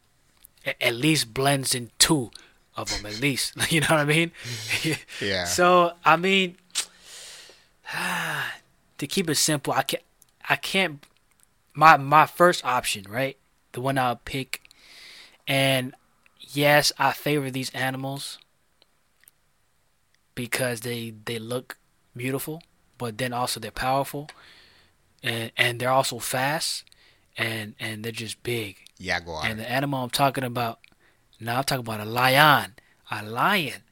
at 0.80 0.94
least 0.94 1.32
blends 1.32 1.74
in 1.74 1.90
two 1.98 2.30
of 2.76 2.90
them 2.90 3.06
at 3.06 3.20
least. 3.20 3.54
you 3.72 3.80
know 3.80 3.86
what 3.90 4.00
I 4.00 4.04
mean? 4.04 4.32
Yeah. 5.20 5.44
So 5.44 5.92
I 6.04 6.16
mean, 6.16 6.56
to 8.98 9.06
keep 9.06 9.30
it 9.30 9.36
simple, 9.36 9.72
I 9.72 9.82
can't. 9.82 10.02
I 10.48 10.56
can't. 10.56 11.04
My 11.74 11.96
my 11.96 12.26
first 12.26 12.64
option, 12.64 13.04
right, 13.08 13.36
the 13.72 13.80
one 13.80 13.98
I'll 13.98 14.16
pick, 14.16 14.62
and 15.46 15.94
yes, 16.40 16.92
I 16.98 17.12
favor 17.12 17.50
these 17.50 17.70
animals 17.70 18.38
because 20.34 20.80
they 20.80 21.14
they 21.24 21.38
look 21.38 21.76
beautiful, 22.16 22.62
but 22.98 23.18
then 23.18 23.32
also 23.32 23.60
they're 23.60 23.70
powerful, 23.70 24.28
and 25.22 25.50
and 25.56 25.80
they're 25.80 25.90
also 25.90 26.18
fast, 26.18 26.84
and 27.36 27.74
and 27.80 28.04
they're 28.04 28.12
just 28.12 28.42
big. 28.42 28.76
Jaguar. 29.00 29.42
And 29.44 29.58
the 29.60 29.70
animal 29.70 30.02
I'm 30.04 30.10
talking 30.10 30.44
about, 30.44 30.78
now 31.40 31.58
I'm 31.58 31.64
talking 31.64 31.84
about 31.84 32.00
a 32.00 32.04
lion, 32.06 32.74
a 33.10 33.22
lion. 33.22 33.82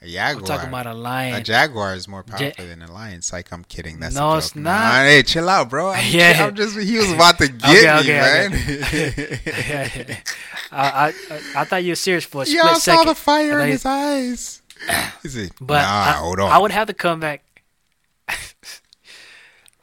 a 0.00 0.06
jaguar. 0.06 0.40
I'm 0.42 0.46
talking 0.46 0.68
about 0.68 0.86
a 0.86 0.94
lion. 0.94 1.34
A 1.34 1.42
jaguar 1.42 1.94
is 1.94 2.06
more 2.06 2.22
powerful 2.22 2.64
Ja- 2.64 2.70
than 2.70 2.82
a 2.82 2.92
lion. 2.92 3.20
Psych, 3.22 3.50
I'm 3.52 3.64
kidding. 3.64 3.98
That's 4.00 4.14
No, 4.14 4.36
it's 4.36 4.54
not. 4.54 4.62
Nah, 4.62 5.02
hey, 5.04 5.22
chill 5.24 5.48
out, 5.48 5.70
bro. 5.70 5.90
I'm, 5.96 6.04
Yeah. 6.14 6.46
I'm 6.46 6.54
just. 6.54 6.78
He 6.78 6.96
was 6.98 7.10
about 7.10 7.38
to 7.38 7.48
get 7.66 8.00
Okay, 8.00 8.48
me, 8.48 8.78
okay, 8.82 10.04
man. 10.06 10.16
I, 10.70 10.86
I 10.88 11.06
I 11.06 11.12
I 11.56 11.64
thought 11.64 11.82
you 11.84 11.92
were 11.92 11.96
serious 11.96 12.24
for 12.24 12.42
a 12.42 12.46
split 12.46 12.62
second. 12.76 12.80
saw 12.80 13.04
the 13.04 13.14
fire 13.14 13.60
in 13.60 13.68
his 13.70 13.84
eyes. 13.86 14.62
Is 15.24 15.36
it? 15.36 15.52
But 15.60 15.82
nah, 15.82 15.88
I, 15.88 16.12
hold 16.12 16.40
on. 16.40 16.50
I 16.50 16.58
would 16.58 16.70
have 16.72 16.86
to 16.88 16.94
come 16.94 17.20
back. 17.20 17.42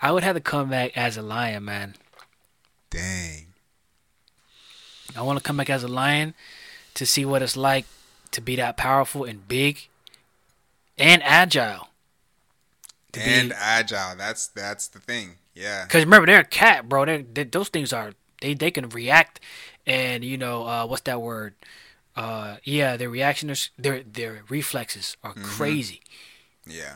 I 0.02 0.12
would 0.12 0.24
have 0.24 0.36
to 0.36 0.42
come 0.42 0.70
back 0.70 0.98
as 0.98 1.18
a 1.18 1.22
lion, 1.22 1.66
man. 1.66 1.96
Dang. 2.90 3.48
I 5.16 5.22
want 5.22 5.38
to 5.38 5.44
come 5.44 5.58
back 5.58 5.70
as 5.70 5.84
a 5.84 5.88
lion 5.88 6.34
to 6.94 7.06
see 7.06 7.26
what 7.26 7.42
it's 7.42 7.58
like 7.58 7.86
to 8.32 8.42
be 8.42 8.56
that 8.56 8.78
powerful 8.78 9.24
and 9.26 9.48
big 9.48 9.88
and 10.98 11.22
agile. 11.24 11.90
To 13.14 13.20
be- 13.20 13.26
And 13.26 13.54
agile. 13.56 14.16
That's 14.18 14.48
that's 14.48 14.88
the 14.88 15.00
thing. 15.00 15.36
Yeah. 15.54 15.84
Because 15.84 16.04
remember, 16.06 16.28
they're 16.28 16.40
a 16.42 16.46
cat, 16.46 16.88
bro. 16.88 17.06
They're, 17.06 17.24
they 17.24 17.44
those 17.44 17.70
things 17.70 17.92
are 17.92 18.14
they 18.42 18.54
they 18.54 18.72
can 18.72 18.88
react, 18.90 19.40
and 19.86 20.24
you 20.24 20.38
know 20.38 20.66
uh, 20.66 20.86
what's 20.86 21.02
that 21.04 21.22
word? 21.22 21.54
Uh, 22.16 22.58
yeah, 22.64 22.98
their 22.98 23.10
reaction 23.10 23.50
is 23.50 23.70
their 23.78 24.02
their 24.04 24.44
reflexes 24.50 25.18
are 25.24 25.34
crazy. 25.34 26.02
Yeah. 26.66 26.96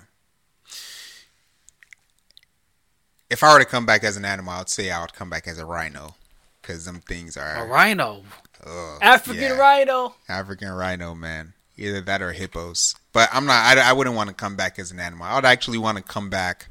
If 3.30 3.44
I 3.44 3.54
were 3.54 3.60
to 3.60 3.66
come 3.66 3.86
back 3.86 4.04
as 4.04 4.18
an 4.18 4.26
animal, 4.26 4.54
I'd 4.54 4.70
say 4.70 4.92
I 4.92 5.02
would 5.02 5.14
come 5.14 5.30
back 5.30 5.48
as 5.48 5.58
a 5.58 5.66
rhino, 5.66 6.16
because 6.62 6.86
them 6.86 7.00
things 7.02 7.36
are 7.38 7.66
A 7.66 7.68
rhino, 7.68 8.24
ugh, 8.66 9.00
African 9.02 9.42
yeah. 9.42 9.58
rhino. 9.58 10.16
African 10.30 10.70
rhino, 10.72 11.16
man. 11.16 11.54
Either 11.78 12.02
that 12.02 12.22
or 12.22 12.32
hippos. 12.32 12.96
But 13.12 13.30
I'm 13.34 13.46
not. 13.46 13.78
I, 13.78 13.90
I 13.90 13.94
wouldn't 13.94 14.16
want 14.16 14.30
to 14.30 14.36
come 14.36 14.56
back 14.56 14.80
as 14.80 14.92
an 14.92 15.00
animal. 15.00 15.26
I 15.26 15.36
would 15.36 15.44
actually 15.44 15.78
want 15.78 15.98
to 15.98 16.04
come 16.04 16.30
back 16.30 16.70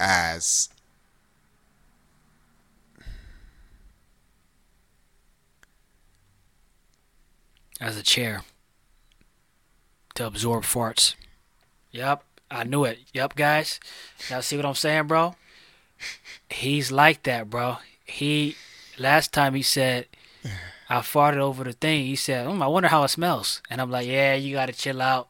as 0.00 0.68
as 7.80 7.96
a 7.96 8.02
chair 8.02 8.42
to 10.14 10.26
absorb 10.26 10.64
farts. 10.64 11.14
Yep, 11.92 12.24
I 12.50 12.64
knew 12.64 12.84
it. 12.84 12.98
Yep, 13.14 13.36
guys. 13.36 13.78
Y'all 14.28 14.42
see 14.42 14.56
what 14.56 14.66
I'm 14.66 14.74
saying, 14.74 15.06
bro? 15.06 15.36
He's 16.50 16.90
like 16.90 17.22
that, 17.24 17.48
bro. 17.48 17.78
He 18.04 18.56
last 18.98 19.32
time 19.32 19.54
he 19.54 19.62
said 19.62 20.06
I 20.90 20.98
farted 20.98 21.36
over 21.36 21.62
the 21.62 21.72
thing. 21.72 22.04
He 22.04 22.16
said, 22.16 22.48
mm, 22.48 22.60
"I 22.60 22.66
wonder 22.66 22.88
how 22.88 23.04
it 23.04 23.08
smells." 23.08 23.62
And 23.70 23.80
I'm 23.80 23.92
like, 23.92 24.08
"Yeah, 24.08 24.34
you 24.34 24.56
gotta 24.56 24.72
chill 24.72 25.00
out. 25.00 25.28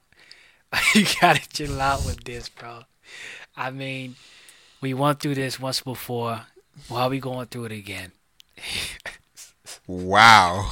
you 0.95 1.05
gotta 1.21 1.47
chill 1.51 1.79
out 1.79 2.07
with 2.07 2.25
this, 2.25 2.49
bro." 2.49 2.85
I 3.55 3.71
mean, 3.71 4.17
we 4.81 4.95
went 4.95 5.21
through 5.21 5.35
this 5.35 5.61
once 5.61 5.83
before. 5.83 6.47
Why 6.89 7.03
are 7.03 7.11
we 7.11 7.21
going 7.21 7.47
through 7.49 7.67
it 7.67 7.73
again? 7.73 8.13
wow. 9.87 10.71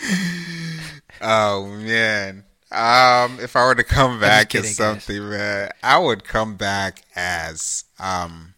oh 1.20 1.66
man. 1.66 2.44
Um, 2.70 3.38
if 3.40 3.56
I 3.56 3.64
were 3.64 3.74
to 3.74 3.84
come 3.84 4.20
back 4.20 4.50
kidding, 4.50 4.70
as 4.70 4.76
guys. 4.76 5.04
something, 5.04 5.30
man, 5.30 5.70
I 5.82 5.98
would 5.98 6.24
come 6.24 6.56
back 6.56 7.02
as 7.16 7.84
um. 7.98 8.54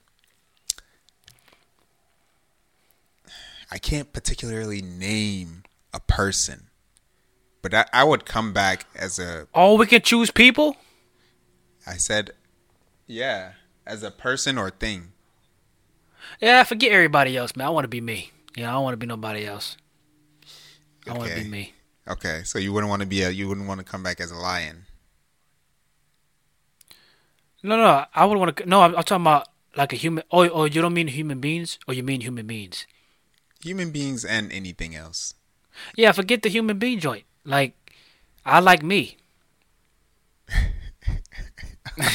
I 3.73 3.79
can't 3.79 4.13
particularly 4.13 4.83
name 4.83 5.63
a 5.95 6.01
person, 6.01 6.71
but 7.63 7.73
I, 7.73 7.87
I 7.93 8.03
would 8.03 8.25
come 8.25 8.53
back 8.53 8.87
as 8.97 9.21
a 9.21 9.47
Oh, 9.55 9.77
we 9.77 9.87
can 9.87 10.03
choose 10.03 10.33
people. 10.33 10.77
I 11.87 11.95
said, 11.95 12.33
yeah, 13.07 13.53
as 13.87 14.03
a 14.03 14.11
person 14.11 14.59
or 14.59 14.71
thing. 14.71 15.13
Yeah, 16.41 16.65
forget 16.65 16.91
everybody 16.93 17.37
else, 17.37 17.55
man. 17.55 17.69
I 17.69 17.71
want 17.71 17.85
to 17.85 17.89
be 17.89 18.01
me. 18.01 18.33
You 18.57 18.65
know, 18.65 18.71
I 18.71 18.73
don't 18.73 18.83
want 18.83 18.95
to 18.95 18.99
be 18.99 19.07
nobody 19.07 19.47
else. 19.47 19.77
I 21.07 21.17
want 21.17 21.31
to 21.31 21.43
be 21.43 21.49
me. 21.49 21.75
Okay, 22.11 22.43
so 22.45 22.59
you 22.59 22.73
wouldn't 22.73 22.91
want 22.91 23.03
to 23.03 23.09
be 23.09 23.23
a 23.23 23.31
you 23.31 23.47
wouldn't 23.47 23.69
want 23.69 23.79
to 23.79 23.87
come 23.87 24.03
back 24.03 24.21
as 24.21 24.33
a 24.33 24.37
lion. 24.37 24.87
No, 27.63 27.77
no, 27.77 28.05
I 28.13 28.25
would 28.25 28.37
want 28.37 28.57
to. 28.57 28.67
No, 28.69 28.83
I'm, 28.83 28.97
I'm 28.97 29.05
talking 29.05 29.23
about 29.23 29.49
like 29.77 29.93
a 29.93 29.97
human. 29.97 30.25
Oh, 30.33 30.49
oh, 30.49 30.65
you 30.65 30.83
don't 30.83 30.95
mean 30.95 31.07
human 31.07 31.41
beings, 31.41 31.79
or 31.87 31.95
you 31.95 32.03
mean 32.03 32.23
human 32.23 32.47
beings? 32.47 32.87
Human 33.63 33.93
beings 33.93 34.25
and 34.25 34.51
anything 34.51 34.97
else. 34.97 35.35
Yeah, 35.95 36.11
forget 36.13 36.43
the 36.43 36.49
human 36.49 36.79
being 36.79 36.99
joint. 36.99 37.25
Like, 37.45 37.77
I 38.45 38.59
like 38.59 38.83
me. 38.83 39.19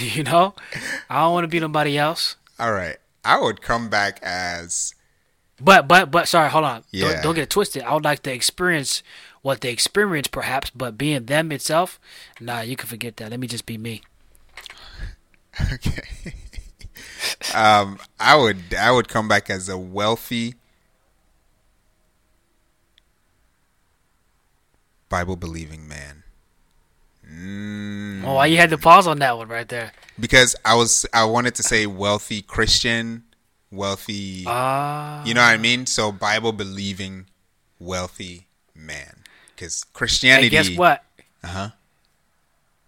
you 0.01 0.23
know, 0.23 0.55
I 1.09 1.21
don't 1.21 1.33
want 1.33 1.43
to 1.45 1.47
be 1.47 1.59
nobody 1.59 1.97
else. 1.97 2.35
All 2.59 2.73
right, 2.73 2.97
I 3.23 3.39
would 3.39 3.61
come 3.61 3.89
back 3.89 4.19
as 4.23 4.93
But, 5.61 5.87
but, 5.87 6.11
but, 6.11 6.27
sorry, 6.27 6.49
hold 6.49 6.65
on. 6.65 6.83
Yeah. 6.91 7.13
Don't, 7.13 7.23
don't 7.23 7.35
get 7.35 7.43
it 7.43 7.49
twisted. 7.49 7.83
I 7.83 7.93
would 7.93 8.03
like 8.03 8.23
to 8.23 8.33
experience 8.33 9.03
what 9.45 9.61
they 9.61 9.69
experience, 9.71 10.27
perhaps, 10.27 10.71
but 10.71 10.97
being 10.97 11.25
them 11.27 11.51
itself, 11.51 11.99
nah, 12.39 12.61
you 12.61 12.75
can 12.75 12.87
forget 12.89 13.17
that. 13.17 13.29
Let 13.29 13.39
me 13.39 13.45
just 13.45 13.67
be 13.67 13.77
me. 13.77 14.01
okay. 15.71 16.01
um, 17.53 17.99
I 18.19 18.35
would 18.35 18.73
I 18.73 18.89
would 18.89 19.07
come 19.07 19.27
back 19.27 19.51
as 19.51 19.69
a 19.69 19.77
wealthy 19.77 20.55
Bible 25.09 25.35
believing 25.35 25.87
man. 25.87 26.23
Mm, 27.31 28.23
Oh, 28.25 28.33
why 28.33 28.47
you 28.47 28.57
had 28.57 28.71
to 28.71 28.77
pause 28.79 29.05
on 29.05 29.19
that 29.19 29.37
one 29.37 29.47
right 29.47 29.67
there? 29.69 29.91
because 30.19 30.55
I 30.65 30.73
was 30.73 31.05
I 31.13 31.25
wanted 31.25 31.53
to 31.55 31.63
say 31.63 31.85
wealthy 31.85 32.41
Christian, 32.41 33.25
wealthy 33.69 34.45
Ah. 34.47 35.23
You 35.23 35.35
know 35.35 35.41
what 35.41 35.53
I 35.53 35.57
mean? 35.57 35.85
So 35.85 36.11
Bible 36.11 36.51
believing, 36.51 37.27
wealthy 37.79 38.47
man. 38.73 39.21
Because 39.55 39.83
Hey, 39.83 39.89
Christianity. 39.93 40.49
guess 40.49 40.69
what? 40.71 41.03
Uh 41.43 41.47
huh. 41.47 41.69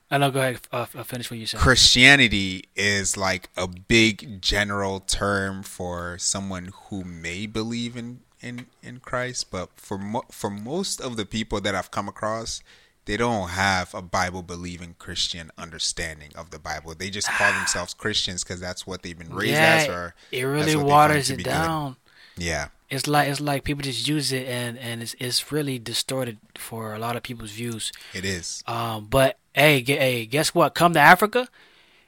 I 0.09 0.17
know. 0.17 0.31
Go 0.31 0.39
ahead. 0.39 0.59
Uh, 0.71 0.85
uh, 0.95 1.03
finish 1.03 1.29
what 1.29 1.39
you 1.39 1.45
said. 1.45 1.59
Christianity 1.59 2.65
is 2.75 3.17
like 3.17 3.49
a 3.57 3.67
big 3.67 4.41
general 4.41 5.01
term 5.01 5.63
for 5.63 6.17
someone 6.17 6.71
who 6.89 7.03
may 7.03 7.45
believe 7.45 7.97
in 7.97 8.21
in 8.41 8.67
in 8.81 8.99
Christ, 8.99 9.51
but 9.51 9.69
for 9.75 9.97
mo- 9.97 10.25
for 10.31 10.49
most 10.49 11.01
of 11.01 11.17
the 11.17 11.25
people 11.25 11.59
that 11.61 11.75
I've 11.75 11.91
come 11.91 12.07
across, 12.07 12.61
they 13.05 13.17
don't 13.17 13.49
have 13.49 13.93
a 13.93 14.01
Bible 14.01 14.43
believing 14.43 14.95
Christian 14.97 15.51
understanding 15.57 16.31
of 16.35 16.51
the 16.51 16.59
Bible. 16.59 16.93
They 16.95 17.09
just 17.09 17.27
call 17.27 17.51
themselves 17.59 17.93
Christians 17.93 18.43
because 18.43 18.61
that's 18.61 18.87
what 18.87 19.01
they've 19.01 19.17
been 19.17 19.33
raised 19.33 19.55
as, 19.55 19.89
or 19.89 20.15
it 20.31 20.43
really 20.43 20.75
waters 20.77 21.29
it 21.29 21.43
down. 21.43 21.97
Yeah, 22.37 22.67
It's 22.89 23.07
like 23.07 23.27
it's 23.29 23.41
like 23.41 23.63
people 23.63 23.83
just 23.83 24.07
use 24.07 24.31
it 24.31 24.47
and 24.47 24.77
and 24.77 25.01
it's 25.01 25.15
it's 25.19 25.51
really 25.51 25.79
distorted 25.79 26.37
for 26.55 26.93
a 26.93 26.99
lot 26.99 27.15
of 27.15 27.23
people's 27.23 27.51
views. 27.51 27.91
it 28.13 28.23
is. 28.25 28.63
Um, 28.67 29.07
but 29.09 29.37
hey, 29.53 29.81
ge- 29.81 29.99
hey, 29.99 30.25
guess 30.25 30.53
what? 30.53 30.75
Come 30.75 30.93
to 30.93 30.99
Africa 30.99 31.47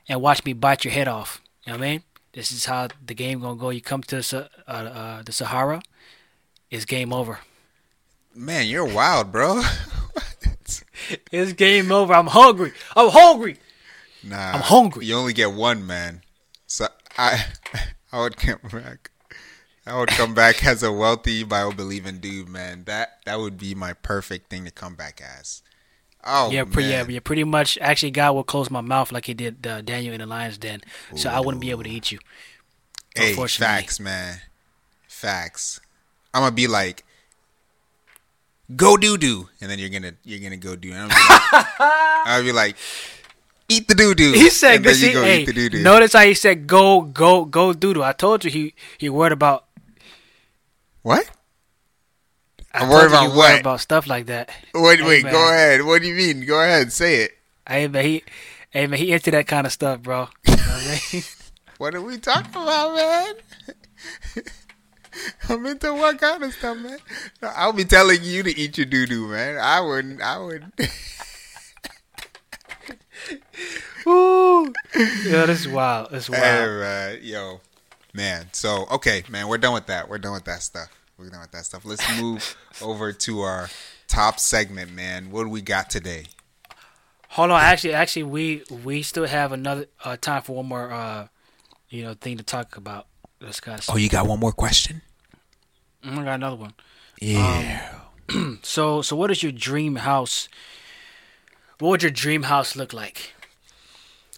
and 0.07 0.21
watch 0.21 0.45
me 0.45 0.53
bite 0.53 0.85
your 0.85 0.93
head 0.93 1.07
off. 1.07 1.41
You 1.65 1.73
know 1.73 1.79
what 1.79 1.85
I 1.85 1.89
mean? 1.91 2.03
This 2.33 2.51
is 2.51 2.65
how 2.65 2.87
the 3.05 3.13
game 3.15 3.39
gonna 3.41 3.55
go. 3.59 3.69
You 3.71 3.81
come 3.81 4.03
to 4.03 4.17
the, 4.17 4.49
uh, 4.67 4.71
uh, 4.71 5.21
the 5.23 5.31
Sahara, 5.31 5.81
it's 6.69 6.85
game 6.85 7.11
over. 7.11 7.39
Man, 8.35 8.67
you're 8.67 8.85
wild, 8.85 9.31
bro. 9.31 9.61
It's 11.31 11.53
game 11.53 11.91
over. 11.91 12.13
I'm 12.13 12.27
hungry. 12.27 12.71
I'm 12.95 13.09
hungry. 13.09 13.57
Nah, 14.23 14.51
I'm 14.53 14.61
hungry. 14.61 15.05
You 15.05 15.15
only 15.15 15.33
get 15.33 15.53
one, 15.53 15.85
man. 15.87 16.21
So 16.67 16.87
I, 17.17 17.45
I 18.11 18.21
would 18.21 18.37
come 18.37 18.59
back 18.71 19.09
I 19.89 19.97
would 19.99 20.09
come 20.09 20.33
back 20.33 20.63
as 20.65 20.83
a 20.83 20.91
wealthy 20.91 21.43
Bible 21.43 21.73
believing 21.73 22.19
dude, 22.19 22.47
man. 22.47 22.83
That 22.85 23.19
that 23.25 23.39
would 23.39 23.57
be 23.57 23.73
my 23.75 23.93
perfect 23.93 24.49
thing 24.49 24.65
to 24.65 24.71
come 24.71 24.95
back 24.95 25.21
as. 25.21 25.63
Oh 26.23 26.51
yeah, 26.51 26.65
pre- 26.65 26.83
yeah, 26.83 27.03
man. 27.03 27.11
yeah. 27.11 27.19
Pretty 27.21 27.43
much, 27.43 27.77
actually, 27.79 28.11
God 28.11 28.33
will 28.33 28.43
close 28.43 28.69
my 28.69 28.81
mouth 28.81 29.11
like 29.11 29.25
He 29.25 29.33
did 29.33 29.65
uh, 29.65 29.81
Daniel 29.81 30.13
in 30.13 30.19
the 30.19 30.27
lion's 30.27 30.57
den, 30.57 30.81
so 31.15 31.29
I 31.29 31.39
wouldn't 31.39 31.61
be 31.61 31.71
able 31.71 31.83
to 31.83 31.89
eat 31.89 32.11
you. 32.11 32.19
Hey, 33.15 33.33
facts, 33.33 33.99
man. 33.99 34.41
Facts. 35.07 35.79
I'm 36.33 36.41
gonna 36.41 36.55
be 36.55 36.67
like, 36.67 37.03
go 38.75 38.97
doo 38.97 39.17
doo, 39.17 39.49
and 39.61 39.71
then 39.71 39.79
you're 39.79 39.89
gonna 39.89 40.13
you're 40.23 40.39
gonna 40.39 40.57
go 40.57 40.75
do. 40.75 40.93
I'm 40.93 41.07
like, 41.07 41.17
I'll 41.79 42.43
be 42.43 42.51
like, 42.51 42.75
eat 43.67 43.87
the 43.87 43.95
doo 43.95 44.13
doo. 44.13 44.33
He 44.33 44.49
said, 44.49 44.77
and 44.77 44.85
then 44.85 44.95
see, 44.95 45.07
you 45.07 45.13
go 45.13 45.23
hey, 45.23 45.41
eat 45.41 45.45
the 45.45 45.53
doo 45.53 45.69
doo. 45.69 45.81
notice 45.81 46.13
how 46.13 46.21
he 46.21 46.33
said 46.33 46.67
go, 46.67 47.01
go, 47.01 47.45
go 47.45 47.73
doodle. 47.73 48.03
I 48.03 48.13
told 48.13 48.43
you 48.43 48.51
he 48.51 48.73
he 48.97 49.09
worried 49.09 49.33
about. 49.33 49.65
What? 51.01 51.29
I 52.73 52.79
I'm 52.79 52.89
told 52.89 52.91
worried 52.91 53.07
about 53.07 53.35
what? 53.35 53.59
about 53.61 53.79
stuff 53.81 54.05
like 54.07 54.27
that. 54.27 54.49
Wait, 54.73 54.99
Hey, 54.99 55.07
wait, 55.07 55.23
man. 55.23 55.33
go 55.33 55.49
ahead. 55.49 55.83
What 55.85 56.01
do 56.01 56.07
you 56.07 56.15
mean? 56.15 56.45
Go 56.45 56.59
ahead, 56.61 56.91
say 56.91 57.23
it. 57.23 57.31
Hey 57.67 57.87
man, 57.87 58.03
he, 58.05 58.23
hey 58.71 58.87
man, 58.87 58.99
he 58.99 59.11
into 59.11 59.31
that 59.31 59.47
kind 59.47 59.65
of 59.67 59.73
stuff, 59.73 60.01
bro. 60.01 60.27
You 60.47 60.55
know 60.55 60.61
what 60.63 60.83
I 60.85 60.99
mean? 61.13 61.23
What 61.79 61.95
are 61.95 62.01
we 62.01 62.17
talking 62.17 62.61
about, 62.61 62.93
man? 62.93 63.35
I'm 65.49 65.65
into 65.65 65.93
what 65.93 66.19
kind 66.19 66.43
of 66.43 66.53
stuff, 66.53 66.77
man? 66.77 66.97
No, 67.41 67.49
I'll 67.55 67.71
be 67.71 67.85
telling 67.85 68.19
you 68.21 68.43
to 68.43 68.57
eat 68.57 68.77
your 68.77 68.85
doo 68.85 69.05
doo, 69.05 69.27
man. 69.29 69.57
I 69.57 69.79
wouldn't. 69.79 70.21
I 70.21 70.39
would. 70.39 70.73
Woo! 74.05 74.65
Yo, 74.65 75.45
this 75.45 75.61
is 75.61 75.67
wild. 75.69 76.11
This 76.11 76.29
wild. 76.29 76.43
Hey, 76.43 76.65
man, 76.67 77.19
yo, 77.21 77.61
man. 78.13 78.47
So 78.53 78.85
okay, 78.91 79.23
man, 79.29 79.47
we're 79.47 79.57
done 79.57 79.73
with 79.73 79.87
that. 79.87 80.09
We're 80.09 80.17
done 80.17 80.33
with 80.33 80.45
that 80.45 80.61
stuff. 80.61 80.89
We're 81.17 81.29
done 81.29 81.41
with 81.41 81.51
that 81.51 81.65
stuff. 81.65 81.85
Let's 81.85 82.03
move 82.19 82.55
over 82.81 83.11
to 83.11 83.41
our 83.41 83.69
top 84.07 84.39
segment, 84.39 84.93
man. 84.93 85.31
What 85.31 85.43
do 85.43 85.49
we 85.49 85.61
got 85.61 85.89
today? 85.89 86.25
Hold 87.29 87.51
on, 87.51 87.61
actually, 87.61 87.93
actually, 87.93 88.23
we 88.23 88.63
we 88.83 89.01
still 89.03 89.27
have 89.27 89.51
another 89.51 89.85
uh, 90.03 90.17
time 90.17 90.41
for 90.41 90.55
one 90.55 90.65
more, 90.65 90.91
uh, 90.91 91.27
you 91.89 92.03
know, 92.03 92.15
thing 92.15 92.37
to 92.37 92.43
talk 92.43 92.75
about, 92.75 93.05
discuss. 93.39 93.87
Oh, 93.89 93.97
you 93.97 94.09
got 94.09 94.25
one 94.25 94.39
more 94.39 94.51
question? 94.51 95.01
Mm, 96.03 96.19
I 96.19 96.23
got 96.23 96.35
another 96.35 96.55
one. 96.55 96.73
Yeah. 97.21 97.95
So, 98.61 99.01
so 99.01 99.15
what 99.15 99.31
is 99.31 99.41
your 99.41 99.51
dream 99.51 99.95
house? 99.95 100.49
What 101.79 101.89
would 101.89 102.03
your 102.03 102.11
dream 102.11 102.43
house 102.43 102.75
look 102.75 102.93
like? 102.93 103.33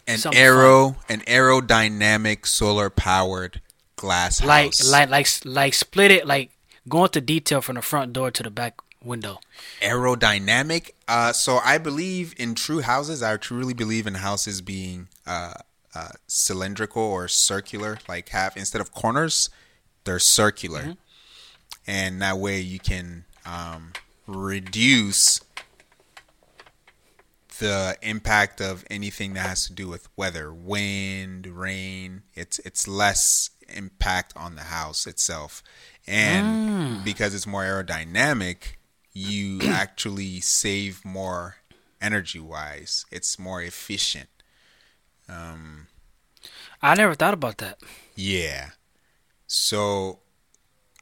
An 0.07 0.17
something 0.17 0.39
aero, 0.41 0.95
an 1.09 1.21
aerodynamic, 1.21 2.45
solar 2.45 2.89
powered 2.89 3.61
glass 3.95 4.43
Like, 4.43 4.65
house. 4.67 4.89
like, 4.89 5.09
like, 5.09 5.27
like, 5.45 5.73
split 5.73 6.11
it, 6.11 6.25
like, 6.27 6.51
go 6.89 7.05
into 7.05 7.21
detail 7.21 7.61
from 7.61 7.75
the 7.75 7.81
front 7.81 8.13
door 8.13 8.31
to 8.31 8.43
the 8.43 8.49
back 8.49 8.79
window. 9.03 9.39
aerodynamic. 9.81 10.91
Uh, 11.07 11.31
so 11.33 11.59
I 11.63 11.77
believe 11.77 12.33
in 12.37 12.55
true 12.55 12.81
houses. 12.81 13.21
I 13.21 13.37
truly 13.37 13.73
believe 13.73 14.07
in 14.07 14.15
houses 14.15 14.61
being 14.61 15.07
uh, 15.27 15.53
uh, 15.93 16.09
cylindrical 16.27 17.01
or 17.03 17.27
circular, 17.27 17.99
like 18.07 18.29
have 18.29 18.55
instead 18.55 18.81
of 18.81 18.91
corners, 18.93 19.49
they're 20.03 20.19
circular, 20.19 20.95
and 21.85 22.21
that 22.21 22.37
way 22.37 22.59
you 22.59 22.79
can 22.79 23.25
um, 23.45 23.93
reduce 24.27 25.41
the 27.61 27.95
impact 28.01 28.59
of 28.59 28.83
anything 28.89 29.35
that 29.35 29.47
has 29.47 29.67
to 29.67 29.73
do 29.73 29.87
with 29.87 30.09
weather, 30.17 30.51
wind, 30.51 31.45
rain. 31.45 32.23
It's 32.33 32.57
it's 32.59 32.87
less 32.87 33.51
impact 33.69 34.33
on 34.35 34.55
the 34.55 34.63
house 34.63 35.05
itself, 35.05 35.61
and 36.07 37.05
because 37.05 37.35
it's 37.35 37.45
more 37.45 37.61
aerodynamic, 37.63 38.77
you 39.13 39.61
actually 39.69 40.39
save 40.39 41.05
more 41.05 41.57
energy 42.01 42.39
wise. 42.39 43.05
It's 43.11 43.37
more 43.37 43.61
efficient. 43.61 44.29
Um, 45.29 45.85
I 46.81 46.95
never 46.95 47.13
thought 47.13 47.35
about 47.35 47.59
that. 47.59 47.77
Yeah. 48.15 48.71
So, 49.45 50.19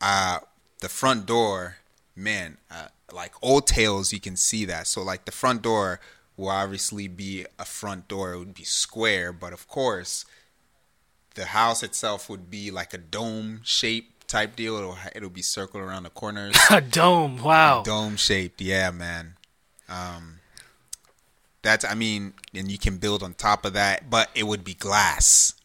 uh, 0.02 0.40
the 0.82 0.90
front 0.90 1.26
door, 1.26 1.78
man, 2.18 2.58
uh, 2.70 2.90
like 3.14 3.32
old 3.42 3.66
tales, 3.66 4.12
you 4.12 4.20
can 4.20 4.36
see 4.36 4.66
that. 4.66 4.88
So, 4.88 5.02
like 5.02 5.24
the 5.24 5.32
front 5.32 5.62
door 5.62 6.02
will 6.40 6.50
obviously 6.50 7.08
be 7.08 7.46
a 7.60 7.66
front 7.66 8.08
door. 8.08 8.34
It 8.34 8.40
would 8.40 8.54
be 8.54 8.64
square, 8.64 9.32
but 9.34 9.54
of 9.54 9.68
course, 9.68 10.26
the 11.36 11.46
house 11.46 11.84
itself 11.84 12.30
would 12.30 12.50
be 12.50 12.72
like 12.72 12.94
a 12.94 12.98
dome 12.98 13.62
shape 13.64 14.26
type 14.28 14.56
deal. 14.56 14.78
It'll 14.78 14.98
it'll 15.16 15.30
be 15.30 15.42
circled 15.42 15.84
around 15.84 16.04
the 16.04 16.10
corners. 16.10 16.56
A 16.70 16.82
dome. 16.82 17.38
Wow. 17.44 17.84
dome 17.84 18.16
shaped 18.16 18.62
yeah 18.62 18.92
man 18.92 19.36
um 19.90 20.40
that's 21.62 21.84
i 21.84 21.96
mean 21.96 22.34
and 22.54 22.72
you 22.72 22.78
can 22.78 22.98
build 22.98 23.24
on 23.24 23.34
top 23.34 23.66
of 23.66 23.74
that 23.74 24.10
but 24.10 24.30
it 24.36 24.44
would 24.46 24.64
be 24.64 24.76
glass 24.76 25.56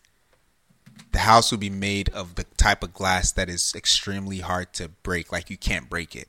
the 1.13 1.19
house 1.21 1.51
would 1.51 1.61
be 1.61 1.71
made 1.71 2.09
of 2.09 2.35
the 2.37 2.45
type 2.57 2.83
of 2.83 2.93
glass 2.95 3.31
that 3.33 3.49
is 3.49 3.73
extremely 3.77 4.39
hard 4.41 4.73
to 4.73 4.89
break 4.89 5.31
like 5.31 5.51
you 5.51 5.57
can't 5.59 5.89
break 5.91 6.17
it 6.17 6.29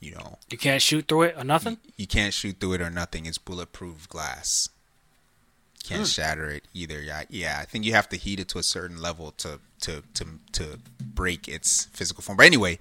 you 0.00 0.12
know. 0.12 0.38
You 0.50 0.58
can't 0.58 0.82
shoot 0.82 1.06
through 1.08 1.22
it 1.22 1.34
or 1.36 1.44
nothing. 1.44 1.78
you 1.96 2.06
can't 2.06 2.34
shoot 2.34 2.56
through 2.60 2.74
it 2.74 2.80
or 2.80 2.90
nothing. 2.90 3.26
It's 3.26 3.38
bulletproof 3.38 4.08
glass. 4.08 4.68
Can't 5.84 6.06
shatter 6.06 6.50
it 6.50 6.64
either. 6.74 7.00
Yeah 7.00 7.22
yeah 7.30 7.58
i 7.60 7.64
think 7.64 7.84
you 7.84 7.92
have 7.92 8.08
to 8.08 8.16
heat 8.16 8.40
it 8.40 8.48
to 8.48 8.58
a 8.58 8.62
certain 8.62 9.00
level 9.00 9.30
to 9.38 9.60
to 9.82 10.02
to 10.14 10.24
to 10.52 10.78
break 11.00 11.46
its 11.46 11.84
physical 11.92 12.22
form. 12.22 12.36
But 12.36 12.46
anyway 12.46 12.78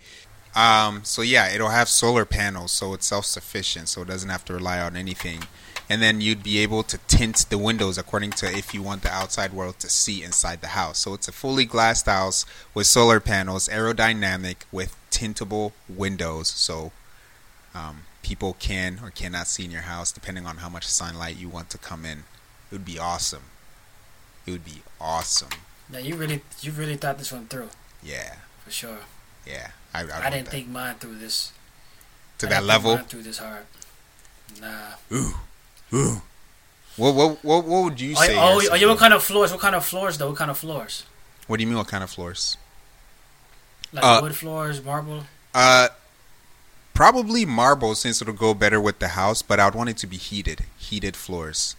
um 0.56 1.02
so 1.04 1.22
yeah 1.22 1.50
it'll 1.54 1.70
have 1.70 1.88
solar 1.90 2.26
panels 2.26 2.72
so 2.72 2.94
it's 2.96 3.06
self-sufficient 3.06 3.90
so 3.90 4.02
it 4.02 4.08
doesn't 4.08 4.30
have 4.30 4.44
to 4.46 4.54
rely 4.54 4.80
on 4.80 4.96
anything. 4.96 5.44
And 5.88 6.02
then 6.02 6.20
you'd 6.20 6.42
be 6.42 6.58
able 6.60 6.82
to 6.82 6.98
tint 7.08 7.46
the 7.52 7.60
windows 7.60 8.00
according 8.00 8.32
to 8.42 8.48
if 8.48 8.74
you 8.74 8.82
want 8.82 9.04
the 9.04 9.12
outside 9.12 9.54
world 9.54 9.78
to 9.82 9.90
see 9.90 10.24
inside 10.24 10.62
the 10.62 10.70
house. 10.70 10.98
So 10.98 11.14
it's 11.14 11.28
a 11.28 11.32
fully 11.32 11.66
glassed 11.66 12.08
house 12.08 12.44
with 12.74 12.88
solar 12.88 13.20
panels 13.20 13.70
aerodynamic 13.70 14.56
with 14.72 14.98
tintable 15.12 15.74
windows. 15.88 16.48
So 16.48 16.92
um, 17.76 18.04
people 18.24 18.56
can 18.60 19.00
or 19.04 19.10
cannot 19.12 19.48
see 19.48 19.66
in 19.66 19.72
your 19.72 19.82
house 19.84 20.12
depending 20.12 20.46
on 20.46 20.58
how 20.58 20.70
much 20.70 20.86
sunlight 20.88 21.36
you 21.38 21.50
want 21.50 21.70
to 21.72 21.78
come 21.78 22.06
in. 22.06 22.20
It 22.20 22.72
would 22.72 22.86
be 22.86 22.98
awesome. 22.98 23.44
It 24.46 24.52
would 24.52 24.66
be 24.66 24.82
awesome. 25.00 25.50
Now 25.92 26.00
you 26.00 26.16
really, 26.16 26.42
you 26.62 26.72
really 26.72 26.96
thought 26.96 27.18
this 27.20 27.32
one 27.32 27.46
through 27.48 27.70
Yeah, 28.02 28.36
for 28.64 28.72
sure. 28.72 29.00
yeah. 29.46 29.72
I, 29.94 30.00
I, 30.02 30.04
I, 30.28 30.30
didn't 30.30 30.46
that. 30.46 30.52
think 30.52 30.68
mine 30.68 30.96
through 30.96 31.16
this 31.18 31.52
to 32.40 32.48
I 32.48 32.50
that 32.50 32.56
didn't 32.62 32.70
think 32.72 32.84
level. 32.84 32.96
mine 32.96 33.06
through 33.06 33.24
this 33.24 33.38
hard. 33.38 33.66
Nah. 34.62 34.96
Ooh, 35.14 35.34
ooh. 35.94 36.22
What 36.98 37.14
what 37.16 37.44
what, 37.44 37.66
what 37.66 37.84
would 37.84 38.02
you 38.02 38.16
say? 38.16 38.36
oh, 38.38 38.62
oh, 38.72 38.88
what 38.90 38.98
kind 38.98 39.14
of 39.14 39.22
floors? 39.24 39.52
What 39.52 39.60
kind 39.62 39.76
of 39.76 39.86
floors 39.86 40.18
though? 40.18 40.30
What 40.30 40.38
kind 40.38 40.50
of 40.52 40.58
floors? 40.58 41.04
what 41.48 41.58
do 41.58 41.62
you 41.64 41.68
mean? 41.68 41.78
What 41.78 41.88
kind 41.88 42.04
of 42.04 42.10
floors? 42.10 42.58
Like 43.94 44.04
Uh, 44.04 44.20
wood 44.22 44.36
floors, 44.36 44.84
marble. 44.84 45.24
Uh, 45.54 45.90
probably 46.96 47.46
marble 47.46 47.94
since 47.94 48.22
it'll 48.22 48.34
go 48.34 48.56
better 48.56 48.82
with 48.82 48.98
the 48.98 49.10
house. 49.10 49.44
But 49.44 49.60
I'd 49.60 49.76
want 49.76 49.90
it 49.90 49.98
to 49.98 50.08
be 50.08 50.18
heated, 50.18 50.66
heated 50.78 51.16
floors. 51.16 51.76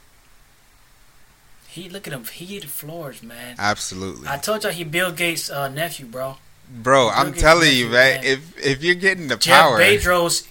He 1.66 1.88
look 1.88 2.06
at 2.06 2.12
them 2.12 2.24
heated 2.24 2.70
floors, 2.70 3.22
man. 3.22 3.56
Absolutely, 3.58 4.28
I 4.28 4.38
told 4.38 4.62
y'all 4.62 4.72
he 4.72 4.84
Bill 4.84 5.10
Gates' 5.12 5.50
uh, 5.50 5.68
nephew, 5.68 6.06
bro. 6.06 6.36
bro. 6.70 7.10
I'm 7.10 7.26
Look 7.26 7.36
at 7.36 7.40
telling 7.40 7.68
that 7.68 7.74
you, 7.74 7.84
man. 7.88 8.20
man. 8.20 8.24
If 8.24 8.64
if 8.64 8.82
you're 8.84 8.94
getting 8.94 9.28
the 9.28 9.36
Jeff 9.36 9.60
power, 9.60 9.80
Bezos 9.80 10.46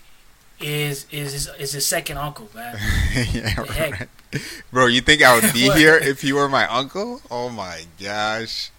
is 0.60 1.08
is 1.12 1.34
his, 1.34 1.50
is 1.58 1.72
his 1.72 1.86
second 1.86 2.18
uncle, 2.18 2.50
man. 2.54 2.78
yeah, 3.34 3.60
right. 3.60 4.08
Bro, 4.72 4.88
you 4.88 5.02
think 5.02 5.24
I 5.24 5.34
would 5.40 5.54
be 5.54 5.72
here 5.72 5.98
if 5.98 6.24
you 6.24 6.36
were 6.36 6.50
my 6.50 6.68
uncle? 6.68 7.22
Oh 7.32 7.50
my 7.50 7.86
gosh. 8.02 8.70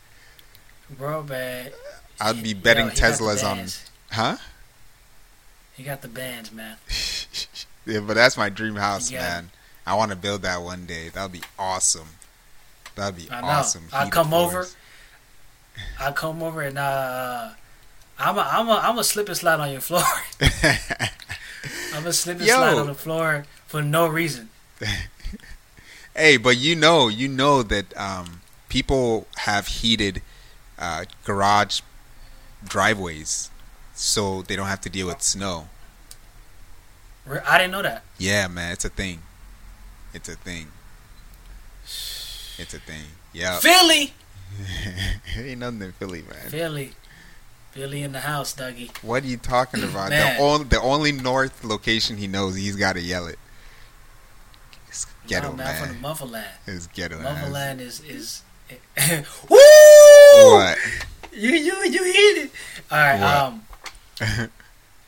Bro, 0.91 1.25
man. 1.25 1.73
I'd 2.21 2.43
be 2.43 2.55
betting 2.55 2.87
the 2.87 2.93
Teslas 2.93 3.43
on. 3.45 3.67
Huh? 4.13 4.37
He 5.77 5.83
got 5.85 6.03
the 6.03 6.09
bands, 6.09 6.53
man. 6.53 6.77
Yeah, 7.89 8.01
but 8.01 8.15
that's 8.15 8.37
my 8.37 8.49
dream 8.49 8.75
house, 8.75 9.13
Yeah. 9.13 9.21
man. 9.21 9.51
I 9.87 9.95
want 9.95 10.11
to 10.11 10.17
build 10.17 10.43
that 10.43 10.61
one 10.61 10.87
day. 10.87 11.09
That'd 11.09 11.31
be 11.31 11.43
awesome. 11.57 12.09
That'd 12.97 13.15
be 13.15 13.31
I 13.31 13.41
awesome. 13.43 13.85
I'll 13.93 14.11
come 14.11 14.35
over. 14.35 14.65
floors. 14.65 14.77
I 16.01 16.11
come 16.11 16.43
over 16.43 16.63
and 16.63 16.79
uh, 16.79 17.51
I'm 18.19 18.37
a 18.39 18.41
I'm 18.41 18.67
a 18.69 18.73
I'm 18.83 18.99
a 18.99 19.05
slip 19.05 19.29
and 19.29 19.37
slide 19.37 19.61
on 19.61 19.71
your 19.71 19.81
floor. 19.81 20.03
I'm 21.95 22.05
a 22.07 22.13
slip 22.13 22.39
and 22.39 22.47
Yo. 22.47 22.55
slide 22.57 22.77
on 22.77 22.87
the 22.89 22.95
floor 22.95 23.45
for 23.69 23.83
no 23.83 24.09
reason. 24.09 24.49
hey, 26.17 26.37
but 26.39 26.57
you 26.57 26.75
know, 26.75 27.07
you 27.07 27.29
know 27.29 27.63
that 27.63 27.97
um, 27.97 28.41
people 28.69 29.29
have 29.37 29.69
heated 29.69 30.23
uh, 30.79 31.05
garage 31.25 31.83
driveways, 32.67 33.51
so 33.97 34.43
they 34.43 34.55
don't 34.55 34.67
have 34.69 34.81
to 34.83 34.91
deal 34.91 35.09
with 35.09 35.23
snow. 35.23 35.69
I 37.45 37.59
didn't 37.59 37.73
know 37.73 37.83
that. 37.83 38.05
Yeah, 38.19 38.47
man, 38.47 38.73
it's 38.73 38.85
a 38.85 38.89
thing. 38.89 39.21
It's 40.15 40.29
a 40.29 40.37
thing. 40.37 40.69
It's 42.59 42.73
a 42.73 42.79
thing. 42.79 43.03
Yeah. 43.33 43.59
Philly, 43.59 44.15
Ain't 45.37 45.59
nothing 45.61 45.83
in 45.83 45.93
Philly, 45.93 46.23
man. 46.23 46.49
Philly. 46.49 46.93
Philly 47.73 48.03
in 48.03 48.13
the 48.13 48.21
house, 48.21 48.55
Dougie. 48.55 48.97
What 49.03 49.25
are 49.25 49.27
you 49.27 49.37
talking 49.37 49.83
about? 49.91 50.11
The 50.11 50.37
only 50.39 50.65
the 50.67 50.81
only 50.81 51.13
north 51.13 51.65
location 51.65 52.17
he 52.17 52.27
knows, 52.29 52.55
he's 52.55 52.77
got 52.77 52.95
to 52.95 53.01
yell 53.03 53.27
it. 53.27 53.39
It's 54.89 55.07
ghetto 55.27 55.51
Nah, 55.51 55.57
man, 55.57 55.67
I'm 55.67 55.77
from 55.79 55.89
the 55.89 55.93
man. 55.95 56.03
motherland. 56.03 56.47
It's 56.67 56.87
ghetto. 56.87 57.21
Motherland 57.21 57.81
is 57.81 58.01
is. 58.01 58.43
Woo! 59.51 59.57
What? 59.59 60.79
You 61.33 61.51
you 61.51 61.75
you 61.85 62.05
hit 62.05 62.45
it. 62.45 62.51
All 62.91 62.99
right. 62.99 63.21
What? 63.21 63.37
Um. 63.37 63.63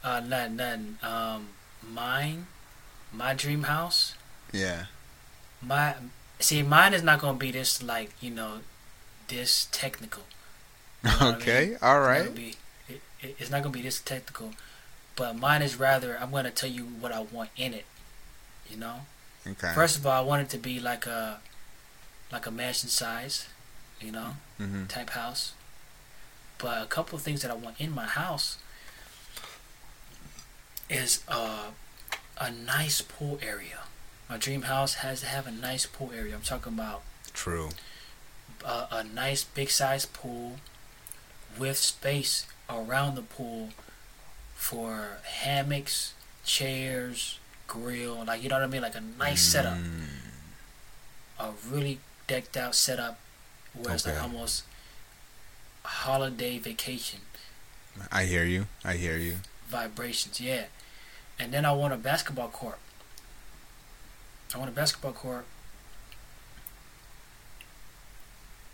Uh. 0.04 0.20
None. 0.20 0.56
None. 0.56 0.98
Um. 1.02 1.48
Mine. 1.88 2.46
My 3.12 3.34
dream 3.34 3.64
house. 3.64 4.14
yeah. 4.52 4.86
My 5.62 5.94
see. 6.38 6.62
Mine 6.62 6.94
is 6.94 7.02
not 7.02 7.20
gonna 7.20 7.36
be 7.38 7.50
this 7.50 7.82
like 7.82 8.10
you 8.20 8.30
know, 8.30 8.60
this 9.28 9.66
technical. 9.72 10.22
know 11.02 11.10
what 11.10 11.22
I 11.22 11.36
Okay. 11.36 11.66
mean? 11.70 11.78
All 11.82 11.98
It's 12.06 12.26
not 12.26 12.34
be- 12.36 12.56
it, 12.88 13.00
it- 13.20 13.36
it's 13.38 13.50
not 13.50 13.62
gonna 13.62 13.72
be 13.72 13.82
this 13.82 14.00
technical, 14.00 14.52
but 15.16 15.36
mine 15.36 15.62
is 15.62 15.74
rather. 15.76 16.16
I'm 16.20 16.30
gonna 16.30 16.50
tell 16.50 16.70
you 16.70 16.84
what 16.84 17.10
I 17.12 17.20
want 17.20 17.50
in 17.56 17.74
it. 17.74 17.86
You 18.70 18.76
know. 18.76 19.06
Okay. 19.46 19.72
First 19.74 19.96
of 19.98 20.06
all, 20.06 20.12
I 20.12 20.20
want 20.24 20.42
it 20.42 20.50
to 20.50 20.58
be 20.58 20.78
like 20.78 21.06
a, 21.06 21.40
like 22.30 22.46
a 22.46 22.50
mansion 22.50 22.88
size, 22.90 23.48
you 24.00 24.12
know, 24.12 24.36
hmm 24.58 24.84
type 24.86 25.10
house. 25.10 25.54
But 26.58 26.82
a 26.82 26.86
couple 26.86 27.16
of 27.16 27.22
things 27.22 27.42
that 27.42 27.50
I 27.50 27.54
want 27.54 27.80
in 27.80 27.90
my 27.94 28.06
house 28.06 28.58
is 30.90 31.22
uh, 31.28 31.70
a 32.40 32.50
nice 32.50 33.00
pool 33.00 33.38
area. 33.42 33.80
My 34.28 34.36
dream 34.36 34.62
house 34.62 34.94
has 34.94 35.20
to 35.20 35.26
have 35.26 35.46
a 35.46 35.50
nice 35.50 35.86
pool 35.86 36.10
area. 36.16 36.34
I'm 36.34 36.42
talking 36.42 36.74
about 36.74 37.02
True. 37.32 37.70
a, 38.64 38.86
a 38.90 39.04
nice 39.04 39.44
big 39.44 39.70
size 39.70 40.06
pool 40.06 40.56
with 41.58 41.76
space 41.76 42.46
around 42.68 43.14
the 43.14 43.22
pool 43.22 43.70
for 44.54 45.18
hammocks, 45.24 46.14
chairs, 46.44 47.38
grill, 47.66 48.24
like 48.26 48.42
you 48.42 48.48
know 48.48 48.56
what 48.56 48.64
I 48.64 48.66
mean, 48.66 48.82
like 48.82 48.94
a 48.96 49.02
nice 49.18 49.42
setup, 49.42 49.78
Mm, 49.78 50.04
a 51.38 51.50
really 51.70 52.00
decked 52.26 52.56
out 52.56 52.74
setup 52.74 53.18
where 53.74 53.94
it's 53.94 54.06
like 54.06 54.20
almost 54.22 54.64
a 55.84 55.88
holiday 55.88 56.58
vacation 56.58 57.20
I 58.12 58.24
hear 58.24 58.44
you. 58.44 58.66
I 58.84 58.94
hear 58.94 59.16
you. 59.16 59.36
vibrations, 59.68 60.40
yeah. 60.40 60.64
And 61.38 61.52
then 61.52 61.64
I 61.64 61.72
want 61.72 61.94
a 61.94 61.96
basketball 61.96 62.48
court. 62.48 62.78
I 64.54 64.58
want 64.58 64.70
a 64.70 64.74
basketball 64.74 65.12
court. 65.12 65.44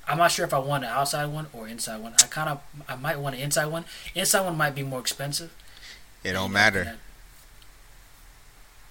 I'm 0.07 0.19
not 0.19 0.31
sure 0.31 0.45
if 0.45 0.53
I 0.53 0.59
want 0.59 0.85
an 0.85 0.91
outside 0.91 1.27
one 1.27 1.47
or 1.53 1.67
inside 1.67 2.01
one. 2.01 2.15
I 2.23 2.27
kind 2.27 2.49
of, 2.49 2.61
I 2.89 2.95
might 2.95 3.19
want 3.19 3.37
an 3.37 3.41
inside 3.41 3.67
one. 3.67 3.85
Inside 4.15 4.45
one 4.45 4.57
might 4.57 4.75
be 4.75 4.83
more 4.83 5.01
expensive. 5.01 5.53
It 6.23 6.33
don't 6.33 6.53
matter. 6.53 6.97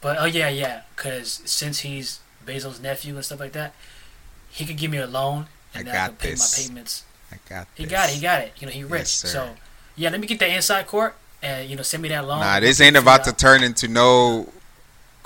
But 0.01 0.17
oh 0.19 0.25
yeah, 0.25 0.49
yeah, 0.49 0.81
because 0.95 1.41
since 1.45 1.79
he's 1.79 2.19
Bezos's 2.45 2.81
nephew 2.81 3.15
and 3.15 3.23
stuff 3.23 3.39
like 3.39 3.53
that, 3.53 3.73
he 4.49 4.65
could 4.65 4.77
give 4.77 4.91
me 4.91 4.97
a 4.97 5.07
loan 5.07 5.47
and 5.73 5.87
I 5.87 5.91
then 5.91 6.01
I 6.01 6.07
could 6.09 6.19
pay 6.19 6.29
this. 6.31 6.57
my 6.57 6.67
payments. 6.67 7.03
I 7.31 7.37
got. 7.47 7.67
He 7.75 7.83
this. 7.83 7.91
got 7.91 8.09
it. 8.09 8.15
He 8.15 8.21
got 8.21 8.41
it. 8.41 8.53
You 8.59 8.67
know, 8.67 8.73
he 8.73 8.83
rich. 8.83 8.99
Yes, 9.01 9.11
so 9.11 9.55
yeah, 9.95 10.09
let 10.09 10.19
me 10.19 10.27
get 10.27 10.39
that 10.39 10.49
inside 10.49 10.87
court 10.87 11.15
and 11.43 11.69
you 11.69 11.75
know 11.75 11.83
send 11.83 12.01
me 12.01 12.09
that 12.09 12.25
loan. 12.25 12.39
Nah, 12.39 12.59
this 12.59 12.81
ain't 12.81 12.95
about 12.95 13.23
to 13.25 13.33
turn 13.33 13.61
into 13.63 13.87
no 13.87 14.49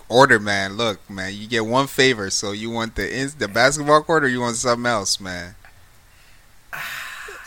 order, 0.10 0.40
man. 0.40 0.76
Look, 0.76 1.08
man, 1.10 1.34
you 1.34 1.48
get 1.48 1.66
one 1.66 1.88
favor. 1.88 2.30
So 2.30 2.52
you 2.52 2.70
want 2.70 2.96
the 2.96 3.34
the 3.38 3.48
basketball 3.48 4.02
court 4.04 4.24
or 4.24 4.28
you 4.28 4.42
want 4.42 4.56
something 4.58 4.86
else, 4.86 5.20
man? 5.22 5.56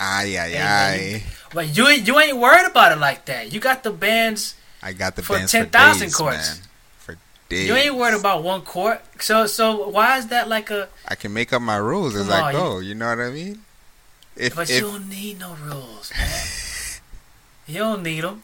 Ay, 0.03 0.39
ay, 0.39 0.49
Hey, 0.49 0.55
man, 0.55 0.67
ay. 1.21 1.23
But 1.53 1.77
you 1.77 1.89
you 1.89 2.19
ain't 2.19 2.39
worried 2.39 2.67
about 2.67 2.93
it 2.93 2.99
like 2.99 3.27
that. 3.27 3.53
You 3.53 3.61
got 3.61 3.83
the 3.83 3.91
bands. 3.91 4.55
I 4.83 4.95
got 4.95 5.15
the 5.17 5.23
For 5.23 5.37
bands 5.37 5.53
10,000 5.53 5.71
for 5.71 6.05
days, 6.05 6.15
courts. 6.17 6.37
man. 6.59 6.67
For 6.99 7.17
days. 7.51 7.69
You 7.69 7.75
ain't 7.75 7.97
worried 7.97 8.19
about 8.19 8.43
one 8.43 8.63
court. 8.63 9.03
So 9.21 9.47
so 9.47 9.89
why 9.91 10.17
is 10.17 10.29
that 10.29 10.49
like 10.49 10.71
a? 10.71 10.89
I 11.07 11.17
can 11.17 11.35
make 11.35 11.53
up 11.53 11.61
my 11.61 11.77
rules 11.77 12.17
as 12.17 12.31
I 12.31 12.53
go. 12.53 12.79
You 12.79 12.95
know 12.95 13.09
what 13.09 13.19
I 13.19 13.31
mean? 13.31 13.63
If 14.37 14.57
But 14.57 14.71
if 14.71 14.77
you 14.77 14.89
don't 14.89 15.09
need 15.11 15.39
no 15.41 15.55
rules, 15.55 16.13
man. 16.17 17.03
you 17.67 17.79
don't 17.81 18.03
need 18.03 18.23
them. 18.25 18.43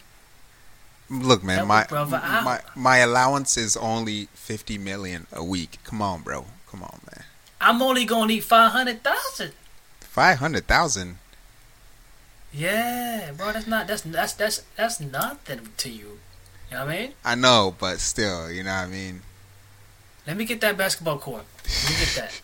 Look, 1.10 1.42
man, 1.42 1.58
Help 1.58 1.68
my 1.68 1.84
brother 1.84 2.20
out. 2.22 2.44
my 2.44 2.60
my 2.74 2.98
allowance 2.98 3.56
is 3.56 3.76
only 3.76 4.28
fifty 4.34 4.78
million 4.78 5.26
a 5.32 5.44
week. 5.44 5.78
Come 5.84 6.00
on, 6.02 6.22
bro. 6.22 6.46
Come 6.70 6.82
on, 6.82 7.00
man. 7.10 7.24
I'm 7.60 7.80
only 7.82 8.04
gonna 8.04 8.26
need 8.26 8.44
five 8.44 8.72
hundred 8.72 9.02
thousand. 9.02 9.52
Five 10.00 10.38
hundred 10.38 10.66
thousand. 10.66 11.18
Yeah, 12.52 13.32
bro. 13.36 13.52
That's 13.52 13.66
not. 13.66 13.86
That's 13.86 14.02
that's 14.02 14.32
that's 14.32 14.62
that's 14.76 15.00
nothing 15.00 15.68
to 15.76 15.90
you. 15.90 16.18
You 16.70 16.76
know 16.76 16.86
what 16.86 16.94
I 16.94 16.98
mean? 16.98 17.12
I 17.24 17.34
know, 17.34 17.74
but 17.78 18.00
still, 18.00 18.50
you 18.50 18.64
know 18.64 18.70
what 18.74 18.84
I 18.84 18.86
mean. 18.86 19.22
Let 20.26 20.36
me 20.36 20.44
get 20.44 20.60
that 20.62 20.76
basketball 20.76 21.18
court. 21.18 21.44
Let 21.64 21.90
me 21.90 21.96
get 22.04 22.14
that. 22.16 22.42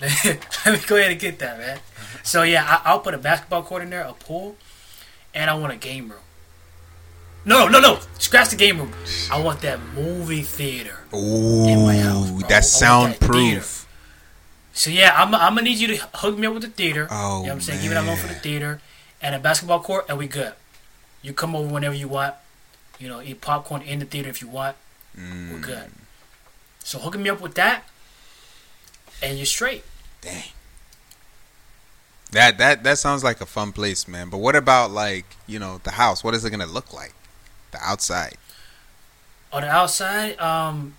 Let 0.66 0.80
me 0.80 0.86
go 0.86 0.96
ahead 0.96 1.10
and 1.12 1.20
get 1.20 1.38
that, 1.38 1.58
man. 1.58 1.78
So 2.22 2.42
yeah, 2.42 2.64
I, 2.84 2.90
I'll 2.90 3.00
put 3.00 3.14
a 3.14 3.18
basketball 3.18 3.62
court 3.62 3.82
in 3.82 3.90
there, 3.90 4.02
a 4.02 4.12
pool, 4.12 4.56
and 5.34 5.48
I 5.48 5.54
want 5.54 5.72
a 5.72 5.76
game 5.76 6.10
room. 6.10 6.20
No, 7.48 7.66
no, 7.66 7.80
no. 7.80 7.98
Scratch 8.18 8.50
the 8.50 8.56
game 8.56 8.76
room. 8.78 8.92
I 9.32 9.40
want 9.40 9.62
that 9.62 9.80
movie 9.94 10.42
theater. 10.42 10.98
Ooh, 11.14 11.64
my 11.86 11.96
house. 11.96 12.30
That's 12.42 12.48
that 12.48 12.64
soundproof. 12.64 13.88
So 14.74 14.90
yeah, 14.90 15.14
I'm, 15.16 15.34
I'm 15.34 15.54
gonna 15.54 15.62
need 15.62 15.78
you 15.78 15.88
to 15.88 15.96
hook 16.12 16.38
me 16.38 16.46
up 16.46 16.52
with 16.52 16.62
the 16.62 16.68
theater. 16.68 17.08
Oh, 17.10 17.38
you 17.40 17.46
know 17.46 17.48
what 17.48 17.54
I'm 17.54 17.60
saying? 17.62 17.80
Give 17.82 17.90
it 17.90 17.94
that 17.94 18.04
loan 18.04 18.18
for 18.18 18.26
the 18.26 18.34
theater 18.34 18.82
and 19.22 19.34
a 19.34 19.38
basketball 19.38 19.80
court, 19.80 20.04
and 20.10 20.18
we 20.18 20.26
good. 20.28 20.52
You 21.22 21.32
come 21.32 21.56
over 21.56 21.72
whenever 21.72 21.94
you 21.94 22.06
want. 22.06 22.34
You 22.98 23.08
know, 23.08 23.22
eat 23.22 23.40
popcorn 23.40 23.80
in 23.80 23.98
the 23.98 24.04
theater 24.04 24.28
if 24.28 24.42
you 24.42 24.48
want. 24.48 24.76
We're 25.16 25.22
Mm, 25.22 25.62
good. 25.62 25.90
So 26.84 26.98
hooking 26.98 27.22
me 27.22 27.30
up 27.30 27.40
with 27.40 27.54
that, 27.54 27.84
and 29.22 29.38
you're 29.38 29.46
straight. 29.46 29.84
Dang. 30.20 30.44
That 32.32 32.58
that 32.58 32.84
that 32.84 32.98
sounds 32.98 33.24
like 33.24 33.40
a 33.40 33.46
fun 33.46 33.72
place, 33.72 34.06
man. 34.06 34.28
But 34.28 34.38
what 34.38 34.54
about 34.54 34.90
like 34.90 35.24
you 35.46 35.58
know 35.58 35.80
the 35.82 35.92
house? 35.92 36.22
What 36.22 36.34
is 36.34 36.44
it 36.44 36.50
gonna 36.50 36.66
look 36.66 36.92
like? 36.92 37.14
The 37.70 37.78
outside. 37.82 38.36
On 39.52 39.62
the 39.62 39.68
outside, 39.68 40.38
um, 40.38 40.96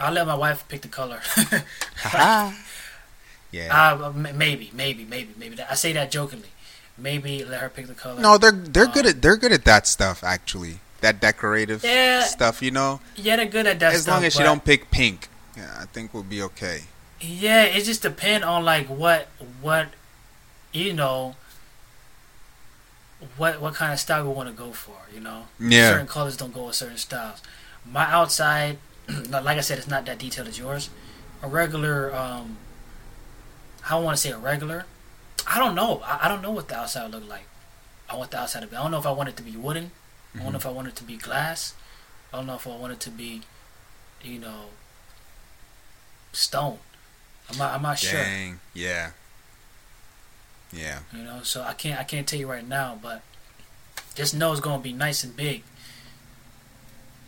I'll 0.00 0.12
let 0.12 0.26
my 0.26 0.34
wife 0.34 0.64
pick 0.68 0.82
the 0.82 0.88
color. 0.88 1.20
yeah. 2.04 2.52
uh, 3.70 4.12
maybe, 4.12 4.70
maybe, 4.74 5.04
maybe, 5.04 5.30
maybe. 5.36 5.60
I 5.62 5.74
say 5.74 5.92
that 5.92 6.10
jokingly. 6.10 6.48
Maybe 6.98 7.44
let 7.44 7.60
her 7.60 7.68
pick 7.68 7.86
the 7.86 7.94
color. 7.94 8.20
no, 8.20 8.38
they're 8.38 8.52
they're 8.52 8.86
good 8.86 9.04
uh, 9.04 9.10
at 9.10 9.20
they're 9.20 9.36
good 9.36 9.52
at 9.52 9.64
that 9.66 9.86
stuff 9.86 10.24
actually. 10.24 10.80
That 11.02 11.20
decorative 11.20 11.84
Yeah. 11.84 12.22
stuff, 12.24 12.62
you 12.62 12.70
know. 12.70 13.00
Yeah, 13.16 13.36
they're 13.36 13.44
good 13.44 13.66
at 13.66 13.78
that. 13.80 13.92
as 13.92 14.02
stuff, 14.02 14.14
long 14.14 14.24
as 14.24 14.38
you 14.38 14.44
don't 14.44 14.64
pick 14.64 14.90
pink, 14.90 15.28
yeah, 15.56 15.76
I 15.78 15.84
think 15.84 16.14
we'll 16.14 16.22
be 16.22 16.40
okay. 16.42 16.84
Yeah, 17.20 17.64
it 17.64 17.84
just 17.84 18.00
depend 18.00 18.44
on 18.44 18.64
like 18.64 18.86
what 18.86 19.28
what 19.60 19.88
you 20.72 20.94
know 20.94 21.36
what 23.36 23.60
what 23.60 23.74
kind 23.74 23.92
of 23.92 23.98
style 24.00 24.24
we 24.26 24.32
want 24.32 24.48
to 24.48 24.54
go 24.54 24.72
for. 24.72 24.96
You 25.14 25.20
know, 25.20 25.46
Yeah. 25.58 25.90
certain 25.92 26.06
colors 26.06 26.36
don't 26.36 26.52
go 26.54 26.66
with 26.66 26.74
certain 26.74 26.96
styles. 26.98 27.40
My 27.84 28.04
outside, 28.10 28.78
like 29.30 29.58
I 29.58 29.60
said, 29.60 29.78
it's 29.78 29.88
not 29.88 30.06
that 30.06 30.18
detailed 30.18 30.48
as 30.48 30.58
yours. 30.58 30.90
A 31.42 31.48
regular, 31.48 32.14
um, 32.14 32.56
I 33.86 33.90
don't 33.90 34.04
want 34.04 34.16
to 34.16 34.20
say 34.20 34.30
a 34.30 34.38
regular. 34.38 34.84
I 35.46 35.58
don't 35.58 35.74
know. 35.74 36.02
I, 36.04 36.20
I 36.22 36.28
don't 36.28 36.42
know 36.42 36.50
what 36.50 36.68
the 36.68 36.76
outside 36.76 37.10
look 37.12 37.28
like. 37.28 37.46
I 38.08 38.16
want 38.16 38.30
the 38.30 38.38
outside 38.38 38.60
to 38.60 38.66
be. 38.66 38.76
I 38.76 38.82
don't 38.82 38.90
know 38.90 38.98
if 38.98 39.06
I 39.06 39.10
want 39.12 39.28
it 39.28 39.36
to 39.36 39.42
be 39.42 39.56
wooden. 39.56 39.90
I 40.34 40.42
don't 40.42 40.52
know 40.52 40.58
if 40.58 40.66
I 40.66 40.70
want 40.70 40.88
it 40.88 40.96
to 40.96 41.04
be 41.04 41.16
glass. 41.16 41.74
I 42.32 42.36
don't 42.38 42.46
know 42.46 42.54
if 42.56 42.66
I 42.66 42.76
want 42.76 42.92
it 42.92 43.00
to 43.00 43.10
be, 43.10 43.42
you 44.22 44.38
know, 44.38 44.64
stone. 46.32 46.78
I'm 47.50 47.58
not. 47.58 47.74
I'm 47.74 47.82
not 47.82 47.98
sure. 47.98 48.20
Dang. 48.20 48.60
Yeah. 48.74 49.10
Yeah. 50.72 51.00
You 51.12 51.22
know, 51.22 51.40
so 51.42 51.62
I 51.62 51.72
can't 51.74 51.98
I 52.00 52.04
can't 52.04 52.26
tell 52.26 52.38
you 52.38 52.48
right 52.48 52.66
now, 52.66 52.98
but 53.00 53.22
just 54.14 54.34
know 54.34 54.52
it's 54.52 54.60
gonna 54.60 54.82
be 54.82 54.92
nice 54.92 55.24
and 55.24 55.36
big. 55.36 55.62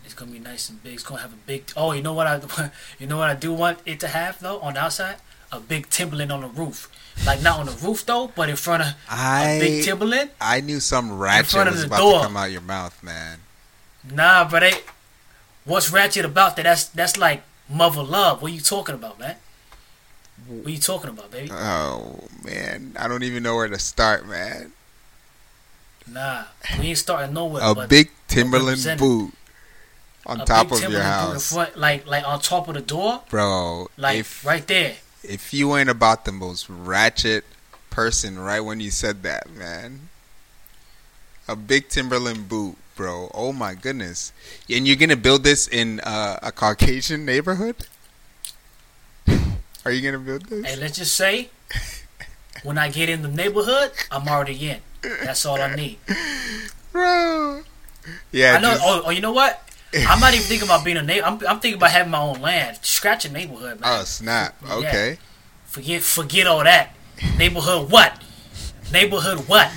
It's 0.05 0.14
gonna 0.14 0.30
be 0.30 0.39
nice 0.39 0.68
and 0.68 0.82
big. 0.82 0.95
It's 0.95 1.03
gonna 1.03 1.20
have 1.20 1.32
a 1.32 1.36
big. 1.47 1.70
Oh, 1.76 1.93
you 1.93 2.03
know 2.03 2.14
what 2.14 2.26
I, 2.26 2.70
you 2.99 3.07
know 3.07 3.18
what 3.18 3.30
I 3.30 3.34
do 3.34 3.53
want 3.53 3.78
it 3.84 4.01
to 4.01 4.09
have 4.09 4.41
though 4.41 4.59
on 4.61 4.74
the 4.74 4.80
outside, 4.80 5.16
a 5.53 5.61
big 5.61 5.91
Timberland 5.91 6.32
on 6.32 6.41
the 6.41 6.49
roof, 6.49 6.91
like 7.26 7.43
not 7.43 7.61
on 7.61 7.66
the 7.66 7.72
roof 7.72 8.05
though, 8.07 8.32
but 8.34 8.49
in 8.49 8.57
front 8.57 8.82
of 8.82 8.89
a 9.11 9.59
big 9.61 9.82
I 9.82 9.84
Timberland. 9.84 10.30
I 10.41 10.61
knew 10.61 10.80
some 10.80 11.18
ratchet 11.18 11.66
was 11.70 11.84
about 11.84 11.99
door. 11.99 12.18
to 12.20 12.26
come 12.26 12.36
out 12.36 12.51
your 12.51 12.62
mouth, 12.62 13.01
man. 13.03 13.41
Nah, 14.11 14.49
but 14.49 14.61
they, 14.61 14.72
what's 15.64 15.93
ratchet 15.93 16.24
about 16.24 16.57
that? 16.57 16.62
That's 16.62 16.86
that's 16.86 17.16
like 17.16 17.43
mother 17.68 18.03
love. 18.03 18.41
What 18.41 18.51
are 18.51 18.55
you 18.55 18.61
talking 18.61 18.95
about, 18.95 19.18
man? 19.18 19.36
What 20.47 20.66
are 20.66 20.70
you 20.70 20.78
talking 20.78 21.11
about, 21.11 21.30
baby? 21.30 21.51
Oh 21.53 22.24
man, 22.45 22.97
I 22.99 23.09
don't 23.09 23.22
even 23.22 23.43
know 23.43 23.57
where 23.57 23.68
to 23.68 23.78
start, 23.78 24.26
man. 24.26 24.72
Nah, 26.11 26.45
we 26.78 26.89
ain't 26.89 26.99
starting 26.99 27.34
nowhere. 27.34 27.62
A 27.62 27.86
big 27.86 28.11
Timberland 28.28 28.99
boot 28.99 29.34
on 30.24 30.41
a 30.41 30.45
top 30.45 30.68
big 30.68 30.72
of 30.72 30.80
your 30.80 30.91
Timberland 30.91 31.20
boot 31.20 31.26
in 31.26 31.32
house, 31.32 31.53
front, 31.53 31.78
like 31.78 32.07
like 32.07 32.26
on 32.26 32.41
top 32.41 32.68
of 32.68 32.74
the 32.74 32.80
door, 32.80 33.22
bro. 33.30 33.89
like 33.97 34.20
if 34.20 34.45
right 34.45 34.66
there. 34.66 34.97
if 35.22 35.53
you 35.53 35.76
ain't 35.76 35.91
about 35.91 36.24
the 36.24 36.32
most 36.32 36.68
ratchet 36.68 37.45
person 37.91 38.39
right 38.39 38.61
when 38.61 38.80
you 38.80 38.91
said 38.91 39.22
that, 39.22 39.51
man. 39.51 40.09
a 41.49 41.57
big 41.57 41.89
Timberland 41.89 42.49
boot, 42.49 42.76
bro. 42.95 43.30
Oh 43.34 43.53
my 43.53 43.74
goodness! 43.74 44.32
And 44.70 44.86
you're 44.86 44.97
gonna 44.97 45.16
build 45.16 45.45
this 45.45 45.66
in 45.66 46.01
uh, 46.01 46.39
a 46.43 46.53
Caucasian 46.53 47.24
neighborhood? 47.24 47.86
Are 49.89 49.93
you 49.93 50.03
gonna 50.03 50.22
build 50.22 50.43
this? 50.45 50.66
Hey, 50.66 50.76
let's 50.76 50.99
just 50.99 51.14
say, 51.14 51.49
when 52.62 52.76
I 52.76 52.91
get 52.91 53.09
in 53.09 53.22
the 53.22 53.28
neighborhood, 53.28 53.91
I'm 54.11 54.28
already 54.28 54.68
in. 54.68 54.80
That's 55.24 55.47
all 55.47 55.59
I 55.59 55.74
need. 55.74 55.97
bro. 56.93 57.62
Yeah, 58.30 58.57
I 58.57 58.61
know. 58.61 58.70
just- 58.72 58.82
Oh, 58.84 59.03
oh, 59.07 59.11
you 59.11 59.22
know 59.22 59.32
what? 59.32 59.62
I'm 59.95 60.20
not 60.20 60.34
even 60.34 60.45
thinking 60.45 60.68
about 60.68 60.84
being 60.84 60.99
a 60.99 61.03
neighbor. 61.03 61.24
I'm, 61.26 61.34
I'm 61.49 61.61
thinking 61.61 61.76
about 61.76 61.91
having 61.93 62.11
my 62.11 62.20
own 62.20 62.43
land. 62.43 62.78
Scratch 62.82 63.24
a 63.24 63.32
neighborhood, 63.32 63.80
man. 63.80 64.01
oh 64.01 64.05
snap! 64.05 64.55
Yeah. 64.66 64.74
Okay. 64.74 65.18
Forget, 65.64 66.03
forget 66.03 66.47
all 66.47 66.62
that. 66.64 66.95
Neighborhood 67.39 67.91
what? 67.91 68.22
Neighborhood 68.93 69.49
what? 69.49 69.72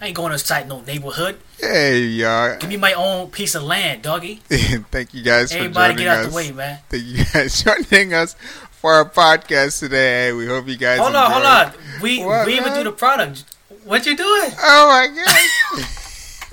I 0.00 0.06
ain't 0.06 0.16
going 0.16 0.28
to 0.28 0.34
inside 0.34 0.68
no 0.68 0.80
neighborhood. 0.82 1.40
Hey 1.58 2.02
y'all! 2.02 2.56
Give 2.58 2.70
me 2.70 2.76
my 2.76 2.92
own 2.92 3.30
piece 3.32 3.56
of 3.56 3.64
land, 3.64 4.02
doggy. 4.02 4.36
Thank 4.92 5.12
you 5.12 5.22
guys 5.24 5.50
for 5.50 5.58
Everybody 5.58 5.96
get 5.96 6.06
out 6.06 6.18
us. 6.20 6.28
the 6.30 6.36
way, 6.36 6.52
man. 6.52 6.78
Thank 6.88 7.02
you 7.04 7.24
guys 7.24 7.60
for 7.60 7.74
joining 7.82 8.14
us 8.14 8.36
for 8.80 8.92
our 8.94 9.04
podcast 9.04 9.80
today. 9.80 10.32
We 10.32 10.46
hope 10.46 10.68
you 10.68 10.76
guys. 10.76 11.00
Hold 11.00 11.14
on, 11.14 11.30
hold 11.30 11.44
on. 11.44 11.72
We 12.00 12.24
What, 12.24 12.46
we 12.46 12.56
even 12.56 12.72
do 12.74 12.84
the 12.84 12.92
product. 12.92 13.44
What 13.84 14.06
you 14.06 14.16
doing? 14.16 14.50
Oh 14.62 14.86
my 14.88 15.08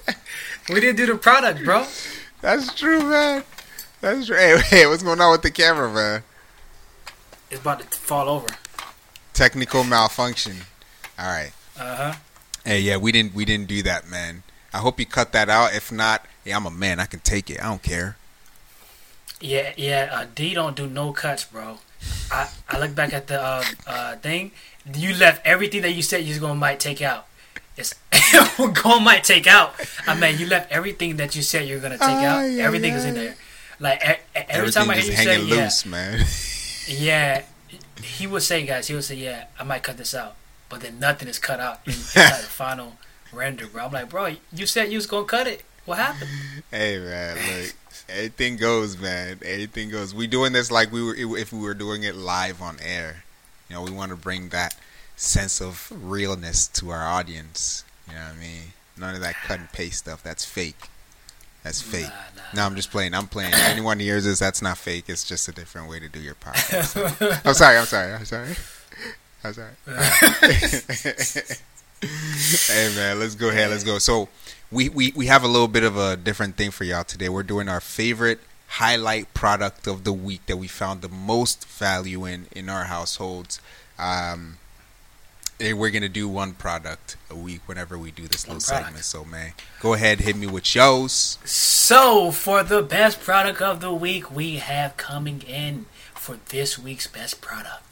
god, 0.07 0.15
We 0.69 0.79
didn't 0.79 0.97
do 0.97 1.05
the 1.05 1.15
product, 1.15 1.63
bro. 1.63 1.85
that's 2.41 2.73
true, 2.73 2.99
man. 3.01 3.43
That's 4.01 4.25
true. 4.25 4.35
Hey, 4.35 4.59
hey, 4.69 4.87
what's 4.87 5.03
going 5.03 5.21
on 5.21 5.31
with 5.31 5.43
the 5.43 5.51
camera, 5.51 5.91
man? 5.91 6.23
It's 7.51 7.61
about 7.61 7.79
to 7.79 7.97
fall 7.97 8.27
over. 8.27 8.47
Technical 9.33 9.83
malfunction. 9.83 10.57
All 11.19 11.27
right. 11.27 11.51
Uh 11.77 11.95
huh. 11.95 12.13
Hey, 12.65 12.79
yeah, 12.79 12.97
we 12.97 13.11
didn't 13.11 13.35
we 13.35 13.45
didn't 13.45 13.67
do 13.67 13.83
that, 13.83 14.09
man. 14.09 14.41
I 14.73 14.79
hope 14.79 14.99
you 14.99 15.05
cut 15.05 15.31
that 15.33 15.47
out. 15.49 15.75
If 15.75 15.91
not, 15.91 16.25
hey, 16.43 16.51
I'm 16.51 16.65
a 16.65 16.71
man. 16.71 16.99
I 16.99 17.05
can 17.05 17.19
take 17.19 17.49
it. 17.51 17.61
I 17.63 17.67
don't 17.67 17.83
care. 17.83 18.17
Yeah, 19.39 19.73
yeah. 19.77 20.09
Uh, 20.11 20.25
D 20.33 20.53
don't 20.55 20.75
do 20.75 20.87
no 20.87 21.11
cuts, 21.11 21.43
bro. 21.43 21.77
I 22.31 22.49
I 22.69 22.79
look 22.79 22.95
back 22.95 23.13
at 23.13 23.27
the 23.27 23.41
uh, 23.41 23.63
uh, 23.87 24.15
thing. 24.17 24.51
You 24.93 25.15
left 25.15 25.45
everything 25.45 25.81
that 25.81 25.91
you 25.93 26.01
said 26.01 26.23
you 26.23 26.29
was 26.29 26.39
gonna 26.39 26.55
might 26.55 26.79
take 26.79 27.01
out. 27.01 27.27
It's 27.77 27.93
gonna 28.57 29.03
might 29.03 29.23
take 29.23 29.47
out. 29.47 29.73
I 30.07 30.15
mean, 30.17 30.37
you 30.39 30.45
left 30.47 30.71
everything 30.71 31.17
that 31.17 31.35
you 31.35 31.41
said 31.41 31.67
you 31.67 31.75
were 31.75 31.81
gonna 31.81 31.97
take 31.97 32.07
out. 32.07 32.39
Ay, 32.39 32.59
ay, 32.59 32.61
Everything 32.61 32.93
is 32.93 33.05
in 33.05 33.15
there. 33.15 33.35
Like 33.79 33.99
e- 34.01 34.21
every 34.35 34.69
Everything 34.69 34.83
time 34.83 34.89
I 34.91 34.93
hear 34.95 35.03
just 35.03 35.11
you 35.11 35.23
say, 35.23 35.33
hanging 35.35 35.49
yeah, 35.49 35.69
man. 35.85 36.25
yeah, 36.87 37.41
he 38.01 38.27
would 38.27 38.43
say, 38.43 38.65
guys, 38.65 38.87
he 38.87 38.93
would 38.93 39.03
say, 39.03 39.15
yeah, 39.15 39.45
I 39.59 39.63
might 39.63 39.83
cut 39.83 39.97
this 39.97 40.15
out, 40.15 40.35
but 40.69 40.79
then 40.81 40.99
nothing 40.99 41.27
is 41.27 41.39
cut 41.39 41.59
out 41.59 41.81
in, 41.85 41.91
inside 41.93 42.39
the 42.41 42.47
final 42.63 42.93
render, 43.33 43.67
bro. 43.67 43.85
I'm 43.85 43.91
like, 43.91 44.09
bro, 44.09 44.35
you 44.53 44.65
said 44.65 44.89
you 44.91 44.97
was 44.97 45.07
gonna 45.07 45.25
cut 45.25 45.47
it. 45.47 45.63
What 45.83 45.97
happened? 45.97 46.29
Hey 46.71 46.97
man, 46.99 47.35
look, 47.35 47.73
anything 48.09 48.57
goes, 48.57 48.97
man. 48.97 49.39
Anything 49.43 49.89
goes. 49.89 50.13
We 50.13 50.27
doing 50.27 50.53
this 50.53 50.71
like 50.71 50.91
we 50.91 51.03
were 51.03 51.15
if 51.15 51.51
we 51.51 51.59
were 51.59 51.73
doing 51.73 52.03
it 52.03 52.15
live 52.15 52.61
on 52.61 52.77
air. 52.81 53.23
You 53.69 53.75
know, 53.75 53.81
we 53.81 53.91
want 53.91 54.11
to 54.11 54.15
bring 54.15 54.49
that 54.49 54.75
sense 55.15 55.61
of 55.61 55.91
realness 55.95 56.67
to 56.67 56.89
our 56.91 57.03
audience. 57.07 57.83
You 58.07 58.13
know 58.13 58.21
what 58.21 58.35
I 58.35 58.39
mean? 58.39 58.73
None 58.97 59.15
of 59.15 59.21
that 59.21 59.35
cut 59.35 59.59
and 59.59 59.71
paste 59.71 59.99
stuff. 59.99 60.23
That's 60.23 60.45
fake. 60.45 60.89
That's 61.63 61.81
fake. 61.81 62.03
Nah, 62.03 62.09
nah. 62.09 62.41
No, 62.53 62.65
I'm 62.67 62.75
just 62.75 62.91
playing. 62.91 63.13
I'm 63.13 63.27
playing. 63.27 63.53
Anyone 63.55 63.99
hears 63.99 64.25
this, 64.25 64.39
that's 64.39 64.61
not 64.61 64.77
fake. 64.77 65.05
It's 65.07 65.27
just 65.27 65.47
a 65.47 65.51
different 65.51 65.89
way 65.89 65.99
to 65.99 66.07
do 66.07 66.19
your 66.19 66.35
podcast. 66.35 67.41
I'm 67.45 67.53
sorry. 67.55 67.77
I'm 67.77 67.85
sorry. 67.85 68.13
I'm 68.13 68.25
sorry. 68.25 68.55
I'm 69.43 69.53
sorry. 69.53 69.71
hey 72.01 72.91
man, 72.95 73.19
let's 73.19 73.35
go 73.35 73.49
ahead. 73.49 73.69
Let's 73.71 73.83
go. 73.83 73.97
So 73.99 74.29
we, 74.71 74.89
we 74.89 75.13
we 75.15 75.25
have 75.27 75.43
a 75.43 75.47
little 75.47 75.67
bit 75.67 75.83
of 75.83 75.97
a 75.97 76.15
different 76.17 76.55
thing 76.57 76.71
for 76.71 76.83
y'all 76.83 77.03
today. 77.03 77.29
We're 77.29 77.43
doing 77.43 77.69
our 77.69 77.81
favorite 77.81 78.39
highlight 78.67 79.33
product 79.33 79.87
of 79.87 80.03
the 80.03 80.11
week 80.13 80.45
that 80.47 80.57
we 80.57 80.67
found 80.67 81.01
the 81.01 81.09
most 81.09 81.67
value 81.67 82.25
in 82.25 82.47
in 82.55 82.69
our 82.69 82.85
households. 82.85 83.59
Um, 83.97 84.57
and 85.57 85.79
we're 85.79 85.89
gonna 85.91 86.09
do 86.09 86.27
one 86.27 86.51
product 86.53 87.15
a 87.29 87.35
week 87.35 87.61
whenever 87.65 87.97
we 87.97 88.11
do 88.11 88.27
this 88.27 88.45
One 88.45 88.57
little 88.57 88.67
product. 88.67 88.87
segment. 88.87 89.05
So 89.05 89.23
man, 89.23 89.53
go 89.79 89.93
ahead, 89.93 90.19
hit 90.19 90.35
me 90.35 90.47
with 90.47 90.75
yours. 90.75 91.37
So, 91.45 92.31
for 92.31 92.61
the 92.61 92.81
best 92.81 93.21
product 93.21 93.61
of 93.61 93.79
the 93.79 93.93
week, 93.93 94.29
we 94.29 94.57
have 94.57 94.97
coming 94.97 95.41
in 95.43 95.85
for 96.13 96.37
this 96.49 96.77
week's 96.77 97.07
best 97.07 97.39
product. 97.39 97.84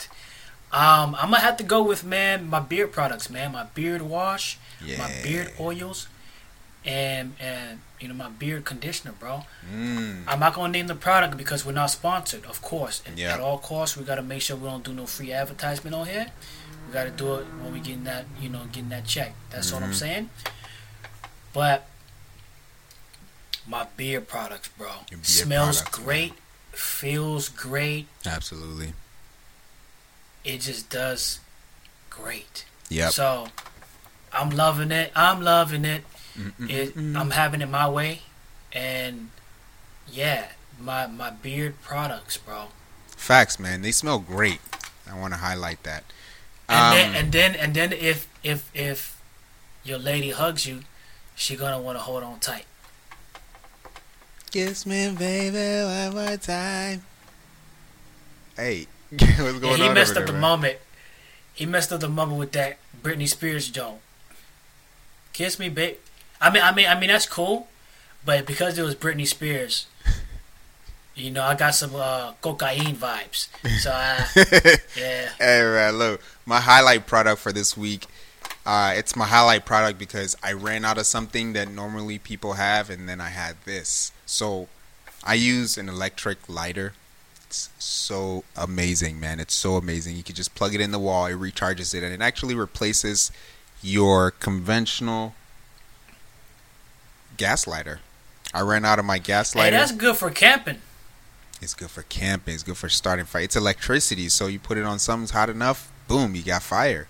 Um, 0.74 1.14
I'm 1.20 1.30
gonna 1.30 1.40
have 1.40 1.58
to 1.58 1.64
go 1.64 1.84
with 1.84 2.04
man 2.04 2.50
my 2.50 2.60
beard 2.60 2.92
products, 2.92 3.30
man. 3.30 3.52
My 3.52 3.64
beard 3.76 4.02
wash, 4.02 4.58
Yeah. 4.84 4.98
my 4.98 5.12
beard 5.22 5.54
oils, 5.60 6.08
and 6.84 7.36
and 7.40 7.82
you 8.00 8.08
know 8.08 8.16
my 8.16 8.30
beard 8.30 8.66
conditioner, 8.66 9.12
bro. 9.14 9.46
Mm. 9.72 10.24
I'm 10.28 10.40
not 10.40 10.56
gonna 10.56 10.72
name 10.74 10.88
the 10.88 10.96
product 10.96 11.38
because 11.38 11.64
we're 11.66 11.74
not 11.84 11.92
sponsored, 11.92 12.46
of 12.46 12.62
course. 12.62 13.04
And 13.06 13.20
Yeah. 13.20 13.36
At 13.36 13.40
all 13.40 13.60
costs, 13.60 13.96
we 13.96 14.04
gotta 14.04 14.24
make 14.24 14.42
sure 14.42 14.56
we 14.58 14.68
don't 14.68 14.84
do 14.84 14.94
no 14.94 15.06
free 15.06 15.32
advertisement 15.32 15.96
on 15.96 16.08
here. 16.08 16.28
We 16.88 16.94
gotta 16.94 17.12
do 17.12 17.36
it 17.36 17.46
when 17.62 17.72
we 17.72 17.80
getting 17.80 18.06
that, 18.06 18.26
you 18.42 18.50
know, 18.50 18.66
getting 18.66 18.90
that 18.90 19.06
check. 19.06 19.36
That's 19.52 19.72
what 19.72 19.84
I'm 19.84 19.94
saying. 19.94 20.32
But 21.54 21.86
my 23.68 23.86
beard 23.96 24.28
products, 24.28 24.70
bro, 24.76 24.90
beard 25.10 25.26
smells 25.26 25.82
products, 25.82 25.98
man. 26.00 26.06
great, 26.06 26.34
feels 26.72 27.48
great. 27.50 28.08
Absolutely. 28.26 28.94
It 30.44 30.60
just 30.62 30.90
does 30.90 31.40
great. 32.10 32.66
Yeah. 32.90 33.10
So 33.10 33.48
I'm 34.32 34.50
loving 34.50 34.92
it. 34.92 35.12
I'm 35.16 35.42
loving 35.42 35.86
it. 35.86 36.04
It, 36.68 36.98
I'm 36.98 37.30
having 37.32 37.62
it 37.62 37.70
my 37.70 37.88
way, 37.88 38.22
and 38.72 39.30
yeah, 40.08 40.48
my 40.80 41.06
my 41.06 41.30
beard 41.30 41.80
products, 41.82 42.38
bro. 42.38 42.70
Facts, 43.16 43.60
man. 43.60 43.84
They 43.84 43.92
smell 43.92 44.18
great. 44.18 44.60
I 45.10 45.18
want 45.20 45.34
to 45.34 45.40
highlight 45.40 45.84
that. 45.84 46.04
And 46.68 46.80
Um, 46.80 46.92
then 46.94 47.16
and 47.16 47.32
then 47.32 47.56
and 47.56 47.74
then 47.76 47.94
if 47.94 48.28
if 48.42 48.70
if 48.74 49.22
your 49.84 50.00
lady 50.00 50.32
hugs 50.32 50.66
you, 50.66 50.82
she 51.36 51.56
gonna 51.56 51.80
want 51.80 52.00
to 52.00 52.04
hold 52.04 52.24
on 52.24 52.40
tight. 52.40 52.66
Kiss 54.52 54.86
me, 54.88 55.12
baby, 55.18 55.84
one 55.86 56.16
more 56.28 56.38
time. 56.38 57.04
Hey, 58.56 58.88
what's 59.20 59.60
going 59.60 59.80
Yeah, 59.80 59.88
he 59.88 59.94
messed 59.94 60.18
up 60.18 60.26
the 60.26 60.32
man? 60.34 60.42
moment. 60.42 60.78
He 61.54 61.66
messed 61.66 61.92
up 61.94 62.02
the 62.02 62.10
moment 62.10 62.40
with 62.40 62.52
that 62.54 62.78
Britney 63.02 63.28
Spears 63.28 63.70
joke. 63.70 64.00
Kiss 65.34 65.60
me, 65.60 65.70
babe. 65.70 65.98
I 66.42 66.50
mean, 66.52 66.64
I 66.64 66.74
mean, 66.74 66.88
I 66.88 67.00
mean 67.00 67.10
that's 67.10 67.26
cool, 67.26 67.68
but 68.26 68.46
because 68.46 68.78
it 68.78 68.84
was 68.84 68.96
Britney 68.96 69.28
Spears, 69.28 69.88
you 71.16 71.32
know, 71.32 71.44
I 71.44 71.56
got 71.56 71.76
some 71.76 71.96
uh, 71.96 72.34
cocaine 72.42 72.96
vibes. 72.96 73.48
So 73.80 73.92
uh, 73.92 74.26
yeah, 74.98 75.30
hey, 75.38 75.62
man, 75.62 75.98
look, 75.98 76.22
my 76.46 76.60
highlight 76.60 77.06
product 77.08 77.40
for 77.42 77.52
this 77.52 77.78
week. 77.78 78.08
Uh, 78.66 78.94
it's 78.96 79.16
my 79.16 79.26
highlight 79.26 79.66
product 79.66 80.00
because 80.00 80.38
I 80.42 80.54
ran 80.54 80.86
out 80.86 80.98
of 80.98 81.06
something 81.06 81.52
that 81.54 81.70
normally 81.70 82.18
people 82.18 82.54
have, 82.54 82.90
and 82.90 83.10
then 83.10 83.20
I 83.20 83.30
had 83.30 83.58
this. 83.66 84.12
So 84.26 84.70
I 85.24 85.34
use 85.34 85.78
an 85.78 85.90
electric 85.90 86.48
lighter. 86.48 86.94
It's 87.54 87.70
so 87.78 88.44
amazing, 88.58 89.20
man. 89.20 89.40
It's 89.40 89.54
so 89.54 89.76
amazing. 89.76 90.16
You 90.16 90.24
can 90.24 90.34
just 90.34 90.56
plug 90.56 90.74
it 90.74 90.82
in 90.82 90.90
the 90.90 90.98
wall, 90.98 91.28
it 91.28 91.34
recharges 91.34 91.94
it, 91.94 92.04
and 92.04 92.12
it 92.12 92.20
actually 92.20 92.56
replaces 92.56 93.32
your 93.84 94.32
conventional 94.32 95.36
gas 97.38 97.68
lighter. 97.68 98.00
I 98.56 98.62
ran 98.62 98.86
out 98.86 98.98
of 98.98 99.06
my 99.06 99.20
gas 99.20 99.54
hey, 99.54 99.60
lighter. 99.60 99.78
that's 99.78 99.92
good 99.92 100.18
for 100.18 100.32
camping. 100.32 100.80
It's 101.62 101.76
good 101.76 101.92
for 101.92 102.02
camping. 102.02 102.56
It's 102.56 102.64
good 102.64 102.78
for 102.78 102.90
starting 102.90 103.26
fire. 103.26 103.44
It's 103.44 103.56
electricity, 103.56 104.30
so 104.30 104.48
you 104.48 104.58
put 104.58 104.80
it 104.80 104.84
on 104.84 104.98
something's 104.98 105.32
hot 105.32 105.52
enough, 105.52 105.92
boom, 106.08 106.34
you 106.34 106.42
got 106.42 106.64
fire. 106.64 107.08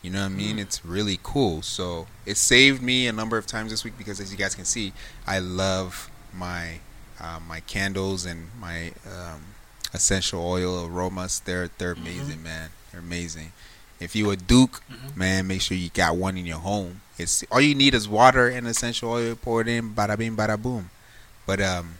You 0.00 0.10
know 0.10 0.22
what 0.22 0.32
I 0.32 0.34
mean? 0.34 0.56
Mm. 0.56 0.62
It's 0.62 0.82
really 0.82 1.20
cool. 1.22 1.60
So 1.60 2.06
it 2.24 2.38
saved 2.38 2.82
me 2.82 3.06
a 3.06 3.12
number 3.12 3.36
of 3.36 3.46
times 3.46 3.70
this 3.70 3.84
week 3.84 3.98
because, 3.98 4.18
as 4.18 4.32
you 4.32 4.38
guys 4.38 4.54
can 4.54 4.64
see, 4.64 4.94
I 5.26 5.40
love 5.40 6.10
my 6.32 6.80
uh, 7.22 7.38
my 7.46 7.60
candles 7.60 8.26
and 8.26 8.48
my 8.58 8.92
um, 9.06 9.54
essential 9.94 10.44
oil 10.44 10.86
aromas. 10.86 11.40
They're 11.40 11.70
they're 11.78 11.92
amazing, 11.92 12.42
man. 12.42 12.70
They're 12.90 13.00
amazing. 13.00 13.52
If 14.00 14.16
you 14.16 14.30
a 14.30 14.36
Duke, 14.36 14.82
Mhm. 14.90 15.16
man, 15.16 15.46
make 15.46 15.62
sure 15.62 15.76
you 15.76 15.88
got 15.90 16.16
one 16.16 16.36
in 16.36 16.44
your 16.46 16.58
home. 16.58 17.00
It's 17.18 17.44
all 17.52 17.60
you 17.60 17.74
need 17.76 17.94
is 17.94 18.08
water 18.08 18.48
and 18.48 18.66
essential 18.66 19.10
oil. 19.12 19.36
Pour 19.36 19.60
it 19.60 19.68
in, 19.68 19.94
bada 19.94 20.18
bing, 20.18 20.34
bada 20.36 20.60
boom. 20.60 20.90
But 21.46 21.60
um, 21.60 21.96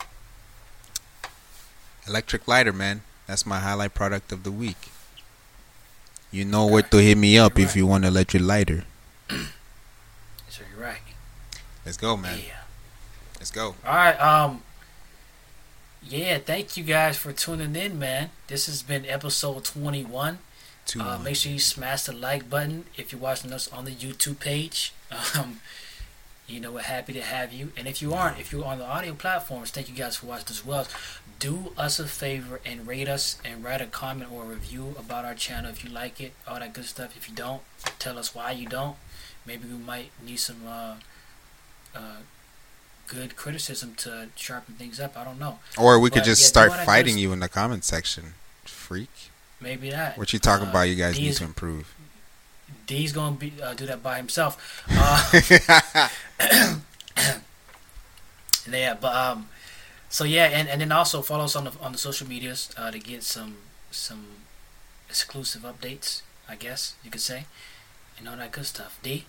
electric 2.07 2.49
lighter, 2.49 2.73
man. 2.73 3.03
That's 3.27 3.47
my 3.47 3.61
highlight 3.61 3.95
product 3.95 4.33
of 4.33 4.43
the 4.43 4.51
week. 4.51 4.89
You 6.33 6.45
know 6.45 6.67
where 6.67 6.83
to 6.83 6.97
hit 6.97 7.17
me 7.19 7.39
up 7.39 7.57
You're 7.59 7.65
if 7.67 7.71
right. 7.71 7.77
you 7.77 7.87
want 7.87 8.05
an 8.05 8.09
electric 8.13 8.43
lighter. 8.43 8.85
So 10.49 10.61
you're 10.71 10.85
right. 10.85 11.01
Let's 11.87 11.97
go, 11.97 12.15
man. 12.15 12.39
Yeah. 12.39 12.61
Let's 13.39 13.51
go. 13.51 13.75
All 13.87 13.95
right. 13.95 14.21
Um. 14.21 14.63
Yeah. 16.03 16.39
Thank 16.39 16.77
you 16.77 16.85
guys 16.85 17.17
for 17.17 17.33
tuning 17.33 17.77
in, 17.77 17.99
man. 17.99 18.31
This 18.49 18.67
has 18.67 18.83
been 18.83 19.07
episode 19.07 19.65
21. 19.65 20.39
Uh, 20.99 21.19
make 21.23 21.37
sure 21.37 21.53
you 21.53 21.61
smash 21.61 22.03
the 22.05 22.13
like 22.13 22.51
button 22.51 22.85
if 22.97 23.13
you're 23.13 23.21
watching 23.21 23.53
us 23.53 23.73
on 23.73 23.85
the 23.85 23.93
YouTube 23.93 24.41
page. 24.41 24.93
Um, 25.39 25.61
You 26.49 26.59
know, 26.61 26.73
we're 26.73 26.83
happy 26.83 27.13
to 27.15 27.23
have 27.23 27.53
you. 27.53 27.73
And 27.77 27.87
if 27.87 28.03
you 28.03 28.13
aren't, 28.13 28.39
if 28.39 28.53
you're 28.53 28.65
on 28.65 28.79
the 28.79 28.85
audio 28.85 29.15
platforms, 29.15 29.71
thank 29.71 29.89
you 29.89 29.95
guys 29.95 30.17
for 30.17 30.27
watching 30.27 30.49
as 30.51 30.67
well. 30.67 30.87
Do 31.39 31.73
us 31.79 31.99
a 32.01 32.07
favor 32.07 32.61
and 32.67 32.87
rate 32.87 33.09
us 33.09 33.39
and 33.45 33.63
write 33.65 33.81
a 33.81 33.87
comment 33.87 34.31
or 34.33 34.43
a 34.43 34.47
review 34.47 34.95
about 34.99 35.25
our 35.25 35.35
channel 35.35 35.71
if 35.71 35.85
you 35.85 35.89
like 35.91 36.21
it, 36.21 36.33
all 36.47 36.59
that 36.59 36.73
good 36.75 36.85
stuff. 36.85 37.17
If 37.17 37.29
you 37.29 37.35
don't, 37.35 37.63
tell 37.99 38.19
us 38.19 38.35
why 38.35 38.51
you 38.51 38.67
don't. 38.67 38.97
Maybe 39.47 39.69
we 39.69 39.79
might 39.79 40.11
need 40.27 40.41
some 40.41 40.67
uh, 40.67 40.97
uh, 41.95 42.17
good 43.15 43.37
criticism 43.37 43.95
to 43.97 44.29
sharpen 44.37 44.75
things 44.75 44.99
up. 44.99 45.17
I 45.17 45.25
don't 45.25 45.39
know. 45.39 45.59
Or 45.79 45.99
we 45.99 46.09
could 46.11 46.25
just 46.25 46.43
yeah, 46.43 46.49
start 46.49 46.69
do 46.69 46.73
all 46.73 46.79
that 46.79 46.87
fighting 46.87 47.19
you 47.19 47.33
in 47.33 47.41
the 47.41 47.49
comment 47.49 47.85
section. 47.85 48.35
Freak. 48.65 49.11
Maybe 49.61 49.91
that. 49.91 50.17
What 50.17 50.33
you 50.33 50.39
talking 50.39 50.67
Uh, 50.69 50.71
about? 50.71 50.83
You 50.83 50.97
guys 50.97 51.19
need 51.19 51.35
to 51.35 51.45
improve. 51.45 51.95
D's 52.87 53.13
gonna 53.13 53.37
be 53.37 53.53
uh, 53.63 53.75
do 53.75 53.87
that 53.87 54.03
by 54.03 54.17
himself. 54.17 54.83
Uh, 54.95 56.09
yeah, 58.71 58.95
but 58.95 59.15
um, 59.15 59.49
so 60.09 60.25
yeah, 60.25 60.47
and, 60.47 60.69
and 60.69 60.81
then 60.81 60.93
also 60.93 61.23
follow 61.23 61.45
us 61.45 61.55
on 61.57 61.65
the 61.65 61.73
on 61.81 61.93
the 61.93 61.99
social 61.99 62.27
medias 62.29 62.71
uh, 62.77 62.91
to 62.91 62.99
get 62.99 63.23
some 63.23 63.57
some 63.91 64.25
exclusive 65.09 65.63
updates. 65.63 66.23
I 66.49 66.57
guess 66.57 66.95
you 67.05 67.11
could 67.11 67.21
say, 67.21 67.45
and 68.19 68.29
all 68.29 68.37
that 68.37 68.53
good 68.53 68.67
stuff. 68.67 68.99
D. 69.03 69.25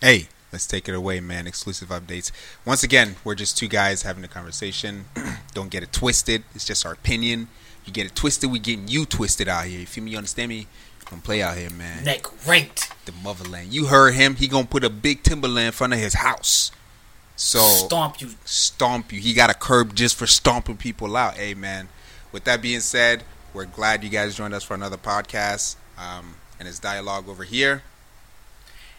hey, 0.00 0.28
let's 0.52 0.66
take 0.66 0.88
it 0.88 0.94
away, 0.94 1.20
man. 1.20 1.46
Exclusive 1.46 1.88
updates. 1.88 2.30
Once 2.64 2.82
again, 2.82 3.16
we're 3.24 3.34
just 3.34 3.56
two 3.58 3.68
guys 3.68 4.02
having 4.02 4.24
a 4.24 4.28
conversation. 4.28 5.06
Don't 5.54 5.70
get 5.70 5.82
it 5.82 5.92
twisted. 5.92 6.44
It's 6.54 6.64
just 6.64 6.84
our 6.86 6.92
opinion. 6.92 7.48
You 7.84 7.92
get 7.92 8.06
it 8.06 8.14
twisted, 8.14 8.50
we 8.50 8.58
getting 8.58 8.86
you 8.88 9.06
twisted 9.06 9.48
out 9.48 9.64
here. 9.64 9.80
You 9.80 9.86
feel 9.86 10.04
me? 10.04 10.10
You 10.10 10.18
understand 10.18 10.50
me? 10.50 10.66
Don't 11.10 11.24
play 11.24 11.40
out 11.40 11.56
here, 11.56 11.70
man. 11.70 12.04
Neck 12.04 12.26
ranked. 12.46 12.92
The 13.06 13.12
motherland. 13.12 13.72
You 13.72 13.86
heard 13.86 14.12
him. 14.14 14.34
He 14.36 14.46
gonna 14.46 14.66
put 14.66 14.84
a 14.84 14.90
big 14.90 15.22
timberland 15.22 15.66
in 15.66 15.72
front 15.72 15.94
of 15.94 15.98
his 15.98 16.14
house. 16.14 16.70
So 17.34 17.60
Stomp 17.60 18.20
you. 18.20 18.30
stomp 18.44 19.10
you. 19.12 19.20
He 19.20 19.32
got 19.32 19.48
a 19.48 19.54
curb 19.54 19.94
just 19.94 20.16
for 20.16 20.26
stomping 20.26 20.76
people 20.76 21.16
out. 21.16 21.34
Hey, 21.34 21.54
man. 21.54 21.88
With 22.30 22.44
that 22.44 22.60
being 22.60 22.80
said, 22.80 23.24
we're 23.54 23.64
glad 23.64 24.04
you 24.04 24.10
guys 24.10 24.34
joined 24.36 24.52
us 24.52 24.64
for 24.64 24.74
another 24.74 24.98
podcast. 24.98 25.76
Um, 25.96 26.34
and 26.58 26.68
it's 26.68 26.78
Dialoge 26.78 27.26
over 27.26 27.44
here, 27.44 27.82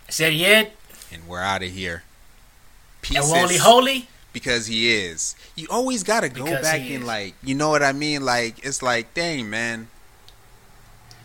Said 0.10 0.34
yet, 0.34 0.72
and 1.12 1.28
we're 1.28 1.42
out 1.42 1.64
of 1.64 1.70
here. 1.70 2.04
and 2.04 3.02
Pieces. 3.02 3.32
only 3.34 3.58
holy. 3.58 4.08
because 4.34 4.68
he 4.68 4.94
is. 4.94 5.36
You 5.56 5.68
always 5.70 6.04
gotta 6.04 6.30
go 6.30 6.44
Because 6.46 6.62
back 6.62 6.82
and 6.82 7.06
like, 7.06 7.34
you 7.44 7.56
know 7.56 7.70
what 7.70 7.82
I 7.84 7.92
mean? 7.94 8.24
Like, 8.24 8.64
it's 8.66 8.82
like, 8.82 9.14
dang, 9.14 9.50
man. 9.50 9.88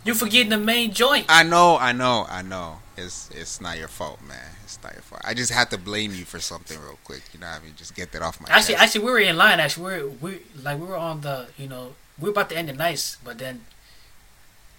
You're 0.03 0.15
forgetting 0.15 0.49
the 0.49 0.57
main 0.57 0.91
joint. 0.93 1.25
I 1.29 1.43
know, 1.43 1.77
I 1.77 1.91
know, 1.91 2.25
I 2.29 2.41
know. 2.43 2.79
It's 2.97 3.29
it's 3.31 3.59
not 3.59 3.77
your 3.77 3.87
fault, 3.87 4.19
man. 4.27 4.51
It's 4.63 4.79
not 4.83 4.93
your 4.93 5.01
fault. 5.01 5.21
I 5.25 5.33
just 5.33 5.51
have 5.51 5.69
to 5.69 5.77
blame 5.77 6.13
you 6.13 6.25
for 6.25 6.39
something 6.39 6.79
real 6.79 6.97
quick. 7.03 7.23
You 7.33 7.39
know 7.39 7.47
what 7.47 7.61
I 7.61 7.65
mean? 7.65 7.73
Just 7.75 7.93
get 7.95 8.11
that 8.13 8.21
off 8.21 8.39
my 8.39 8.47
Actually, 8.49 8.75
chest. 8.75 8.83
actually, 8.83 9.05
we 9.05 9.11
were 9.11 9.19
in 9.19 9.35
line. 9.35 9.59
Actually, 9.59 10.03
we 10.03 10.09
we're, 10.09 10.31
we 10.31 10.41
like 10.63 10.79
we 10.79 10.85
were 10.85 10.95
on 10.95 11.21
the 11.21 11.47
you 11.57 11.67
know 11.67 11.95
we 12.19 12.29
are 12.29 12.31
about 12.31 12.49
to 12.51 12.57
end 12.57 12.69
it 12.69 12.77
nice, 12.77 13.17
but 13.23 13.37
then 13.39 13.65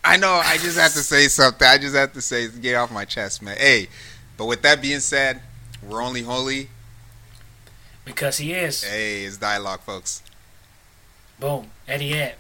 I 0.05 0.17
know. 0.17 0.31
I 0.33 0.57
just 0.59 0.79
have 0.79 0.93
to 0.93 1.01
say 1.01 1.27
something. 1.29 1.67
I 1.67 1.77
just 1.79 1.95
have 1.97 2.13
to 2.15 2.21
say 2.23 2.49
get 2.49 2.77
off 2.77 2.91
my 2.93 3.05
chest, 3.05 3.43
man. 3.43 3.57
Hey, 3.59 3.89
but 4.37 4.47
with 4.47 4.62
that 4.62 4.80
being 4.82 5.01
said, 5.01 5.41
we're 5.82 6.03
only 6.03 6.22
holy. 6.22 6.68
because 8.05 8.39
he 8.39 8.53
is 8.53 8.84
Hey, 8.84 9.24
it's 9.24 9.37
Dialoge, 9.39 9.80
folks. 9.80 10.22
boom 11.39 11.70
EddyEd. 11.89 12.34